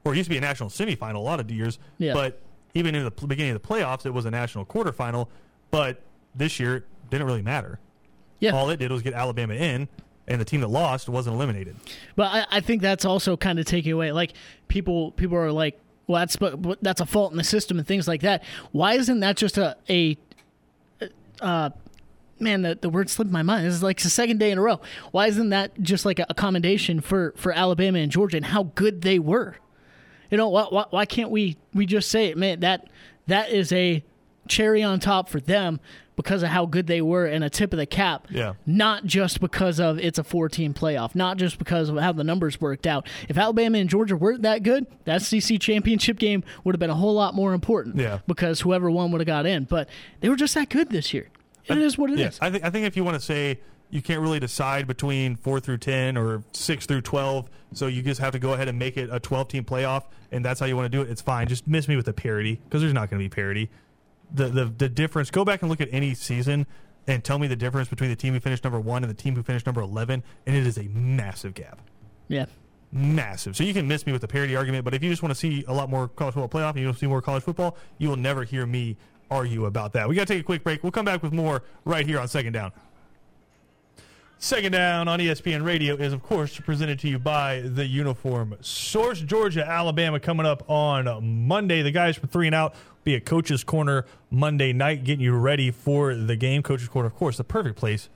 or 0.05 0.13
it 0.13 0.19
used 0.19 0.27
to 0.27 0.31
be 0.31 0.39
a 0.39 0.41
national 0.41 0.69
semifinal 0.69 1.17
a 1.17 1.19
lot 1.19 1.41
of 1.41 1.51
years. 1.51 1.79
Yeah. 1.99 2.13
But 2.13 2.41
even 2.75 2.95
in 2.95 3.05
the 3.05 3.11
beginning 3.11 3.55
of 3.55 3.63
the 3.63 3.69
playoffs, 3.69 4.05
it 4.05 4.11
was 4.11 4.25
a 4.27 4.31
national 4.31 4.67
quarterfinal. 4.67 5.29
But 5.71 6.03
this 6.35 6.61
year, 6.61 6.77
it 6.77 6.85
didn't 7.11 7.27
really 7.27 7.43
matter. 7.43 7.79
yeah. 8.41 8.51
All 8.51 8.69
it 8.71 8.79
did 8.79 8.91
was 8.91 9.03
get 9.03 9.15
Alabama 9.15 9.55
in, 9.55 9.89
and 10.27 10.41
the 10.41 10.45
team 10.45 10.61
that 10.61 10.69
lost 10.69 11.09
wasn't 11.09 11.37
eliminated. 11.37 11.77
But 12.17 12.25
I, 12.33 12.59
I 12.59 12.61
think 12.61 12.83
that's 12.83 13.05
also 13.05 13.37
kind 13.37 13.59
of 13.59 13.67
taking 13.67 13.93
away. 13.93 14.13
Like 14.13 14.33
people, 14.69 15.13
people 15.13 15.37
are 15.37 15.53
like, 15.53 15.79
"Well, 16.07 16.21
that's 16.21 16.37
but 16.37 16.61
but 16.61 16.79
that's 16.83 17.01
a 17.01 17.07
fault 17.07 17.33
in 17.33 17.39
the 17.39 17.45
system 17.45 17.79
and 17.79 17.87
things 17.87 18.09
like 18.09 18.23
that." 18.23 18.43
Why 18.73 18.95
isn't 18.95 19.21
that 19.21 19.37
just 19.37 19.59
a 19.59 19.77
a 19.89 20.17
uh, 21.41 21.71
man? 22.41 22.63
The, 22.63 22.79
the 22.81 22.89
word 22.89 23.11
slipped 23.11 23.31
my 23.31 23.43
mind. 23.43 23.67
This 23.67 23.75
is 23.75 23.83
like 23.83 24.01
the 24.01 24.11
second 24.11 24.39
day 24.39 24.51
in 24.51 24.59
a 24.59 24.63
row. 24.63 24.81
Why 25.13 25.27
isn't 25.29 25.51
that 25.51 25.81
just 25.81 26.05
like 26.05 26.19
a, 26.19 26.27
a 26.29 26.35
commendation 26.35 27.01
for 27.01 27.35
for 27.37 27.53
Alabama 27.53 27.99
and 27.99 28.11
Georgia 28.11 28.37
and 28.37 28.47
how 28.47 28.65
good 28.75 29.03
they 29.03 29.19
were? 29.19 29.57
You 30.35 30.39
know, 30.39 30.49
why, 30.49 30.65
why, 30.69 30.85
why 30.91 31.07
can't 31.07 31.31
we 31.31 31.57
we 31.73 31.87
just 31.87 32.11
say 32.11 32.27
it, 32.27 32.37
man? 32.37 32.59
That 32.59 32.89
that 33.29 33.51
is 33.51 33.71
a 33.71 34.03
cherry 34.49 34.83
on 34.83 34.99
top 34.99 35.29
for 35.29 35.39
them 35.39 35.79
because 36.17 36.43
of 36.43 36.49
how 36.49 36.67
good 36.67 36.89
they 36.89 37.01
were 37.01 37.25
and 37.25 37.45
a 37.45 37.49
tip 37.49 37.73
of 37.73 37.79
the 37.79 37.87
cap. 37.87 38.27
Yeah. 38.31 38.55
Not 38.67 39.05
just 39.05 39.41
because 39.41 39.79
of 39.79 39.97
it's 40.01 40.19
a 40.19 40.25
four 40.25 40.49
team 40.49 40.75
playoff, 40.75 41.15
not 41.15 41.37
just 41.37 41.57
because 41.57 41.89
of 41.89 41.97
how 41.99 42.11
the 42.11 42.25
numbers 42.25 42.61
worked 42.61 42.85
out. 42.85 43.07
If 43.29 43.39
Alabama 43.39 43.79
and 43.79 43.89
Georgia 43.89 44.17
weren't 44.17 44.43
that 44.43 44.65
good, 44.65 44.89
that 45.05 45.23
SEC 45.23 45.61
championship 45.61 46.19
game 46.19 46.43
would 46.65 46.75
have 46.75 46.81
been 46.81 46.91
a 46.91 46.97
whole 46.97 47.15
lot 47.15 47.37
more 47.37 47.53
important. 47.53 47.95
Yeah. 47.95 48.19
Because 48.27 48.63
whoever 48.63 48.91
won 48.91 49.13
would 49.13 49.21
have 49.21 49.27
got 49.27 49.47
in. 49.47 49.67
But 49.67 49.89
they 50.19 50.29
were 50.29 50.35
just 50.35 50.57
that 50.57 50.69
good 50.69 50.91
this 50.91 51.15
year. 51.15 51.29
It 51.67 51.79
is 51.79 51.97
what 51.97 52.11
it 52.11 52.19
is. 52.19 52.41
yeah, 52.43 52.49
I 52.49 52.51
think 52.51 52.65
I 52.65 52.71
think 52.71 52.89
if 52.89 52.97
you 52.97 53.05
want 53.05 53.15
to 53.15 53.25
say 53.25 53.61
you 53.91 54.03
can't 54.03 54.21
really 54.21 54.41
decide 54.41 54.87
between 54.87 55.37
four 55.37 55.61
through 55.61 55.79
ten 55.79 56.17
or 56.17 56.43
six 56.53 56.87
through 56.87 57.03
twelve, 57.03 57.49
so 57.73 57.87
you 57.87 58.03
just 58.03 58.21
have 58.21 58.33
to 58.33 58.39
go 58.39 58.53
ahead 58.53 58.69
and 58.69 58.79
make 58.79 58.97
it 58.97 59.09
a 59.13 59.21
twelve 59.21 59.49
team 59.49 59.65
playoff, 59.65 60.05
and 60.33 60.45
that's 60.45 60.61
how 60.61 60.67
you 60.67 60.77
want 60.77 60.91
to 60.91 60.97
do 60.97 61.03
it. 61.03 61.11
It's 61.11 61.23
fine. 61.23 61.47
Just 61.47 61.67
miss 61.67 61.87
me 61.87 61.97
with 61.97 62.07
the 62.07 62.13
parity 62.13 62.61
because 62.65 62.81
there's 62.81 62.95
not 62.95 63.11
going 63.11 63.23
to 63.23 63.25
be 63.25 63.29
parity. 63.29 63.71
The, 64.33 64.49
the 64.49 64.65
the 64.65 64.89
difference. 64.89 65.31
Go 65.31 65.45
back 65.45 65.63
and 65.63 65.71
look 65.71 65.81
at 65.81 65.89
any 65.93 66.15
season 66.15 66.67
and 67.07 67.23
tell 67.23 67.39
me 67.39 67.47
the 67.47 67.57
difference 67.57 67.89
between 67.89 68.11
the 68.11 68.17
team 68.17 68.35
who 68.35 68.41
finished 68.41 68.65
number 68.65 68.81
one 68.81 69.05
and 69.05 69.11
the 69.11 69.15
team 69.15 69.37
who 69.37 69.43
finished 69.43 69.67
number 69.67 69.81
eleven, 69.81 70.25
and 70.47 70.57
it 70.57 70.67
is 70.67 70.79
a 70.79 70.85
massive 70.85 71.55
gap. 71.55 71.79
Yeah. 72.29 72.47
Massive. 72.91 73.57
So 73.57 73.65
you 73.65 73.75
can 73.75 73.89
miss 73.89 74.07
me 74.07 74.13
with 74.13 74.23
the 74.23 74.29
parity 74.29 74.55
argument, 74.57 74.85
but 74.85 74.95
if 74.95 75.03
you 75.03 75.11
just 75.11 75.23
want 75.23 75.33
to 75.33 75.39
see 75.39 75.65
a 75.67 75.75
lot 75.75 75.91
more 75.91 76.09
college 76.09 76.35
football 76.35 76.61
playoff 76.61 76.71
and 76.71 76.79
you 76.79 76.87
want 76.87 76.97
to 76.97 77.01
see 77.01 77.09
more 77.09 77.21
college 77.21 77.43
football, 77.43 77.77
you 77.99 78.09
will 78.09 78.17
never 78.17 78.45
hear 78.45 78.67
me 78.67 78.97
argue 79.31 79.67
about 79.67 79.93
that. 79.95 80.09
We 80.09 80.15
got 80.15 80.29
to 80.29 80.35
take 80.35 80.43
a 80.43 80.45
quick 80.45 80.63
break. 80.63 80.83
We'll 80.83 80.93
come 80.93 81.05
back 81.05 81.23
with 81.23 81.33
more 81.33 81.65
right 81.85 82.07
here 82.07 82.21
on 82.21 82.29
Second 82.29 82.53
Down. 82.53 82.73
Second 84.39 84.73
Down 84.73 85.09
on 85.09 85.21
ESPN 85.21 85.65
Radio 85.65 85.95
is, 85.95 86.13
of 86.13 86.23
course, 86.23 86.59
presented 86.61 86.99
to 87.01 87.09
you 87.09 87.19
by 87.19 87.61
the 87.61 87.87
Uniform 87.87 88.57
Source. 88.61 89.21
Georgia, 89.21 89.67
Alabama 89.67 90.21
coming 90.21 90.45
up 90.45 90.69
on 90.69 91.47
Monday. 91.47 91.81
The 91.83 91.91
guys 91.91 92.17
from 92.17 92.29
Three 92.29 92.47
and 92.47 92.55
Out 92.55 92.75
be 93.05 93.15
at 93.15 93.25
Coach's 93.25 93.65
Corner 93.65 94.05
Monday 94.31 94.73
night, 94.75 95.05
getting 95.05 95.25
you 95.25 95.35
ready 95.35 95.71
for 95.71 96.15
the 96.15 96.37
game. 96.37 96.63
Coach's 96.63 96.89
Corner, 96.89 97.07
of 97.07 97.15
course, 97.15 97.39
the 97.39 97.45
perfect 97.45 97.77
place 97.79 98.11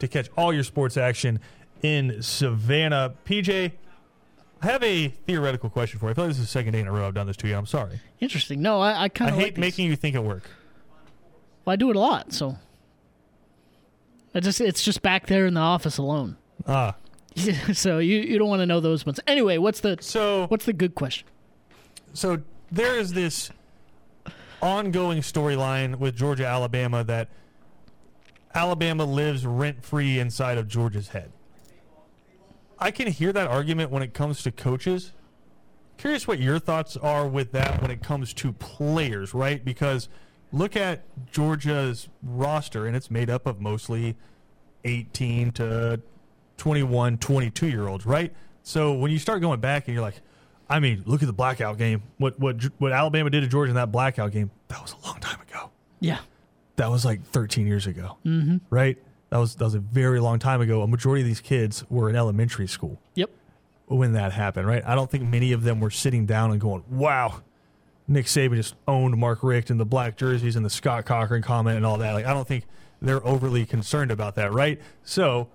to 0.00 0.08
catch 0.08 0.28
all 0.36 0.52
your 0.52 0.64
sports 0.64 0.98
action 0.98 1.40
in 1.82 2.22
Savannah. 2.22 3.14
PJ, 3.24 3.72
I 4.60 4.66
have 4.66 4.82
a 4.82 5.08
theoretical 5.08 5.70
question 5.70 5.98
for 5.98 6.06
you. 6.06 6.10
I 6.10 6.14
feel 6.14 6.24
like 6.24 6.30
this 6.30 6.38
is 6.38 6.44
the 6.44 6.50
second 6.50 6.74
day 6.74 6.80
in 6.80 6.88
a 6.88 6.92
row 6.92 7.06
I've 7.06 7.14
done 7.14 7.26
this 7.26 7.36
to 7.38 7.48
you. 7.48 7.56
I'm 7.56 7.64
sorry. 7.66 8.00
Interesting. 8.18 8.60
No, 8.60 8.80
I, 8.80 8.92
I 8.92 9.02
I 9.04 9.08
kind 9.08 9.30
of 9.30 9.36
hate 9.36 9.54
like 9.54 9.58
making 9.58 9.86
you 9.86 9.96
think 9.96 10.14
at 10.14 10.24
work. 10.24 10.42
Well, 11.64 11.72
I 11.72 11.76
do 11.76 11.88
it 11.88 11.96
a 11.96 12.00
lot, 12.00 12.34
so 12.34 12.58
I 14.34 14.40
just 14.40 14.60
it's 14.60 14.82
just 14.82 15.02
back 15.02 15.26
there 15.26 15.46
in 15.46 15.54
the 15.54 15.60
office 15.60 15.98
alone. 15.98 16.36
Ah, 16.66 16.94
so 17.72 17.98
you 17.98 18.20
you 18.20 18.38
don't 18.38 18.48
want 18.48 18.60
to 18.60 18.66
know 18.66 18.80
those 18.80 19.04
ones. 19.06 19.20
Anyway, 19.26 19.58
what's 19.58 19.80
the 19.80 19.98
so 20.00 20.46
what's 20.48 20.66
the 20.66 20.72
good 20.72 20.94
question? 20.94 21.26
so 22.12 22.40
there 22.72 22.98
is 22.98 23.12
this 23.12 23.50
ongoing 24.60 25.20
storyline 25.20 25.96
with 25.96 26.16
Georgia 26.16 26.46
Alabama 26.46 27.04
that 27.04 27.28
Alabama 28.54 29.04
lives 29.04 29.46
rent 29.46 29.84
free 29.84 30.18
inside 30.18 30.58
of 30.58 30.66
Georgia's 30.68 31.08
head. 31.08 31.30
I 32.78 32.90
can 32.90 33.08
hear 33.08 33.32
that 33.32 33.46
argument 33.46 33.90
when 33.90 34.02
it 34.02 34.12
comes 34.14 34.42
to 34.42 34.50
coaches. 34.50 35.12
Curious 35.98 36.26
what 36.26 36.38
your 36.40 36.58
thoughts 36.58 36.96
are 36.96 37.28
with 37.28 37.52
that 37.52 37.80
when 37.82 37.90
it 37.90 38.02
comes 38.02 38.32
to 38.34 38.52
players, 38.54 39.34
right? 39.34 39.64
Because 39.64 40.08
look 40.52 40.76
at 40.76 41.02
Georgia's 41.30 42.08
roster 42.22 42.86
and 42.86 42.96
it's 42.96 43.10
made 43.10 43.30
up 43.30 43.46
of 43.46 43.60
mostly 43.60 44.16
18 44.84 45.52
to 45.52 46.00
21, 46.56 47.18
22 47.18 47.68
year 47.68 47.88
olds, 47.88 48.06
right? 48.06 48.32
So 48.62 48.94
when 48.94 49.10
you 49.10 49.18
start 49.18 49.40
going 49.40 49.60
back 49.60 49.86
and 49.88 49.94
you're 49.94 50.02
like, 50.02 50.20
I 50.68 50.78
mean, 50.78 51.02
look 51.04 51.22
at 51.22 51.26
the 51.26 51.32
blackout 51.32 51.78
game. 51.78 52.02
What 52.18 52.38
what 52.38 52.62
what 52.78 52.92
Alabama 52.92 53.30
did 53.30 53.40
to 53.40 53.48
Georgia 53.48 53.70
in 53.70 53.76
that 53.76 53.90
blackout 53.90 54.30
game? 54.30 54.50
That 54.68 54.80
was 54.80 54.94
a 55.02 55.06
long 55.06 55.18
time 55.18 55.40
ago. 55.40 55.70
Yeah. 55.98 56.18
That 56.76 56.90
was 56.90 57.04
like 57.04 57.24
13 57.26 57.66
years 57.66 57.86
ago, 57.86 58.18
mm-hmm. 58.24 58.58
right? 58.70 58.96
That 59.30 59.38
was 59.38 59.56
that 59.56 59.64
was 59.64 59.74
a 59.74 59.80
very 59.80 60.20
long 60.20 60.38
time 60.38 60.60
ago. 60.60 60.82
A 60.82 60.86
majority 60.86 61.22
of 61.22 61.28
these 61.28 61.40
kids 61.40 61.84
were 61.90 62.08
in 62.08 62.16
elementary 62.16 62.68
school 62.68 63.00
Yep. 63.14 63.30
when 63.86 64.12
that 64.12 64.32
happened, 64.32 64.66
right? 64.66 64.82
I 64.86 64.94
don't 64.94 65.10
think 65.10 65.24
many 65.24 65.52
of 65.52 65.64
them 65.64 65.80
were 65.80 65.90
sitting 65.90 66.24
down 66.24 66.52
and 66.52 66.60
going, 66.60 66.84
"Wow, 66.88 67.42
Nick 68.10 68.26
Saban 68.26 68.56
just 68.56 68.74
owned 68.88 69.16
Mark 69.16 69.42
Richt 69.42 69.70
and 69.70 69.78
the 69.78 69.86
black 69.86 70.16
jerseys 70.16 70.56
and 70.56 70.66
the 70.66 70.70
Scott 70.70 71.06
Cochran 71.06 71.42
comment 71.42 71.76
and 71.76 71.86
all 71.86 71.96
that." 71.98 72.12
Like, 72.12 72.26
I 72.26 72.34
don't 72.34 72.46
think 72.46 72.64
they're 73.00 73.24
overly 73.26 73.64
concerned 73.64 74.10
about 74.10 74.34
that, 74.34 74.52
right? 74.52 74.80
So, 75.04 75.48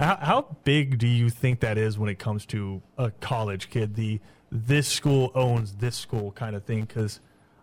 how, 0.00 0.16
how 0.16 0.56
big 0.64 0.98
do 0.98 1.06
you 1.06 1.30
think 1.30 1.60
that 1.60 1.78
is 1.78 1.98
when 1.98 2.10
it 2.10 2.18
comes 2.18 2.44
to 2.46 2.82
a 2.98 3.12
college 3.12 3.70
kid? 3.70 3.94
The 3.94 4.20
this 4.50 4.88
school 4.88 5.30
owns 5.34 5.76
this 5.76 5.96
school 5.96 6.32
kind 6.32 6.56
of 6.56 6.64
thing, 6.64 6.84
because 6.84 7.20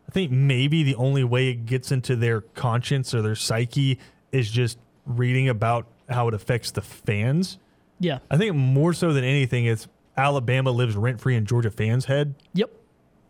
I 0.08 0.12
think 0.12 0.32
maybe 0.32 0.84
the 0.84 0.96
only 0.96 1.24
way 1.24 1.50
it 1.50 1.66
gets 1.66 1.92
into 1.92 2.16
their 2.16 2.42
conscience 2.42 3.14
or 3.14 3.22
their 3.22 3.36
psyche 3.36 4.00
is 4.32 4.50
just 4.50 4.78
reading 5.06 5.50
about 5.50 5.88
how 6.10 6.28
it 6.28 6.34
affects 6.34 6.72
the 6.72 6.82
fans. 6.82 7.58
Yeah. 8.00 8.20
I 8.30 8.38
think 8.38 8.56
more 8.56 8.94
so 8.94 9.14
than 9.14 9.24
anything, 9.24 9.66
it's 9.66 9.88
Alabama 10.18 10.72
lives 10.72 10.96
rent 10.96 11.22
free 11.22 11.36
in 11.36 11.46
Georgia 11.46 11.72
fans' 11.72 12.06
head. 12.06 12.36
Yep. 12.54 12.72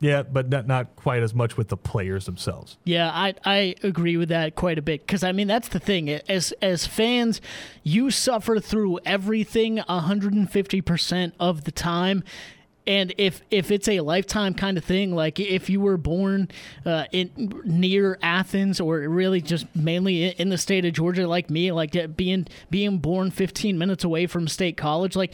Yeah, 0.04 0.24
but 0.24 0.50
not 0.50 0.68
not 0.68 0.98
quite 0.98 1.24
as 1.24 1.34
much 1.34 1.56
with 1.56 1.70
the 1.70 1.78
players 1.78 2.26
themselves. 2.26 2.76
Yeah, 2.84 3.10
I 3.10 3.36
I 3.46 3.76
agree 3.84 4.18
with 4.18 4.28
that 4.30 4.54
quite 4.54 4.78
a 4.78 4.82
bit 4.82 5.08
because 5.08 5.24
I 5.24 5.32
mean 5.32 5.48
that's 5.48 5.70
the 5.70 5.80
thing 5.80 6.10
as 6.10 6.52
as 6.62 6.86
fans, 6.86 7.40
you 7.84 8.12
suffer 8.12 8.60
through 8.60 9.00
everything 9.06 9.78
150 9.78 10.82
percent 10.82 11.34
of 11.40 11.64
the 11.64 11.72
time. 11.72 12.26
And 12.86 13.14
if 13.18 13.42
if 13.50 13.72
it's 13.72 13.88
a 13.88 14.02
lifetime 14.02 14.56
kind 14.56 14.78
of 14.78 14.84
thing, 14.84 15.16
like 15.16 15.40
if 15.40 15.70
you 15.70 15.80
were 15.80 15.96
born 15.96 16.50
uh, 16.86 17.06
in 17.14 17.54
near 17.64 18.20
Athens 18.22 18.82
or 18.82 19.00
really 19.08 19.40
just 19.40 19.74
mainly 19.74 20.28
in 20.28 20.50
the 20.50 20.58
state 20.58 20.84
of 20.84 20.92
Georgia, 20.92 21.26
like 21.30 21.50
me, 21.50 21.72
like 21.72 21.96
uh, 21.96 22.08
being 22.08 22.46
being 22.70 22.98
born 22.98 23.32
15 23.32 23.78
minutes 23.78 24.04
away 24.04 24.28
from 24.28 24.50
state 24.50 24.76
college, 24.76 25.16
like 25.16 25.34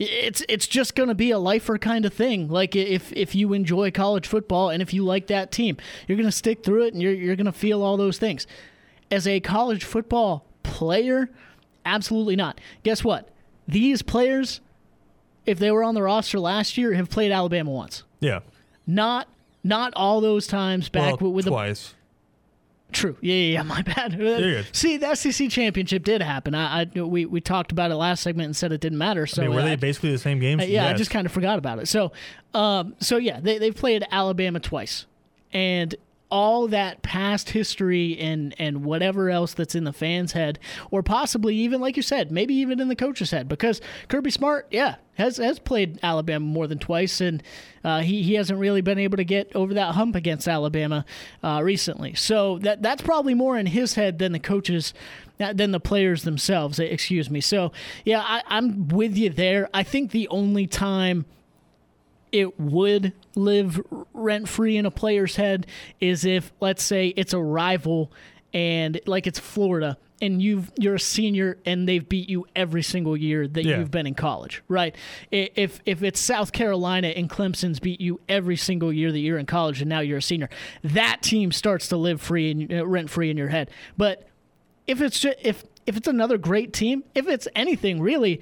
it's 0.00 0.42
it's 0.48 0.66
just 0.66 0.94
going 0.94 1.10
to 1.10 1.14
be 1.14 1.30
a 1.30 1.38
lifer 1.38 1.76
kind 1.76 2.06
of 2.06 2.14
thing. 2.14 2.48
Like 2.48 2.74
if 2.74 3.12
if 3.12 3.34
you 3.34 3.52
enjoy 3.52 3.90
college 3.90 4.26
football 4.26 4.70
and 4.70 4.80
if 4.80 4.94
you 4.94 5.04
like 5.04 5.26
that 5.26 5.52
team, 5.52 5.76
you're 6.08 6.16
going 6.16 6.28
to 6.28 6.32
stick 6.32 6.64
through 6.64 6.86
it 6.86 6.94
and 6.94 7.02
you're 7.02 7.12
you're 7.12 7.36
going 7.36 7.46
to 7.46 7.52
feel 7.52 7.82
all 7.82 7.96
those 7.96 8.16
things. 8.18 8.46
As 9.10 9.26
a 9.26 9.40
college 9.40 9.84
football 9.84 10.46
player, 10.62 11.28
absolutely 11.84 12.34
not. 12.34 12.60
Guess 12.82 13.04
what? 13.04 13.28
These 13.68 14.02
players 14.02 14.60
if 15.44 15.58
they 15.58 15.70
were 15.70 15.84
on 15.84 15.94
the 15.94 16.02
roster 16.02 16.38
last 16.38 16.78
year 16.78 16.94
have 16.94 17.10
played 17.10 17.30
Alabama 17.32 17.70
once. 17.70 18.04
Yeah, 18.20 18.40
Not 18.86 19.28
not 19.62 19.92
all 19.94 20.22
those 20.22 20.46
times 20.46 20.88
back 20.88 21.20
well, 21.20 21.32
with 21.32 21.44
the 21.44 21.50
twice. 21.50 21.94
True. 22.92 23.16
Yeah, 23.20 23.34
yeah, 23.34 23.52
yeah. 23.52 23.62
My 23.64 23.82
bad. 23.82 24.66
See, 24.72 24.96
the 24.96 25.14
SEC 25.14 25.48
championship 25.50 26.04
did 26.04 26.22
happen. 26.22 26.54
I, 26.54 26.82
I 26.82 27.00
we 27.00 27.24
we 27.26 27.40
talked 27.40 27.72
about 27.72 27.90
it 27.90 27.96
last 27.96 28.22
segment 28.22 28.46
and 28.46 28.56
said 28.56 28.72
it 28.72 28.80
didn't 28.80 28.98
matter. 28.98 29.26
So 29.26 29.42
I 29.42 29.46
mean, 29.46 29.54
were 29.54 29.62
they 29.62 29.76
basically 29.76 30.12
the 30.12 30.18
same 30.18 30.38
games? 30.38 30.62
uh, 30.62 30.66
yeah, 30.66 30.88
I 30.88 30.92
just 30.94 31.10
kind 31.10 31.26
of 31.26 31.32
forgot 31.32 31.58
about 31.58 31.78
it. 31.78 31.88
So, 31.88 32.12
um, 32.54 32.94
so 33.00 33.16
yeah, 33.16 33.40
they 33.40 33.58
they've 33.58 33.74
played 33.74 34.04
Alabama 34.10 34.60
twice, 34.60 35.06
and 35.52 35.94
all 36.30 36.68
that 36.68 37.02
past 37.02 37.50
history 37.50 38.18
and 38.18 38.54
and 38.58 38.84
whatever 38.84 39.30
else 39.30 39.54
that's 39.54 39.74
in 39.74 39.84
the 39.84 39.92
fans' 39.92 40.32
head, 40.32 40.58
or 40.90 41.02
possibly 41.02 41.54
even 41.56 41.80
like 41.80 41.96
you 41.96 42.02
said, 42.02 42.30
maybe 42.30 42.54
even 42.54 42.80
in 42.80 42.88
the 42.88 42.96
coach's 42.96 43.30
head, 43.30 43.48
because 43.48 43.80
Kirby 44.08 44.30
Smart, 44.30 44.66
yeah, 44.70 44.96
has 45.14 45.38
has 45.38 45.58
played 45.58 45.98
Alabama 46.02 46.44
more 46.44 46.66
than 46.66 46.78
twice, 46.78 47.20
and 47.20 47.42
uh, 47.84 48.00
he 48.00 48.22
he 48.22 48.34
hasn't 48.34 48.58
really 48.58 48.80
been 48.80 48.98
able 48.98 49.16
to 49.16 49.24
get 49.24 49.54
over 49.54 49.74
that 49.74 49.94
hump 49.94 50.14
against 50.14 50.48
Alabama 50.48 51.04
uh, 51.42 51.60
recently. 51.62 52.14
So 52.14 52.58
that 52.60 52.82
that's 52.82 53.02
probably 53.02 53.34
more 53.34 53.58
in 53.58 53.66
his 53.66 53.94
head 53.94 54.18
than 54.18 54.32
the 54.32 54.38
coaches 54.38 54.94
than 55.38 55.70
the 55.70 55.80
players 55.80 56.22
themselves. 56.22 56.78
Excuse 56.78 57.30
me. 57.30 57.40
So 57.40 57.72
yeah, 58.04 58.20
I, 58.20 58.42
I'm 58.46 58.88
with 58.88 59.16
you 59.16 59.30
there. 59.30 59.68
I 59.72 59.82
think 59.82 60.10
the 60.10 60.28
only 60.28 60.66
time 60.66 61.24
it 62.32 62.58
would 62.60 63.12
live 63.34 63.80
rent 64.14 64.48
free 64.48 64.76
in 64.76 64.86
a 64.86 64.90
player's 64.90 65.36
head 65.36 65.66
is 66.00 66.24
if, 66.24 66.52
let's 66.60 66.82
say, 66.82 67.08
it's 67.16 67.32
a 67.32 67.40
rival 67.40 68.12
and 68.52 69.00
like 69.06 69.26
it's 69.26 69.38
Florida 69.38 69.96
and 70.22 70.42
you've 70.42 70.70
you're 70.78 70.96
a 70.96 71.00
senior 71.00 71.56
and 71.64 71.88
they've 71.88 72.06
beat 72.06 72.28
you 72.28 72.46
every 72.54 72.82
single 72.82 73.16
year 73.16 73.48
that 73.48 73.64
Yeah. 73.64 73.78
you've 73.78 73.90
been 73.90 74.06
in 74.06 74.14
college, 74.14 74.62
right? 74.68 74.94
If 75.30 75.80
if 75.86 76.02
it's 76.02 76.20
South 76.20 76.52
Carolina 76.52 77.08
and 77.08 77.30
Clemson's 77.30 77.80
beat 77.80 78.00
you 78.00 78.20
every 78.28 78.56
single 78.56 78.92
year 78.92 79.10
that 79.12 79.18
you're 79.18 79.38
in 79.38 79.46
college 79.46 79.80
and 79.80 79.88
now 79.88 80.00
you're 80.00 80.18
a 80.18 80.22
senior, 80.22 80.50
that 80.82 81.22
team 81.22 81.52
starts 81.52 81.88
to 81.88 81.96
live 81.96 82.20
free 82.20 82.50
and 82.50 82.72
uh, 82.72 82.86
rent 82.86 83.08
free 83.08 83.30
in 83.30 83.36
your 83.36 83.48
head. 83.48 83.70
But 83.96 84.26
if 84.86 85.00
it's 85.00 85.18
just, 85.20 85.38
if 85.42 85.64
if 85.86 85.96
it's 85.96 86.08
another 86.08 86.36
great 86.36 86.72
team, 86.74 87.04
if 87.14 87.26
it's 87.26 87.48
anything 87.54 88.00
really, 88.02 88.40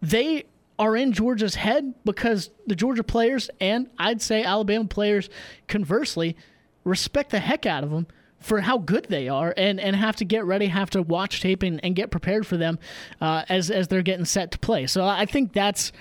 they 0.00 0.44
are 0.82 0.96
in 0.96 1.12
Georgia's 1.12 1.54
head 1.54 1.94
because 2.04 2.50
the 2.66 2.74
Georgia 2.74 3.04
players 3.04 3.48
and 3.60 3.88
I'd 3.98 4.20
say 4.20 4.42
Alabama 4.42 4.86
players, 4.86 5.30
conversely, 5.68 6.36
respect 6.84 7.30
the 7.30 7.38
heck 7.38 7.66
out 7.66 7.84
of 7.84 7.90
them 7.90 8.06
for 8.40 8.60
how 8.62 8.78
good 8.78 9.06
they 9.08 9.28
are 9.28 9.54
and, 9.56 9.78
and 9.78 9.94
have 9.94 10.16
to 10.16 10.24
get 10.24 10.44
ready, 10.44 10.66
have 10.66 10.90
to 10.90 11.02
watch 11.02 11.40
tape 11.40 11.62
and, 11.62 11.78
and 11.84 11.94
get 11.94 12.10
prepared 12.10 12.44
for 12.46 12.56
them 12.56 12.78
uh, 13.20 13.44
as 13.48 13.70
as 13.70 13.86
they're 13.88 14.02
getting 14.02 14.24
set 14.24 14.50
to 14.50 14.58
play. 14.58 14.86
So 14.88 15.04
I 15.04 15.26
think 15.26 15.52
that's 15.52 15.92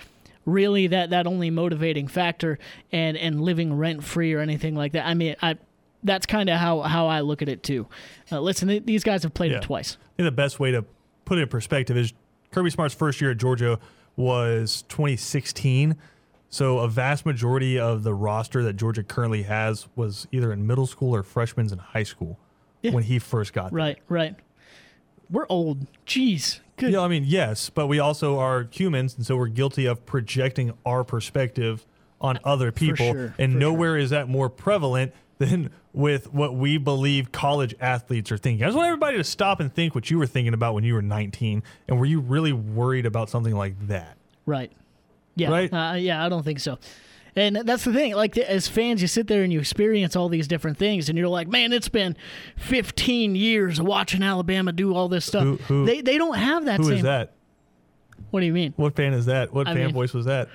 really 0.46 0.88
that 0.88 1.12
that 1.12 1.28
only 1.28 1.52
motivating 1.52 2.08
factor 2.08 2.58
and 2.92 3.16
and 3.16 3.42
living 3.42 3.74
rent 3.76 4.04
free 4.04 4.34
or 4.34 4.40
anything 4.40 4.76
like 4.76 4.94
that. 4.94 5.06
I 5.06 5.14
mean, 5.14 5.36
I 5.42 5.58
that's 6.04 6.26
kind 6.26 6.50
of 6.50 6.58
how 6.58 6.82
how 6.82 7.06
I 7.08 7.22
look 7.22 7.44
at 7.44 7.50
it 7.50 7.62
too. 7.62 7.88
Uh, 8.32 8.40
listen, 8.42 8.68
th- 8.68 8.86
these 8.86 9.04
guys 9.04 9.22
have 9.22 9.36
played 9.36 9.52
Yeah. 9.52 9.58
it 9.58 9.64
twice. 9.64 9.98
I 10.02 10.10
think 10.18 10.26
the 10.26 10.32
best 10.32 10.60
way 10.60 10.72
to 10.72 10.84
put 11.26 11.38
it 11.38 11.44
in 11.44 11.48
perspective 11.48 11.96
is 11.96 12.14
Kirby 12.52 12.72
Smart's 12.72 12.96
first 12.96 13.22
year 13.22 13.30
at 13.32 13.38
Georgia 13.38 13.78
was 14.16 14.84
2016. 14.90 15.96
So 16.50 16.80
a 16.80 16.88
vast 16.88 17.26
majority 17.26 17.80
of 17.80 18.04
the 18.04 18.14
roster 18.14 18.62
that 18.64 18.74
Georgia 18.74 19.04
currently 19.04 19.44
has 19.44 19.88
was 19.96 20.28
either 20.32 20.52
in 20.52 20.68
middle 20.68 20.86
school 20.88 21.16
or 21.16 21.24
freshmen 21.24 21.72
in 21.72 21.78
high 21.78 22.04
school 22.04 22.38
Yeah. 22.82 22.92
when 22.92 23.04
he 23.04 23.20
first 23.20 23.54
got 23.54 23.72
there. 23.72 23.78
Right, 23.78 23.98
right. 24.10 24.36
We're 25.30 25.46
old. 25.48 25.88
Jeez. 26.06 26.60
Good. 26.76 26.92
Yeah, 26.92 27.02
I 27.02 27.08
mean, 27.08 27.24
yes, 27.26 27.70
but 27.70 27.88
we 27.88 28.00
also 28.00 28.38
are 28.40 28.68
humans, 28.70 29.16
and 29.16 29.26
so 29.26 29.38
we're 29.38 29.48
guilty 29.48 29.86
of 29.86 30.06
projecting 30.06 30.74
our 30.86 31.04
perspective 31.06 31.86
on 32.20 32.38
uh, 32.38 32.42
other 32.44 32.72
people. 32.72 33.14
sure, 33.14 33.34
and 33.40 33.58
nowhere 33.58 33.98
is 33.98 34.10
that 34.10 34.28
more 34.28 34.50
prevalent 34.50 35.14
than 35.38 35.70
with 35.94 36.34
what 36.34 36.56
we 36.56 36.78
believe 36.78 37.32
college 37.32 37.76
athletes 37.82 38.32
are 38.32 38.38
thinking. 38.38 38.64
I 38.64 38.68
just 38.68 38.78
want 38.78 38.88
everybody 38.88 39.18
to 39.18 39.24
stop 39.24 39.60
and 39.60 39.74
think 39.74 39.94
what 39.94 40.10
you 40.10 40.18
were 40.18 40.28
thinking 40.28 40.54
about 40.54 40.74
when 40.74 40.84
you 40.84 40.94
were 40.94 41.02
19, 41.02 41.64
and 41.88 42.00
were 42.00 42.06
you 42.06 42.20
really 42.22 42.54
worried 42.54 43.06
about 43.06 43.30
something 43.30 43.56
like 43.56 43.88
that? 43.88 44.18
Right. 44.46 44.72
Yeah. 45.36 45.50
Right? 45.50 45.74
Uh, 45.74 45.96
yeah, 45.96 46.26
I 46.26 46.30
don't 46.30 46.44
think 46.44 46.60
so. 46.60 46.78
And 47.36 47.56
that's 47.56 47.86
the 47.86 47.94
thing. 47.94 48.14
Like 48.14 48.38
as 48.38 48.68
fans, 48.68 49.02
you 49.02 49.08
sit 49.08 49.28
there 49.28 49.44
and 49.44 49.54
you 49.54 49.60
experience 49.60 50.16
all 50.18 50.28
these 50.28 50.48
different 50.50 50.78
things, 50.78 51.08
and 51.08 51.18
you're 51.18 51.30
like, 51.30 51.48
"Man, 51.48 51.72
it's 51.72 51.88
been 51.88 52.18
15 52.58 53.36
years 53.36 53.80
watching 53.82 54.22
Alabama 54.22 54.74
do 54.74 54.94
all 54.94 55.08
this 55.08 55.26
stuff." 55.26 55.44
Who- 55.44 55.56
who- 55.56 55.86
they 55.86 56.02
they 56.02 56.18
don't 56.18 56.36
have 56.36 56.66
that 56.66 56.78
Who 56.82 56.86
same. 56.88 56.98
is 56.98 57.04
that? 57.04 57.32
What 58.32 58.42
do 58.42 58.46
you 58.46 58.54
mean? 58.54 58.74
What 58.76 58.96
fan 58.98 59.14
is 59.14 59.28
that? 59.28 59.54
What 59.54 59.68
I 59.68 59.74
fan 59.74 59.86
mean- 59.86 59.94
voice 59.94 60.14
was 60.14 60.26
that? 60.26 60.50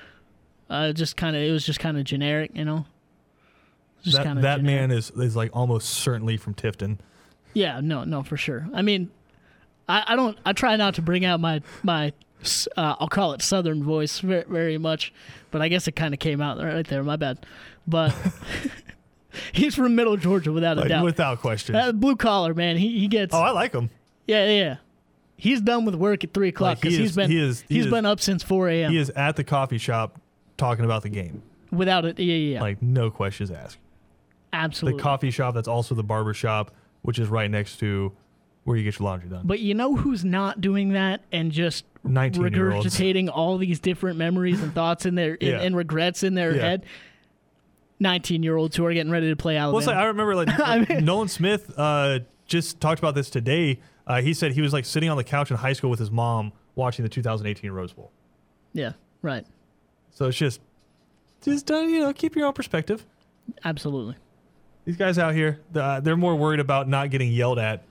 Uh, 0.69 0.91
just 0.93 1.15
kind 1.17 1.35
of. 1.35 1.41
It 1.41 1.51
was 1.51 1.65
just 1.65 1.79
kind 1.79 1.97
of 1.97 2.03
generic, 2.03 2.51
you 2.53 2.65
know. 2.65 2.85
Just 4.03 4.17
That, 4.17 4.23
that 4.41 4.57
generic. 4.57 4.63
man 4.63 4.91
is, 4.91 5.11
is 5.11 5.35
like 5.35 5.51
almost 5.55 5.89
certainly 5.89 6.37
from 6.37 6.53
Tifton. 6.53 6.97
Yeah, 7.53 7.79
no, 7.81 8.03
no, 8.03 8.23
for 8.23 8.37
sure. 8.37 8.67
I 8.73 8.81
mean, 8.81 9.09
I, 9.89 10.03
I 10.09 10.15
don't. 10.15 10.37
I 10.45 10.53
try 10.53 10.75
not 10.75 10.95
to 10.95 11.01
bring 11.01 11.25
out 11.25 11.39
my 11.39 11.61
my. 11.83 12.13
Uh, 12.77 12.95
I'll 12.99 13.07
call 13.07 13.33
it 13.33 13.41
Southern 13.41 13.83
voice 13.83 14.19
very, 14.19 14.43
very 14.47 14.77
much, 14.77 15.11
but 15.49 15.61
I 15.61 15.67
guess 15.69 15.87
it 15.87 15.93
kind 15.95 16.13
of 16.13 16.19
came 16.19 16.39
out 16.39 16.57
right 16.59 16.85
there. 16.87 17.03
My 17.03 17.15
bad. 17.15 17.45
But 17.87 18.13
he's 19.53 19.75
from 19.75 19.95
Middle 19.95 20.17
Georgia, 20.17 20.51
without 20.51 20.77
a 20.77 20.81
Like, 20.81 20.89
doubt. 20.89 21.03
without 21.03 21.39
question. 21.39 21.75
Uh, 21.75 21.91
blue 21.91 22.15
collar 22.15 22.53
man. 22.53 22.77
He 22.77 22.99
he 22.99 23.07
gets. 23.07 23.33
oh, 23.33 23.39
I 23.41 23.51
like 23.51 23.73
him. 23.73 23.89
yeah, 24.27 24.47
yeah. 24.49 24.75
He's 25.35 25.61
done 25.61 25.85
with 25.85 25.95
work 25.95 26.23
at 26.23 26.33
three 26.33 26.49
o'clock 26.49 26.77
Like, 26.77 26.83
he 26.83 26.89
because 26.89 26.97
he's 26.99 27.15
been 27.15 27.29
he 27.31 27.39
is- 27.39 27.61
he 27.67 27.75
he's 27.75 27.85
is- 27.85 27.91
been 27.91 28.05
up 28.05 28.19
since 28.19 28.43
four 28.43 28.69
a.m. 28.69 28.91
He 28.91 28.97
is 28.97 29.09
at 29.11 29.35
the 29.35 29.43
coffee 29.43 29.77
shop 29.77 30.19
talking 30.57 30.83
about 30.85 31.03
the 31.03 31.09
game. 31.09 31.41
without 31.71 32.05
it. 32.05 32.19
Yeah, 32.19 32.33
yeah, 32.35 32.53
yeah. 32.55 32.61
Like, 32.61 32.81
no 32.81 33.09
questions 33.11 33.51
asked. 33.51 33.77
The 34.51 34.97
coffee 34.99 35.31
shop 35.31 35.53
that's 35.55 35.67
also 35.67 35.95
the 35.95 36.03
barber 36.03 36.33
shop, 36.33 36.71
which 37.01 37.19
is 37.19 37.27
right 37.27 37.49
next 37.49 37.77
to 37.77 38.11
where 38.63 38.75
you 38.77 38.83
get 38.83 38.99
your 38.99 39.05
laundry 39.07 39.29
done. 39.29 39.41
But 39.45 39.59
you 39.59 39.73
know 39.73 39.95
who's 39.95 40.25
not 40.25 40.59
doing 40.61 40.89
that 40.89 41.21
and 41.31 41.51
just 41.51 41.85
19-year-olds. 42.05 42.85
regurgitating 42.87 43.29
all 43.33 43.57
these 43.57 43.79
different 43.79 44.17
memories 44.17 44.61
and 44.61 44.73
thoughts 44.73 45.05
in 45.05 45.15
their 45.15 45.35
in, 45.35 45.47
Yeah. 45.49 45.61
and 45.61 45.75
regrets 45.75 46.23
in 46.23 46.33
their 46.33 46.55
Yeah. 46.55 46.61
head? 46.61 46.85
Nineteen 47.99 48.43
year 48.43 48.55
olds 48.57 48.75
who 48.75 48.85
are 48.85 48.93
getting 48.93 49.11
ready 49.11 49.29
to 49.29 49.35
play 49.35 49.57
Alabama. 49.57 49.77
Well, 49.77 49.87
like, 49.87 49.95
I 49.95 50.05
remember 50.05 50.35
like, 50.35 50.49
I 50.59 50.85
mean- 50.87 51.03
Nolan 51.05 51.27
Smith 51.29 51.73
uh, 51.77 52.19
just 52.45 52.79
talked 52.79 52.99
about 52.99 53.15
this 53.15 53.29
today. 53.29 53.79
Uh, 54.05 54.21
he 54.21 54.33
said 54.33 54.51
he 54.51 54.61
was 54.61 54.71
like 54.71 54.85
sitting 54.85 55.09
on 55.09 55.17
the 55.17 55.23
couch 55.23 55.49
in 55.49 55.57
high 55.57 55.73
school 55.73 55.89
with 55.89 55.99
his 55.99 56.11
mom 56.11 56.51
watching 56.75 57.03
the 57.03 57.09
2018 57.09 57.71
Rose 57.71 57.93
Bowl. 57.93 58.11
yeah, 58.73 58.91
right. 59.23 59.45
So 60.11 60.25
it's 60.27 60.37
just, 60.37 60.61
just 61.41 61.69
uh, 61.71 61.77
you 61.79 61.99
know, 61.99 62.13
keep 62.13 62.35
your 62.35 62.45
own 62.47 62.53
perspective. 62.53 63.05
Absolutely. 63.65 64.15
These 64.87 64.95
guys 64.97 65.19
out 65.19 65.33
here, 65.35 65.59
uh, 65.75 65.99
they're 65.99 66.15
more 66.15 66.35
worried 66.37 66.61
about 66.61 66.87
not 66.87 67.09
getting 67.09 67.29
yelled 67.29 67.59
at 67.59 67.83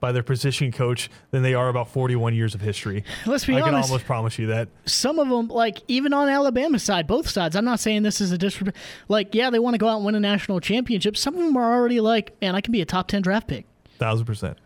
by 0.00 0.12
their 0.12 0.22
position 0.22 0.70
coach 0.70 1.08
than 1.30 1.42
they 1.42 1.54
are 1.54 1.70
about 1.70 1.88
41 1.88 2.34
years 2.34 2.54
of 2.54 2.60
history. 2.60 3.04
Let's 3.24 3.46
be 3.46 3.54
honest. 3.54 3.66
I 3.66 3.70
can 3.70 3.82
almost 3.82 4.04
promise 4.04 4.38
you 4.38 4.48
that. 4.48 4.68
some 4.84 5.18
of 5.18 5.30
them, 5.30 5.48
like 5.48 5.78
even 5.88 6.12
on 6.12 6.28
Alabama's 6.28 6.82
side, 6.82 7.06
both 7.06 7.26
sides. 7.26 7.56
I'm 7.56 7.64
not 7.64 7.80
saying 7.80 8.02
this 8.02 8.20
is 8.20 8.32
a 8.32 8.38
disrespect. 8.38 8.76
Like, 9.08 9.34
yeah, 9.34 9.48
they 9.48 9.58
want 9.60 9.72
to 9.74 9.78
go 9.78 9.88
out 9.88 9.96
and 9.96 10.04
win 10.04 10.14
a 10.14 10.20
national 10.20 10.60
championship. 10.60 11.16
Some 11.16 11.34
of 11.36 11.40
them 11.40 11.56
are 11.56 11.72
already 11.72 12.00
like, 12.00 12.38
man, 12.42 12.54
I 12.54 12.60
can 12.60 12.72
be 12.72 12.82
a 12.82 12.84
top 12.84 13.08
ten 13.08 13.22
draft 13.22 13.48
pick. 13.48 13.64
Thousand 13.98 14.26
percent. 14.26 14.58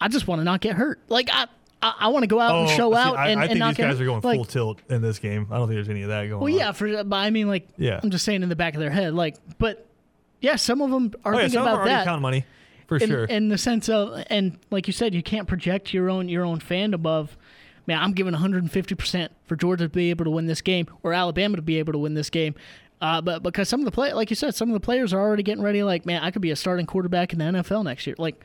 I 0.00 0.08
just 0.08 0.26
want 0.26 0.40
to 0.40 0.44
not 0.44 0.60
get 0.60 0.74
hurt. 0.74 0.98
Like, 1.08 1.28
I 1.32 1.46
I, 1.80 1.94
I 2.00 2.08
want 2.08 2.24
to 2.24 2.26
go 2.28 2.40
out 2.40 2.56
and 2.62 2.70
show 2.70 2.92
Oh, 2.92 2.94
see, 2.94 2.98
out 2.98 3.16
I, 3.16 3.28
and, 3.28 3.38
I 3.38 3.44
and 3.44 3.50
think 3.50 3.58
not 3.60 3.76
these 3.76 3.86
guys 3.86 4.00
are 4.00 4.04
going 4.04 4.22
like, 4.22 4.36
full 4.36 4.44
tilt 4.44 4.80
in 4.90 5.02
this 5.02 5.20
game. 5.20 5.46
I 5.52 5.58
don't 5.58 5.68
think 5.68 5.76
there's 5.76 5.88
any 5.88 6.02
of 6.02 6.08
that 6.08 6.22
going 6.22 6.32
on. 6.32 6.40
Well, 6.40 6.52
on. 6.52 6.58
yeah, 6.58 6.72
for 6.72 7.04
but 7.04 7.16
I 7.16 7.30
mean, 7.30 7.46
like, 7.46 7.68
Yeah. 7.76 8.00
I'm 8.02 8.10
just 8.10 8.24
saying 8.24 8.42
in 8.42 8.48
the 8.48 8.56
back 8.56 8.74
of 8.74 8.80
their 8.80 8.90
head, 8.90 9.14
like, 9.14 9.36
but 9.58 9.84
yeah, 10.40 10.56
some 10.56 10.80
of 10.80 10.90
them 10.90 11.12
are 11.24 11.34
Oh, 11.34 11.38
yeah, 11.38 11.42
thinking 11.44 11.60
about 11.60 11.84
that. 11.84 12.04
counting 12.04 12.22
money 12.22 12.44
for 12.86 12.96
in, 12.98 13.08
sure. 13.08 13.24
in 13.24 13.48
the 13.48 13.58
sense 13.58 13.88
of, 13.88 14.22
and 14.28 14.58
like 14.70 14.86
you 14.86 14.92
said, 14.92 15.14
you 15.14 15.22
can't 15.22 15.46
project 15.48 15.92
your 15.92 16.08
own 16.10 16.28
your 16.28 16.44
own 16.44 16.58
fandom 16.60 17.06
of, 17.06 17.36
man, 17.86 17.98
I'm 18.02 18.12
giving 18.12 18.32
150 18.32 18.94
percent 18.94 19.32
for 19.46 19.56
Georgia 19.56 19.84
to 19.84 19.88
be 19.88 20.10
able 20.10 20.24
to 20.24 20.30
win 20.30 20.46
this 20.46 20.60
game 20.60 20.86
or 21.02 21.12
Alabama 21.12 21.56
to 21.56 21.62
be 21.62 21.78
able 21.78 21.92
to 21.92 21.98
win 21.98 22.14
this 22.14 22.30
game. 22.30 22.54
Uh, 23.00 23.20
but 23.20 23.42
because 23.44 23.68
some 23.68 23.80
of 23.80 23.84
the 23.84 23.92
play, 23.92 24.12
like 24.12 24.28
you 24.30 24.34
said, 24.36 24.54
some 24.54 24.68
of 24.70 24.74
the 24.74 24.80
players 24.80 25.12
are 25.12 25.20
already 25.20 25.42
getting 25.44 25.62
ready. 25.62 25.82
Like, 25.84 26.04
man, 26.04 26.22
I 26.22 26.30
could 26.32 26.42
be 26.42 26.50
a 26.50 26.56
starting 26.56 26.84
quarterback 26.86 27.32
in 27.32 27.38
the 27.38 27.44
NFL 27.44 27.84
next 27.84 28.06
year, 28.08 28.16
like, 28.18 28.44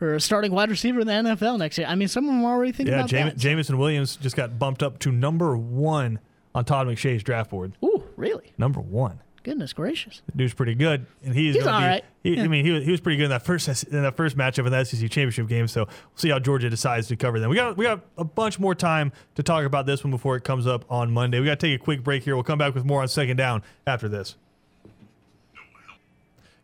or 0.00 0.14
a 0.14 0.20
starting 0.20 0.50
wide 0.52 0.70
receiver 0.70 1.00
in 1.00 1.06
the 1.06 1.12
NFL 1.12 1.58
next 1.58 1.76
year. 1.76 1.86
I 1.86 1.94
mean, 1.94 2.08
some 2.08 2.24
of 2.24 2.34
them 2.34 2.42
are 2.44 2.54
already 2.54 2.72
thinking 2.72 2.94
yeah, 2.94 3.00
about 3.00 3.10
Jam- 3.10 3.28
that. 3.28 3.36
Jameson 3.36 3.76
Williams 3.76 4.16
just 4.16 4.34
got 4.34 4.58
bumped 4.58 4.82
up 4.82 4.98
to 5.00 5.12
number 5.12 5.56
one 5.58 6.20
on 6.54 6.64
Todd 6.64 6.86
McShay's 6.86 7.22
draft 7.22 7.50
board. 7.50 7.72
Ooh, 7.84 8.02
really? 8.16 8.52
Number 8.56 8.80
one. 8.80 9.20
Goodness 9.42 9.72
gracious. 9.72 10.22
The 10.26 10.38
dude's 10.38 10.54
pretty 10.54 10.74
good, 10.74 11.06
and 11.24 11.34
he's, 11.34 11.56
He's 11.56 11.64
gonna 11.64 11.74
all 11.74 11.80
be, 11.80 11.86
right. 11.86 12.04
He, 12.22 12.36
Yeah. 12.36 12.44
I 12.44 12.48
mean, 12.48 12.64
he 12.64 12.70
was, 12.70 12.84
he 12.84 12.90
was 12.92 13.00
pretty 13.00 13.16
good 13.16 13.24
in 13.24 13.30
that 13.30 13.44
first 13.44 13.66
in 13.84 14.02
that 14.02 14.16
first 14.16 14.36
matchup 14.36 14.66
in 14.66 14.72
the 14.72 14.84
SEC 14.84 15.00
championship 15.10 15.48
game. 15.48 15.66
So 15.66 15.84
we'll 15.84 16.16
see 16.16 16.30
how 16.30 16.38
Georgia 16.38 16.70
decides 16.70 17.08
to 17.08 17.16
cover 17.16 17.40
them. 17.40 17.50
We 17.50 17.56
got 17.56 17.76
we 17.76 17.84
got 17.84 18.00
a 18.16 18.24
bunch 18.24 18.60
more 18.60 18.74
time 18.74 19.12
to 19.34 19.42
talk 19.42 19.64
about 19.64 19.84
this 19.86 20.04
one 20.04 20.12
before 20.12 20.36
it 20.36 20.44
comes 20.44 20.66
up 20.66 20.84
on 20.90 21.10
Monday. 21.10 21.40
We 21.40 21.46
got 21.46 21.58
to 21.58 21.66
take 21.66 21.80
a 21.80 21.82
quick 21.82 22.04
break 22.04 22.22
here. 22.22 22.36
We'll 22.36 22.44
come 22.44 22.58
back 22.58 22.74
with 22.74 22.84
more 22.84 23.02
on 23.02 23.08
second 23.08 23.36
down 23.36 23.62
after 23.86 24.08
this. 24.08 24.36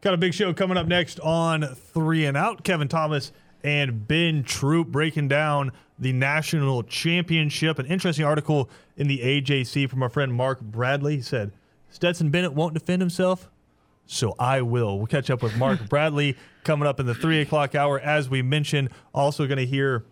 Got 0.00 0.14
a 0.14 0.18
big 0.18 0.32
show 0.32 0.54
coming 0.54 0.76
up 0.76 0.86
next 0.86 1.18
on 1.20 1.62
Three 1.74 2.24
and 2.24 2.36
Out. 2.36 2.62
Kevin 2.62 2.86
Thomas 2.86 3.32
and 3.64 4.06
Ben 4.06 4.44
Troop 4.44 4.86
breaking 4.88 5.26
down 5.26 5.72
the 5.98 6.12
national 6.12 6.84
championship. 6.84 7.80
An 7.80 7.86
interesting 7.86 8.24
article 8.24 8.70
in 8.96 9.08
the 9.08 9.18
AJC 9.18 9.90
from 9.90 10.04
our 10.04 10.08
friend 10.08 10.32
Mark 10.32 10.60
Bradley. 10.60 11.16
He 11.16 11.22
said 11.22 11.50
Stetson 11.90 12.30
Bennett 12.30 12.52
won't 12.52 12.74
defend 12.74 13.02
himself, 13.02 13.50
so 14.06 14.34
I 14.38 14.62
will. 14.62 14.98
We'll 14.98 15.06
catch 15.06 15.30
up 15.30 15.42
with 15.42 15.56
Mark 15.56 15.88
Bradley 15.88 16.36
coming 16.64 16.86
up 16.86 17.00
in 17.00 17.06
the 17.06 17.14
three 17.14 17.40
o'clock 17.40 17.74
hour. 17.74 17.98
As 17.98 18.28
we 18.28 18.42
mentioned, 18.42 18.90
also 19.14 19.46
going 19.46 19.58
to 19.58 19.66
hear 19.66 20.04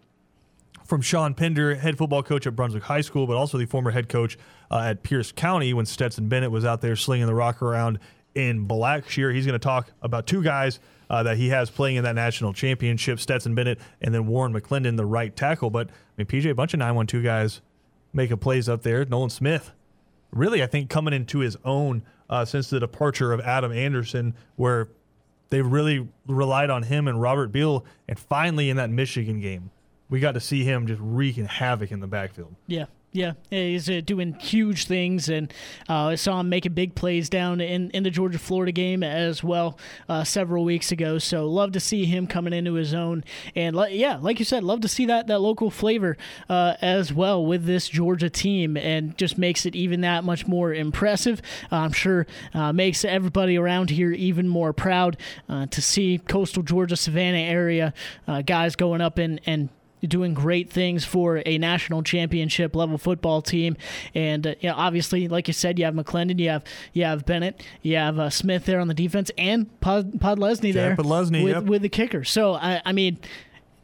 from 0.85 1.01
Sean 1.01 1.35
Pender, 1.35 1.75
head 1.75 1.99
football 1.99 2.23
coach 2.23 2.47
at 2.47 2.55
Brunswick 2.55 2.85
High 2.85 3.01
School, 3.01 3.27
but 3.27 3.37
also 3.37 3.59
the 3.59 3.67
former 3.67 3.91
head 3.91 4.09
coach 4.09 4.39
uh, 4.71 4.79
at 4.79 5.03
Pierce 5.03 5.33
County 5.33 5.75
when 5.75 5.85
Stetson 5.87 6.29
Bennett 6.29 6.51
was 6.51 6.65
out 6.65 6.81
there 6.81 6.97
slinging 6.97 7.27
the 7.27 7.35
rock 7.35 7.61
around 7.61 7.99
in 8.35 8.69
Blackshear. 8.69 9.35
He's 9.35 9.47
going 9.47 9.59
to 9.59 9.65
talk 9.65 9.91
about 10.03 10.27
two 10.27 10.43
guys 10.43 10.79
uh, 11.11 11.23
that 11.25 11.37
he 11.37 11.49
has 11.49 11.71
playing 11.71 11.97
in 11.97 12.05
that 12.05 12.15
national 12.15 12.53
championship 12.53 13.19
Stetson 13.21 13.55
Bennett 13.55 13.81
and 14.01 14.15
then 14.15 14.27
Warren 14.27 14.53
McClendon, 14.53 14.97
the 14.97 15.07
right 15.07 15.35
tackle. 15.35 15.71
But, 15.71 15.89
I 15.89 15.93
mean, 16.19 16.27
PJ, 16.27 16.51
a 16.51 16.55
bunch 16.55 16.75
of 16.75 16.79
912 16.79 17.25
guys 17.25 17.61
making 18.13 18.39
plays 18.39 18.69
up 18.69 18.83
there. 18.83 19.05
Nolan 19.05 19.31
Smith, 19.31 19.73
really, 20.37 20.63
I 20.63 20.67
think, 20.67 20.91
coming 20.91 21.15
into 21.15 21.39
his 21.39 21.57
own 21.65 22.03
uh, 22.29 22.45
since 22.45 22.71
the 22.71 22.81
departure 22.81 23.33
of 23.33 23.41
Adam 23.41 23.73
Anderson, 23.73 24.35
where 24.57 24.89
they 25.51 25.63
really 25.63 26.09
relied 26.27 26.71
on 26.71 26.83
him 26.83 27.09
and 27.09 27.21
Robert 27.21 27.53
Beal. 27.53 27.85
And 28.09 28.19
finally, 28.19 28.71
in 28.71 28.77
that 28.77 28.91
Michigan 28.91 29.41
game, 29.41 29.71
we 30.09 30.21
got 30.21 30.33
to 30.33 30.41
see 30.41 30.65
him 30.65 30.87
just 30.87 31.01
wreaking 31.03 31.47
havoc 31.47 31.91
in 31.93 32.01
the 32.01 32.07
backfield. 32.07 32.55
Yeah, 32.67 32.87
yeah, 33.17 33.33
he's 33.51 33.89
uh, 33.89 34.01
doing 34.05 34.35
huge 34.35 34.87
things, 34.87 35.29
and 35.29 35.53
uh, 35.89 36.09
I 36.09 36.15
saw 36.17 36.41
him 36.41 36.49
making 36.49 36.75
big 36.75 36.95
plays 36.95 37.29
down 37.29 37.61
in, 37.61 37.91
in 37.91 38.03
the 38.03 38.11
Georgia 38.11 38.39
Florida 38.39 38.73
game 38.73 39.03
as 39.03 39.43
well 39.43 39.79
uh, 40.09 40.23
several 40.23 40.65
weeks 40.65 40.93
ago. 40.93 41.19
So 41.19 41.47
love 41.47 41.73
to 41.73 41.81
see 41.81 42.05
him 42.05 42.27
coming 42.27 42.53
into 42.53 42.75
his 42.75 42.93
own, 42.93 43.25
and 43.55 43.75
li- 43.75 43.97
yeah, 43.97 44.19
like 44.21 44.39
you 44.39 44.45
said, 44.45 44.63
love 44.63 44.83
to 44.83 44.89
see 44.89 45.07
that 45.07 45.27
that 45.29 45.41
local 45.41 45.71
flavor 45.71 46.17
uh, 46.49 46.75
as 46.83 47.13
well 47.13 47.45
with 47.45 47.65
this 47.65 47.89
Georgia 47.89 48.29
team, 48.29 48.77
and 48.77 49.17
just 49.17 49.39
makes 49.39 49.65
it 49.65 49.75
even 49.75 50.03
that 50.03 50.23
much 50.23 50.47
more 50.47 50.75
impressive. 50.75 51.41
I'm 51.71 51.93
sure 51.93 52.27
uh, 52.53 52.73
makes 52.73 53.05
everybody 53.05 53.57
around 53.57 53.91
here 53.91 54.13
even 54.13 54.47
more 54.47 54.73
proud 54.73 55.17
uh, 55.49 55.67
to 55.67 55.81
see 55.81 56.19
coastal 56.19 56.63
Georgia, 56.63 56.97
Savannah 56.97 57.39
area 57.39 57.95
guys 58.45 58.77
going 58.77 59.01
up 59.01 59.19
and 59.19 59.41
and 59.47 59.71
doing 60.03 60.35
great 60.35 60.71
things 60.71 61.05
for 61.05 61.43
a 61.47 61.59
national 61.59 62.03
championship 62.03 62.77
level 62.77 62.99
football 62.99 63.43
team. 63.43 63.77
And 64.15 64.47
uh, 64.47 64.55
you 64.61 64.69
know, 64.69 64.77
obviously, 64.77 65.29
like 65.29 65.49
you 65.49 65.55
said, 65.55 65.79
you 65.79 65.85
have 65.85 65.95
McClendon, 65.95 66.39
you 66.39 66.51
have 66.51 66.65
you 66.93 67.05
have 67.05 67.25
Bennett, 67.25 67.63
you 67.83 67.97
have 67.97 68.19
uh, 68.19 68.31
Smith 68.31 68.67
there 68.67 68.81
on 68.81 68.89
the 68.89 68.95
defense, 68.95 69.31
and 69.39 69.81
Pod, 69.81 70.21
Pod 70.21 70.39
Lesney 70.39 70.73
there 70.73 70.97
Podlesny, 70.97 71.45
with 71.45 71.55
yep. 71.55 71.65
with 71.65 71.83
the 71.83 71.89
kicker. 71.89 72.25
So 72.25 72.55
I, 72.55 72.83
I 72.85 72.93
mean, 72.93 73.19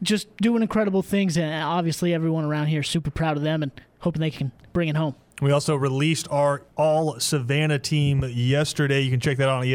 just 0.02 0.36
doing 0.38 0.62
incredible 0.62 1.02
things, 1.02 1.36
and 1.36 1.64
obviously 1.64 2.12
everyone 2.12 2.44
around 2.44 2.66
here 2.66 2.80
is 2.80 2.88
super 2.88 3.10
proud 3.10 3.36
of 3.36 3.42
them 3.42 3.62
and 3.62 3.72
hoping 4.00 4.20
they 4.20 4.30
can 4.30 4.52
bring 4.72 4.88
it 4.88 4.96
home. 4.96 5.14
We 5.40 5.50
also 5.50 5.74
released 5.74 6.28
our 6.30 6.62
all 6.76 7.18
Savannah 7.18 7.78
team 7.78 8.22
yesterday. 8.28 9.00
You 9.00 9.10
can 9.10 9.18
check 9.18 9.38
that 9.38 9.48
out 9.48 9.58
on 9.58 9.64
E 9.64 9.74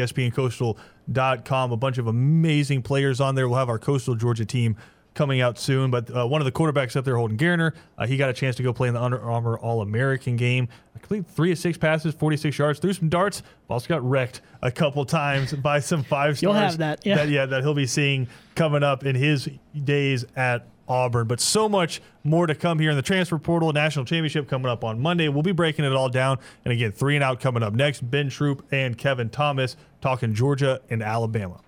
A 1.72 1.76
bunch 1.76 1.98
of 1.98 2.06
amazing 2.06 2.82
players 2.82 3.20
on 3.20 3.34
there. 3.34 3.48
We'll 3.48 3.58
have 3.58 3.68
our 3.68 3.78
Coastal 3.78 4.14
Georgia 4.14 4.46
team 4.46 4.76
coming 5.18 5.40
out 5.40 5.58
soon. 5.58 5.90
But 5.90 6.14
uh, 6.16 6.26
one 6.28 6.40
of 6.40 6.44
the 6.44 6.52
quarterbacks 6.52 6.94
up 6.94 7.04
there, 7.04 7.16
Holden 7.16 7.36
Geriner, 7.36 7.74
uh, 7.98 8.06
he 8.06 8.16
got 8.16 8.30
a 8.30 8.32
chance 8.32 8.54
to 8.56 8.62
go 8.62 8.72
play 8.72 8.86
in 8.86 8.94
the 8.94 9.02
Under 9.02 9.20
Armour 9.20 9.58
All 9.58 9.82
American 9.82 10.36
game. 10.36 10.68
I 10.94 11.00
completed 11.00 11.26
three 11.26 11.50
of 11.50 11.58
six 11.58 11.76
passes, 11.76 12.14
46 12.14 12.56
yards, 12.56 12.78
threw 12.78 12.92
some 12.92 13.08
darts. 13.08 13.42
Also 13.68 13.88
got 13.88 14.08
wrecked 14.08 14.40
a 14.62 14.70
couple 14.70 15.04
times 15.04 15.52
by 15.62 15.80
some 15.80 16.04
five 16.04 16.38
stars. 16.38 16.42
You'll 16.42 16.52
have 16.52 16.78
that, 16.78 17.04
yeah. 17.04 17.16
that, 17.16 17.28
yeah, 17.28 17.46
that 17.46 17.62
he'll 17.62 17.74
be 17.74 17.86
seeing 17.86 18.28
coming 18.54 18.84
up 18.84 19.04
in 19.04 19.16
his 19.16 19.48
days 19.84 20.24
at 20.36 20.68
Auburn. 20.86 21.26
But 21.26 21.40
so 21.40 21.68
much 21.68 22.00
more 22.22 22.46
to 22.46 22.54
come 22.54 22.78
here 22.78 22.90
in 22.90 22.96
the 22.96 23.02
transfer 23.02 23.38
portal. 23.38 23.72
National 23.72 24.04
championship 24.04 24.48
coming 24.48 24.70
up 24.70 24.84
on 24.84 25.00
Monday. 25.00 25.28
We'll 25.28 25.42
be 25.42 25.52
breaking 25.52 25.84
it 25.84 25.92
all 25.92 26.08
down. 26.08 26.38
And 26.64 26.72
again, 26.72 26.92
three 26.92 27.16
and 27.16 27.24
out 27.24 27.40
coming 27.40 27.64
up 27.64 27.74
next. 27.74 28.08
Ben 28.08 28.30
Troop 28.30 28.64
and 28.70 28.96
Kevin 28.96 29.30
Thomas 29.30 29.76
talking 30.00 30.32
Georgia 30.32 30.80
and 30.88 31.02
Alabama. 31.02 31.60